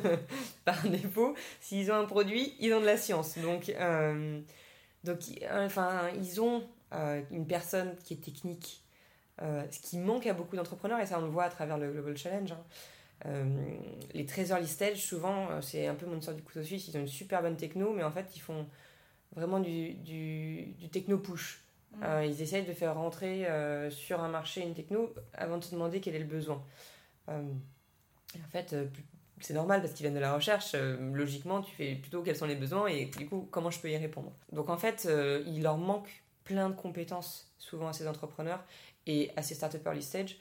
Par 0.65 0.81
défaut, 0.87 1.35
s'ils 1.59 1.91
ont 1.91 1.95
un 1.95 2.05
produit, 2.05 2.55
ils 2.59 2.73
ont 2.73 2.81
de 2.81 2.85
la 2.85 2.97
science. 2.97 3.37
Donc, 3.39 3.69
euh, 3.69 4.41
donc 5.03 5.19
enfin, 5.51 6.09
ils 6.15 6.41
ont 6.41 6.63
euh, 6.93 7.21
une 7.31 7.47
personne 7.47 7.95
qui 8.03 8.13
est 8.13 8.23
technique, 8.23 8.83
euh, 9.41 9.63
ce 9.71 9.79
qui 9.79 9.97
manque 9.97 10.27
à 10.27 10.33
beaucoup 10.33 10.55
d'entrepreneurs, 10.55 10.99
et 10.99 11.05
ça 11.05 11.19
on 11.19 11.23
le 11.23 11.29
voit 11.29 11.45
à 11.45 11.49
travers 11.49 11.77
le 11.77 11.91
Global 11.91 12.17
Challenge. 12.17 12.51
Hein. 12.51 12.63
Les 14.13 14.25
trésors 14.25 14.59
listage, 14.59 15.05
souvent, 15.05 15.61
c'est 15.61 15.87
un 15.87 15.95
peu 15.95 16.05
mon 16.05 16.21
sort 16.21 16.33
du 16.33 16.41
couteau 16.41 16.63
suisse, 16.63 16.87
ils 16.87 16.97
ont 16.97 17.01
une 17.01 17.07
super 17.07 17.41
bonne 17.41 17.57
techno, 17.57 17.93
mais 17.93 18.03
en 18.03 18.11
fait, 18.11 18.35
ils 18.35 18.39
font 18.39 18.65
vraiment 19.35 19.59
du, 19.59 19.93
du, 19.93 20.89
techno-push. 20.91 21.61
Mm. 21.97 22.23
ils 22.25 22.41
essayent 22.41 22.65
de 22.65 22.73
faire 22.73 22.95
rentrer 22.95 23.45
sur 23.89 24.21
un 24.21 24.29
marché 24.29 24.61
une 24.61 24.73
techno 24.73 25.13
avant 25.33 25.57
de 25.57 25.63
se 25.63 25.71
demander 25.71 25.99
quel 25.99 26.15
est 26.15 26.19
le 26.19 26.25
besoin 26.25 26.63
en 28.35 28.49
fait, 28.49 28.73
euh, 28.73 28.85
c'est 29.39 29.53
normal 29.53 29.81
parce 29.81 29.93
qu'ils 29.93 30.03
viennent 30.03 30.15
de 30.15 30.19
la 30.19 30.33
recherche. 30.33 30.71
Euh, 30.75 30.97
logiquement, 31.13 31.61
tu 31.61 31.73
fais 31.75 31.95
plutôt 31.95 32.21
quels 32.21 32.35
sont 32.35 32.45
les 32.45 32.55
besoins 32.55 32.87
et 32.87 33.05
du 33.05 33.27
coup, 33.27 33.47
comment 33.51 33.71
je 33.71 33.79
peux 33.79 33.89
y 33.89 33.97
répondre. 33.97 34.31
Donc 34.51 34.69
en 34.69 34.77
fait, 34.77 35.07
euh, 35.09 35.43
il 35.47 35.63
leur 35.63 35.77
manque 35.77 36.23
plein 36.43 36.69
de 36.69 36.75
compétences 36.75 37.51
souvent 37.57 37.87
à 37.87 37.93
ces 37.93 38.07
entrepreneurs 38.07 38.63
et 39.05 39.31
à 39.35 39.41
ces 39.41 39.55
startups 39.55 39.79
early 39.85 40.01
stage 40.01 40.37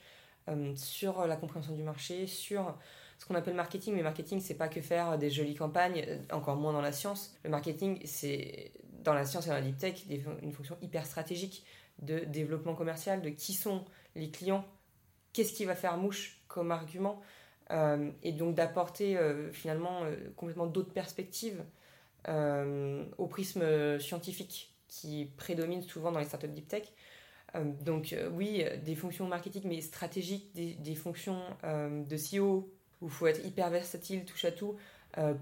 sur 0.77 1.27
la 1.27 1.37
compréhension 1.37 1.75
du 1.75 1.83
marché, 1.83 2.27
sur 2.27 2.77
ce 3.19 3.27
qu'on 3.27 3.35
appelle 3.35 3.55
marketing. 3.55 3.95
Mais 3.95 4.03
marketing, 4.03 4.41
c'est 4.41 4.55
pas 4.55 4.69
que 4.69 4.81
faire 4.81 5.19
des 5.19 5.31
jolies 5.31 5.55
campagnes, 5.55 6.05
encore 6.33 6.57
moins 6.57 6.73
dans 6.73 6.81
la 6.81 6.93
science. 6.93 7.37
Le 7.45 7.51
marketing, 7.51 8.01
c'est 8.05 8.73
dans 9.03 9.15
la 9.15 9.25
science 9.25 9.47
et 9.47 9.49
dans 9.49 9.55
la 9.55 9.63
deep 9.63 9.79
tech 9.79 10.05
une 10.43 10.53
fonction 10.53 10.77
hyper 10.83 11.07
stratégique 11.07 11.65
de 12.01 12.21
développement 12.21 12.75
commercial, 12.75 13.23
de 13.23 13.31
qui 13.31 13.55
sont 13.55 13.85
les 14.15 14.31
clients, 14.31 14.65
qu'est-ce 15.33 15.53
qui 15.53 15.65
va 15.65 15.75
faire 15.75 15.97
mouche 15.97 16.41
comme 16.49 16.71
argument. 16.71 17.21
Euh, 17.71 18.11
et 18.23 18.33
donc 18.33 18.55
d'apporter 18.55 19.19
euh, 19.19 19.53
finalement 19.53 20.05
euh, 20.05 20.17
complètement 20.37 20.67
d'autres 20.67 20.93
perspectives 20.93 21.63
au 23.17 23.27
prisme 23.27 23.99
scientifique 24.01 24.75
qui 24.87 25.31
prédomine 25.39 25.81
souvent 25.81 26.13
dans 26.13 26.19
les 26.19 26.27
startups 26.27 26.49
deep 26.49 26.69
tech. 26.69 26.83
Donc 27.85 28.15
oui, 28.33 28.65
des 28.85 28.95
fonctions 28.95 29.27
marketing 29.27 29.63
mais 29.67 29.81
stratégiques, 29.81 30.53
des, 30.55 30.95
fonctions 30.95 31.41
de 31.63 32.17
CEO 32.17 32.71
où 33.01 33.07
il 33.07 33.11
faut 33.11 33.27
être 33.27 33.45
hyper 33.45 33.71
versatile, 33.71 34.25
touche 34.25 34.45
à 34.45 34.53
tout, 34.53 34.77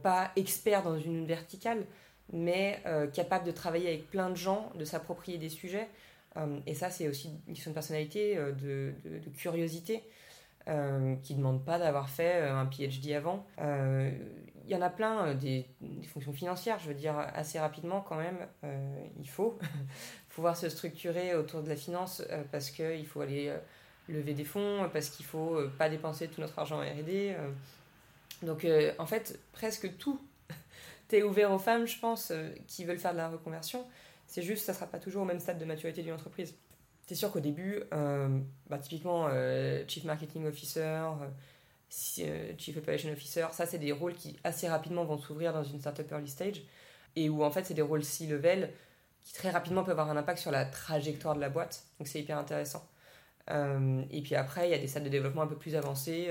pas 0.02 0.30
expert 0.36 0.82
dans 0.82 0.98
une 0.98 1.26
verticale, 1.26 1.84
mais 2.32 2.80
capable 3.12 3.44
de 3.44 3.50
travailler 3.50 3.88
avec 3.88 4.10
plein 4.10 4.30
de 4.30 4.36
gens, 4.36 4.70
de 4.76 4.84
s'approprier 4.84 5.36
des 5.38 5.48
sujets. 5.48 5.88
et 6.66 6.74
ça, 6.74 6.90
c'est 6.90 7.08
aussi 7.08 7.30
une 7.48 7.54
question 7.54 7.72
de 7.72 7.74
personnalité, 7.74 8.36
de, 8.36 8.94
curiosité. 9.36 10.04
Euh, 10.68 11.14
qui 11.22 11.34
ne 11.34 11.38
demandent 11.38 11.64
pas 11.64 11.78
d'avoir 11.78 12.08
fait 12.08 12.42
euh, 12.42 12.52
un 12.52 12.66
PhD 12.66 13.12
avant. 13.12 13.46
Euh, 13.60 14.10
il 14.64 14.70
y 14.72 14.74
en 14.74 14.82
a 14.82 14.90
plein, 14.90 15.32
des, 15.34 15.64
fonctions 16.08 16.32
financières, 16.32 16.80
je 16.80 16.88
veux 16.88 16.94
dire, 16.94 17.16
assez 17.16 17.60
rapidement 17.60 18.00
quand 18.00 18.16
même, 18.16 18.48
il 19.16 19.28
faut 19.28 19.60
pouvoir 20.36 20.56
se 20.56 20.68
structurer 20.68 21.34
autour 21.34 21.62
de 21.62 21.68
la 21.68 21.76
finance 21.76 22.22
parce 22.52 22.70
qu'il 22.70 23.06
faut 23.06 23.20
aller 23.20 23.52
lever 24.08 24.34
des 24.34 24.44
fonds, 24.44 24.88
parce 24.92 25.08
qu'il 25.08 25.26
faut 25.26 25.58
pas 25.78 25.88
dépenser 25.88 26.28
tout 26.28 26.40
notre 26.40 26.58
argent 26.58 26.78
en 26.78 26.82
RD. 26.82 27.34
Donc 28.42 28.66
en 28.98 29.06
fait, 29.06 29.40
presque 29.52 29.96
tout 29.96 30.20
t'es 31.08 31.22
ouvert 31.22 31.50
aux 31.50 31.58
femmes, 31.58 31.86
je 31.86 31.98
pense, 31.98 32.32
qui 32.68 32.84
veulent 32.84 32.98
faire 32.98 33.12
de 33.12 33.18
la 33.18 33.28
reconversion. 33.28 33.84
C'est 34.26 34.42
juste, 34.42 34.64
ça 34.64 34.74
sera 34.74 34.86
pas 34.86 34.98
toujours 34.98 35.22
au 35.22 35.26
même 35.26 35.40
stade 35.40 35.58
de 35.58 35.64
maturité 35.64 36.02
d'une 36.02 36.12
entreprise. 36.12 36.54
C'est 37.06 37.14
sûr 37.14 37.30
qu'au 37.30 37.40
début, 37.40 37.82
euh, 37.94 38.28
bah, 38.68 38.78
typiquement 38.78 39.28
euh, 39.30 39.84
Chief 39.86 40.04
Marketing 40.04 40.44
Officer, 40.46 40.80
euh, 42.20 42.52
Chief 42.58 42.76
Operation 42.76 43.12
Officer, 43.12 43.46
ça 43.52 43.64
c'est 43.64 43.78
des 43.78 43.92
rôles 43.92 44.14
qui 44.14 44.36
assez 44.42 44.68
rapidement 44.68 45.04
vont 45.04 45.16
s'ouvrir 45.16 45.52
dans 45.52 45.62
une 45.62 45.78
startup 45.78 46.10
early 46.10 46.28
stage 46.28 46.62
et 47.14 47.28
où 47.28 47.44
en 47.44 47.50
fait 47.52 47.64
c'est 47.64 47.74
des 47.74 47.82
rôles 47.82 48.02
C-level 48.02 48.72
qui 49.26 49.34
très 49.34 49.50
rapidement 49.50 49.84
peuvent 49.84 49.98
avoir 49.98 50.08
un 50.10 50.16
impact 50.16 50.38
sur 50.38 50.50
la 50.50 50.64
trajectoire 50.64 51.34
de 51.34 51.40
la 51.40 51.50
boîte. 51.50 51.84
Donc 51.98 52.08
c'est 52.08 52.20
hyper 52.20 52.38
intéressant. 52.38 52.88
et 53.50 54.22
puis 54.22 54.34
après, 54.34 54.68
il 54.68 54.70
y 54.70 54.74
a 54.74 54.78
des 54.78 54.86
stades 54.86 55.04
de 55.04 55.10
développement 55.10 55.42
un 55.42 55.46
peu 55.46 55.58
plus 55.58 55.74
avancés 55.74 56.30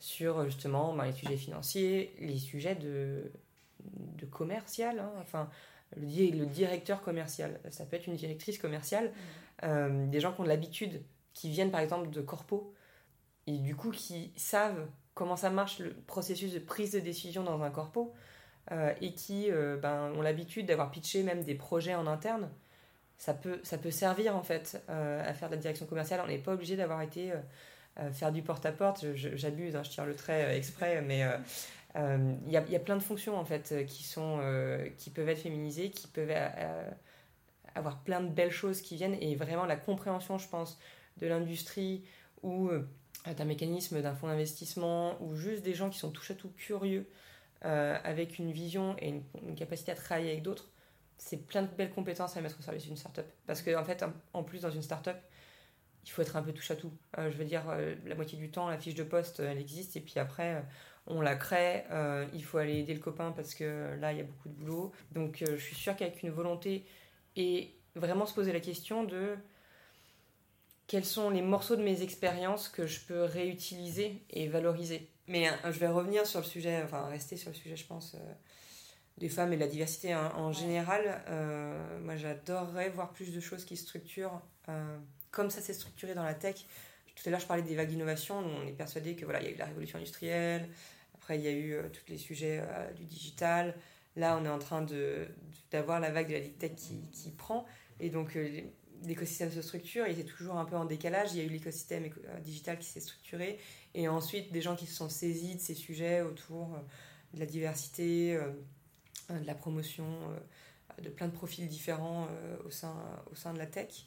sur 0.00 0.44
justement 0.44 0.96
bah, 0.96 1.06
les 1.06 1.12
sujets 1.12 1.36
financiers, 1.36 2.14
les 2.18 2.38
sujets 2.38 2.74
de, 2.74 3.30
de 3.84 4.26
commercial, 4.26 4.98
hein. 4.98 5.12
enfin 5.20 5.48
le, 5.96 6.06
le, 6.36 6.46
directeur 6.46 7.02
commercial. 7.02 7.60
Ça 7.70 7.84
peut 7.84 7.96
être 7.96 8.08
une 8.08 8.16
directrice 8.16 8.58
commerciale. 8.58 9.06
Mmh. 9.06 9.12
Euh, 9.64 10.06
des 10.06 10.20
gens 10.20 10.32
qui 10.32 10.40
ont 10.40 10.44
de 10.44 10.48
l'habitude, 10.48 11.02
qui 11.34 11.50
viennent 11.50 11.70
par 11.70 11.80
exemple 11.80 12.10
de 12.10 12.20
corpo, 12.20 12.74
et 13.46 13.58
du 13.58 13.76
coup 13.76 13.90
qui 13.90 14.32
savent 14.36 14.88
comment 15.14 15.36
ça 15.36 15.50
marche 15.50 15.78
le 15.78 15.94
processus 15.94 16.52
de 16.52 16.58
prise 16.58 16.92
de 16.92 17.00
décision 17.00 17.44
dans 17.44 17.62
un 17.62 17.70
corpo, 17.70 18.12
euh, 18.70 18.92
et 19.00 19.12
qui 19.12 19.50
euh, 19.50 19.76
ben, 19.76 20.12
ont 20.16 20.22
l'habitude 20.22 20.66
d'avoir 20.66 20.90
pitché 20.90 21.22
même 21.22 21.42
des 21.42 21.54
projets 21.54 21.94
en 21.94 22.06
interne, 22.06 22.48
ça 23.18 23.34
peut, 23.34 23.60
ça 23.62 23.78
peut 23.78 23.90
servir 23.90 24.36
en 24.36 24.42
fait 24.42 24.82
à 24.88 25.32
faire 25.32 25.48
de 25.48 25.54
la 25.54 25.60
direction 25.60 25.86
commerciale. 25.86 26.20
On 26.24 26.26
n'est 26.26 26.38
pas 26.38 26.54
obligé 26.54 26.74
d'avoir 26.74 27.02
été 27.02 27.32
faire 28.12 28.32
du 28.32 28.42
porte-à-porte, 28.42 29.06
j'abuse, 29.14 29.76
hein, 29.76 29.84
je 29.84 29.90
tire 29.90 30.04
le 30.04 30.16
trait 30.16 30.56
exprès, 30.56 31.00
mais 31.02 31.24
il 31.94 32.50
y, 32.50 32.56
a, 32.56 32.62
y, 32.68 32.74
a, 32.74 32.80
plein 32.80 32.96
de 32.96 33.02
fonctions 33.02 33.38
en 33.38 33.44
fait 33.44 33.86
qui, 33.86 34.02
sont, 34.02 34.40
qui 34.98 35.10
peuvent 35.10 35.28
être 35.28 35.38
féminisées, 35.38 35.90
qui 35.90 36.08
peuvent 36.08 36.32
avoir 37.74 37.98
plein 38.00 38.20
de 38.20 38.28
belles 38.28 38.50
choses 38.50 38.80
qui 38.80 38.96
viennent 38.96 39.16
et 39.20 39.34
vraiment 39.36 39.66
la 39.66 39.76
compréhension, 39.76 40.38
je 40.38 40.48
pense, 40.48 40.78
de 41.18 41.26
l'industrie 41.26 42.02
ou 42.42 42.68
euh, 42.68 42.86
d'un 43.36 43.44
mécanisme 43.44 44.02
d'un 44.02 44.14
fonds 44.14 44.26
d'investissement 44.26 45.20
ou 45.22 45.34
juste 45.34 45.62
des 45.62 45.74
gens 45.74 45.90
qui 45.90 45.98
sont 45.98 46.10
touche 46.10 46.32
à 46.32 46.34
curieux 46.56 47.06
euh, 47.64 47.98
avec 48.04 48.38
une 48.38 48.52
vision 48.52 48.96
et 48.98 49.08
une, 49.08 49.54
capacité 49.54 49.92
à 49.92 49.94
travailler 49.94 50.30
avec 50.30 50.42
d'autres, 50.42 50.70
c'est 51.18 51.46
plein 51.46 51.62
de 51.62 51.68
belles 51.68 51.90
compétences 51.90 52.36
à 52.36 52.40
mettre 52.40 52.58
au 52.58 52.62
service 52.62 52.84
d'une 52.84 52.96
startup. 52.96 53.26
Parce 53.46 53.62
qu'en 53.62 53.80
en 53.80 53.84
fait, 53.84 54.04
en 54.32 54.42
plus, 54.42 54.62
dans 54.62 54.70
une 54.70 54.82
startup, 54.82 55.16
il 56.04 56.10
faut 56.10 56.22
être 56.22 56.36
un 56.36 56.42
peu 56.42 56.52
touche 56.52 56.70
à 56.72 56.76
tout. 56.76 56.92
Euh, 57.18 57.30
je 57.30 57.36
veux 57.36 57.44
dire, 57.44 57.64
la 58.04 58.14
moitié 58.14 58.36
du 58.36 58.50
temps, 58.50 58.68
la 58.68 58.78
fiche 58.78 58.94
de 58.94 59.04
poste, 59.04 59.40
elle 59.40 59.58
existe 59.58 59.96
et 59.96 60.00
puis 60.00 60.18
après 60.18 60.64
on 61.06 61.20
la 61.20 61.34
crée, 61.34 61.84
il 62.32 62.44
faut 62.44 62.58
aller 62.58 62.78
aider 62.78 62.94
le 62.94 63.00
copain 63.00 63.32
parce 63.32 63.54
que 63.54 63.96
là, 64.00 64.12
il 64.12 64.18
y 64.18 64.20
a 64.20 64.24
beaucoup 64.24 64.48
de 64.48 64.54
boulot. 64.54 64.92
Donc, 65.10 65.44
je 65.46 65.56
suis 65.56 65.74
sûre 65.74 65.96
qu'avec 65.96 66.22
une 66.22 66.30
volonté 66.30 66.86
et 67.34 67.76
vraiment 67.96 68.26
se 68.26 68.34
poser 68.34 68.52
la 68.52 68.60
question 68.60 69.04
de 69.04 69.36
quels 70.86 71.04
sont 71.04 71.30
les 71.30 71.42
morceaux 71.42 71.76
de 71.76 71.82
mes 71.82 72.02
expériences 72.02 72.68
que 72.68 72.86
je 72.86 73.00
peux 73.00 73.22
réutiliser 73.22 74.22
et 74.30 74.48
valoriser. 74.48 75.08
Mais 75.32 75.48
euh, 75.48 75.72
je 75.72 75.78
vais 75.78 75.88
revenir 75.88 76.26
sur 76.26 76.40
le 76.40 76.44
sujet, 76.44 76.82
enfin 76.84 77.06
rester 77.06 77.38
sur 77.38 77.48
le 77.50 77.56
sujet, 77.56 77.74
je 77.74 77.86
pense, 77.86 78.14
euh, 78.14 78.18
des 79.16 79.30
femmes 79.30 79.50
et 79.54 79.56
de 79.56 79.62
la 79.62 79.66
diversité 79.66 80.12
hein. 80.12 80.30
en 80.36 80.52
général. 80.52 81.22
Euh, 81.28 81.98
moi, 82.00 82.16
j'adorerais 82.16 82.90
voir 82.90 83.14
plus 83.14 83.32
de 83.32 83.40
choses 83.40 83.64
qui 83.64 83.78
structurent 83.78 84.42
euh, 84.68 84.98
comme 85.30 85.48
ça 85.48 85.62
s'est 85.62 85.72
structuré 85.72 86.14
dans 86.14 86.22
la 86.22 86.34
tech. 86.34 86.66
Tout 87.16 87.22
à 87.24 87.30
l'heure, 87.30 87.40
je 87.40 87.46
parlais 87.46 87.62
des 87.62 87.74
vagues 87.74 87.88
d'innovation. 87.88 88.40
On 88.40 88.66
est 88.66 88.72
persuadé 88.72 89.16
que 89.16 89.24
voilà, 89.24 89.40
il 89.40 89.46
y 89.46 89.48
a 89.48 89.52
eu 89.52 89.56
la 89.56 89.64
révolution 89.64 89.98
industrielle. 89.98 90.68
Après, 91.14 91.38
il 91.38 91.44
y 91.44 91.48
a 91.48 91.52
eu 91.52 91.78
tous 91.90 92.10
les 92.12 92.18
sujets 92.18 92.62
du 92.94 93.04
digital. 93.04 93.74
Là, 94.16 94.38
on 94.38 94.44
est 94.44 94.50
en 94.50 94.58
train 94.58 94.82
de, 94.82 95.28
d'avoir 95.70 95.98
la 95.98 96.10
vague 96.10 96.28
de 96.28 96.34
la 96.34 96.40
tech 96.40 96.74
qui, 96.76 97.08
qui 97.10 97.30
prend. 97.30 97.64
Et 98.00 98.10
donc, 98.10 98.36
l'écosystème 99.04 99.50
se 99.50 99.62
structure. 99.62 100.06
Il 100.06 100.18
était 100.18 100.30
toujours 100.30 100.56
un 100.56 100.64
peu 100.64 100.76
en 100.76 100.84
décalage. 100.84 101.32
Il 101.32 101.38
y 101.38 101.40
a 101.40 101.44
eu 101.44 101.48
l'écosystème 101.48 102.10
digital 102.42 102.78
qui 102.78 102.86
s'est 102.86 103.00
structuré. 103.00 103.58
Et 103.94 104.08
ensuite, 104.08 104.52
des 104.52 104.60
gens 104.60 104.76
qui 104.76 104.86
se 104.86 104.94
sont 104.94 105.08
saisis 105.08 105.56
de 105.56 105.60
ces 105.60 105.74
sujets 105.74 106.22
autour 106.22 106.78
de 107.34 107.40
la 107.40 107.46
diversité, 107.46 108.36
euh, 109.30 109.38
de 109.38 109.46
la 109.46 109.54
promotion 109.54 110.04
euh, 110.04 111.02
de 111.02 111.08
plein 111.08 111.28
de 111.28 111.32
profils 111.32 111.66
différents 111.68 112.28
euh, 112.30 112.56
au, 112.66 112.70
sein, 112.70 112.94
au 113.30 113.34
sein 113.34 113.52
de 113.52 113.58
la 113.58 113.66
tech. 113.66 114.06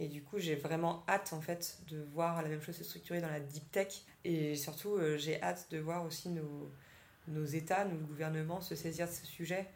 et 0.00 0.08
du 0.08 0.22
coup, 0.22 0.38
j'ai 0.38 0.56
vraiment 0.56 1.04
hâte 1.08 1.32
en 1.32 1.40
fait 1.40 1.78
de 1.88 2.02
voir 2.12 2.42
la 2.42 2.48
même 2.48 2.60
chose 2.60 2.76
se 2.76 2.84
structurer 2.84 3.20
dans 3.20 3.30
la 3.30 3.40
deep 3.40 3.70
tech. 3.70 4.02
Et 4.24 4.56
surtout, 4.56 4.98
j'ai 5.16 5.40
hâte 5.40 5.68
de 5.70 5.78
voir 5.78 6.04
aussi 6.04 6.28
nos, 6.28 6.72
nos 7.28 7.44
États, 7.44 7.84
nos 7.84 7.98
gouvernements 7.98 8.60
se 8.60 8.74
saisir 8.74 9.06
de 9.06 9.12
ce 9.12 9.26
sujet 9.26 9.68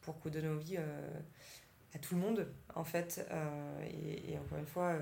pour 0.00 0.18
qu'on 0.18 0.30
donne 0.30 0.48
envie 0.48 0.78
à 1.94 1.98
tout 1.98 2.14
le 2.14 2.20
monde 2.20 2.48
en 2.74 2.84
fait. 2.84 3.26
Et, 3.90 4.38
encore 4.38 4.58
une 4.58 4.66
fois, 4.66 4.96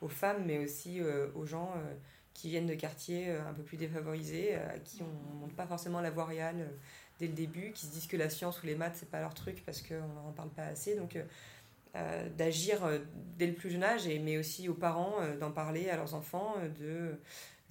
aux 0.00 0.08
femmes, 0.08 0.44
mais 0.46 0.58
aussi 0.58 1.00
aux 1.34 1.46
gens 1.46 1.72
qui 2.36 2.50
viennent 2.50 2.66
de 2.66 2.74
quartiers 2.74 3.30
euh, 3.30 3.48
un 3.48 3.54
peu 3.54 3.62
plus 3.62 3.76
défavorisés, 3.76 4.54
euh, 4.54 4.74
à 4.74 4.78
qui 4.78 5.02
on 5.02 5.34
ne 5.34 5.40
montre 5.40 5.54
pas 5.54 5.66
forcément 5.66 6.00
la 6.00 6.10
voie 6.10 6.26
réelle 6.26 6.60
euh, 6.60 6.76
dès 7.18 7.26
le 7.26 7.32
début, 7.32 7.72
qui 7.72 7.86
se 7.86 7.92
disent 7.92 8.06
que 8.06 8.16
la 8.16 8.28
science 8.28 8.62
ou 8.62 8.66
les 8.66 8.74
maths, 8.74 8.96
c'est 8.96 9.10
pas 9.10 9.20
leur 9.20 9.32
truc 9.32 9.64
parce 9.64 9.80
qu'on 9.80 10.06
n'en 10.24 10.32
parle 10.32 10.50
pas 10.50 10.66
assez. 10.66 10.96
Donc, 10.96 11.18
d'agir 12.36 12.86
dès 13.38 13.46
le 13.46 13.54
plus 13.54 13.70
jeune 13.70 13.82
âge, 13.82 14.06
mais 14.06 14.36
aussi 14.36 14.68
aux 14.68 14.74
parents 14.74 15.14
d'en 15.40 15.50
parler 15.50 15.88
à 15.88 15.96
leurs 15.96 16.14
enfants, 16.14 16.56
de 16.78 17.18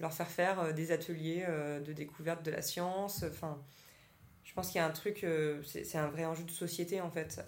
leur 0.00 0.12
faire 0.12 0.26
faire 0.26 0.74
des 0.74 0.90
ateliers 0.90 1.46
de 1.86 1.92
découverte 1.92 2.44
de 2.44 2.50
la 2.50 2.60
science. 2.60 3.22
Enfin, 3.22 3.56
pense 4.56 4.68
qu'il 4.68 4.76
y 4.76 4.80
a 4.80 4.86
un 4.86 4.90
truc, 4.90 5.24
c'est 5.64 5.98
un 5.98 6.08
vrai 6.08 6.24
enjeu 6.24 6.44
de 6.44 6.50
société 6.50 7.00
en 7.00 7.10
fait. 7.10 7.44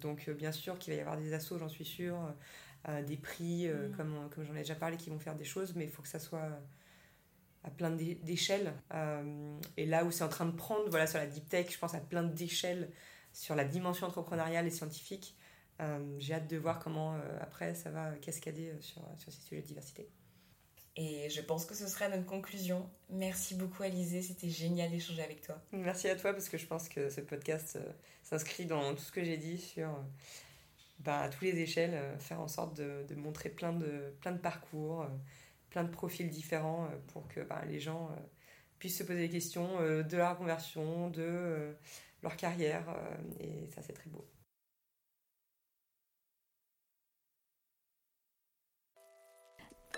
donc, 0.00 0.30
bien 0.30 0.50
sûr 0.52 0.78
qu'il 0.78 0.92
va 0.92 0.98
y 0.98 1.00
avoir 1.00 1.16
des 1.16 1.32
assos, 1.34 1.58
j'en 1.58 1.68
suis 1.68 1.84
sûre 1.84 2.18
des 3.06 3.16
prix, 3.16 3.68
euh, 3.68 3.88
mm. 3.88 3.96
comme, 3.96 4.30
comme 4.34 4.44
j'en 4.44 4.54
ai 4.54 4.60
déjà 4.60 4.74
parlé, 4.74 4.96
qui 4.96 5.10
vont 5.10 5.18
faire 5.18 5.34
des 5.34 5.44
choses, 5.44 5.74
mais 5.74 5.84
il 5.84 5.90
faut 5.90 6.02
que 6.02 6.08
ça 6.08 6.18
soit 6.18 6.48
à 7.64 7.70
plein 7.70 7.90
d'échelles. 7.90 8.72
Euh, 8.94 9.58
et 9.76 9.84
là 9.84 10.04
où 10.04 10.10
c'est 10.10 10.24
en 10.24 10.28
train 10.28 10.46
de 10.46 10.56
prendre, 10.56 10.88
voilà, 10.88 11.06
sur 11.06 11.18
la 11.18 11.26
deep 11.26 11.48
tech, 11.48 11.70
je 11.70 11.78
pense 11.78 11.94
à 11.94 12.00
plein 12.00 12.22
d'échelles 12.22 12.90
sur 13.32 13.54
la 13.54 13.64
dimension 13.64 14.06
entrepreneuriale 14.06 14.66
et 14.66 14.70
scientifique. 14.70 15.36
Euh, 15.80 16.16
j'ai 16.18 16.34
hâte 16.34 16.48
de 16.48 16.56
voir 16.56 16.80
comment 16.80 17.16
après 17.40 17.74
ça 17.74 17.90
va 17.90 18.12
cascader 18.16 18.72
sur, 18.80 19.02
sur 19.16 19.32
ces 19.32 19.40
sujets 19.42 19.62
de 19.62 19.66
diversité. 19.66 20.08
Et 21.00 21.30
je 21.30 21.40
pense 21.40 21.64
que 21.64 21.76
ce 21.76 21.86
sera 21.86 22.08
notre 22.08 22.26
conclusion. 22.26 22.90
Merci 23.08 23.54
beaucoup 23.54 23.84
Alizé, 23.84 24.20
c'était 24.20 24.48
génial 24.48 24.90
d'échanger 24.90 25.22
avec 25.22 25.40
toi. 25.42 25.62
Merci 25.70 26.08
à 26.08 26.16
toi 26.16 26.32
parce 26.32 26.48
que 26.48 26.58
je 26.58 26.66
pense 26.66 26.88
que 26.88 27.08
ce 27.08 27.20
podcast 27.20 27.78
s'inscrit 28.24 28.66
dans 28.66 28.94
tout 28.96 29.02
ce 29.02 29.12
que 29.12 29.22
j'ai 29.22 29.36
dit 29.36 29.58
sur 29.58 29.88
bah, 30.98 31.20
à 31.20 31.28
toutes 31.28 31.42
les 31.42 31.60
échelles, 31.60 31.94
euh, 31.94 32.18
faire 32.18 32.40
en 32.40 32.48
sorte 32.48 32.76
de, 32.76 33.14
montrer 33.14 33.50
plein 33.50 33.72
de, 33.72 34.12
plein 34.20 34.32
de 34.32 34.38
parcours, 34.38 35.02
euh, 35.02 35.08
plein 35.70 35.84
de 35.84 35.90
profils 35.90 36.28
différents 36.28 36.86
euh, 36.86 36.96
pour 37.12 37.28
que 37.28 37.40
bah, 37.40 37.62
les 37.68 37.78
gens 37.78 38.10
puissent 38.78 38.98
se 38.98 39.04
poser 39.04 39.20
des 39.20 39.28
questions 39.28 39.80
de 39.80 40.16
leur 40.16 40.36
conversion, 40.36 41.10
de 41.10 41.74
leur 42.22 42.36
carrière. 42.36 42.84
et 43.40 43.68
ça, 43.74 43.82
c'est 43.82 43.92
très 43.92 44.08
beau. 44.08 44.24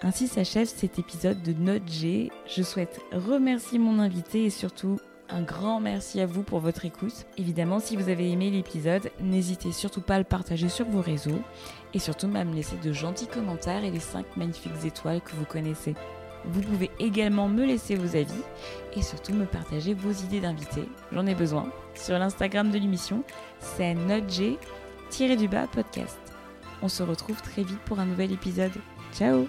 Ainsi 0.03 0.28
s'achève 0.28 0.66
cet 0.66 0.98
épisode 0.98 1.42
de 1.42 1.53
Note 1.53 1.86
G. 1.86 2.30
Je 2.46 2.62
souhaite 2.62 3.01
remercier 3.12 3.78
mon 3.78 3.98
invité 3.98 4.44
et 4.44 4.51
surtout 4.51 4.98
un 5.28 5.42
grand 5.42 5.78
merci 5.78 6.20
à 6.20 6.26
vous 6.26 6.42
pour 6.42 6.61
votre 6.61 6.84
écoute. 6.86 7.26
Évidemment, 7.36 7.80
si 7.80 7.96
vous 7.96 8.09
avez 8.09 8.30
aimé 8.30 8.51
l'épisode, 8.51 9.11
n'hésitez 9.20 9.72
surtout 9.72 10.01
pas 10.01 10.14
à 10.16 10.18
le 10.18 10.24
partager 10.24 10.70
sur 10.70 10.86
vos 10.86 11.03
réseaux 11.03 11.42
et 11.92 11.98
surtout 11.98 12.30
à 12.34 12.44
me 12.44 12.55
laisser 12.55 12.76
de 12.82 12.92
gentils 12.92 13.26
commentaires 13.26 13.84
et 13.84 13.90
les 13.90 14.01
5 14.01 14.36
magnifiques 14.36 14.84
étoiles 14.84 15.20
que 15.20 15.36
vous 15.36 15.44
connaissez. 15.44 15.94
Vous 16.46 16.62
pouvez 16.62 16.90
également 16.98 17.48
me 17.48 17.66
laisser 17.66 17.94
vos 17.94 18.16
avis 18.16 18.42
et 18.96 19.03
surtout 19.03 19.34
me 19.34 19.44
partager 19.44 19.92
vos 19.92 20.12
idées 20.12 20.40
d'invités. 20.40 20.88
J'en 21.12 21.26
ai 21.26 21.34
besoin. 21.34 21.70
Sur 21.94 22.18
l'Instagram 22.18 22.70
de 22.70 22.78
l'émission, 22.78 23.22
c'est 23.61 23.94
notg-podcast. 23.94 24.59
On 26.82 26.88
se 26.88 27.03
retrouve 27.03 27.42
très 27.42 27.62
vite 27.62 27.80
pour 27.80 28.01
un 28.01 28.07
nouvel 28.07 28.32
épisode. 28.32 28.72
Ciao 29.12 29.46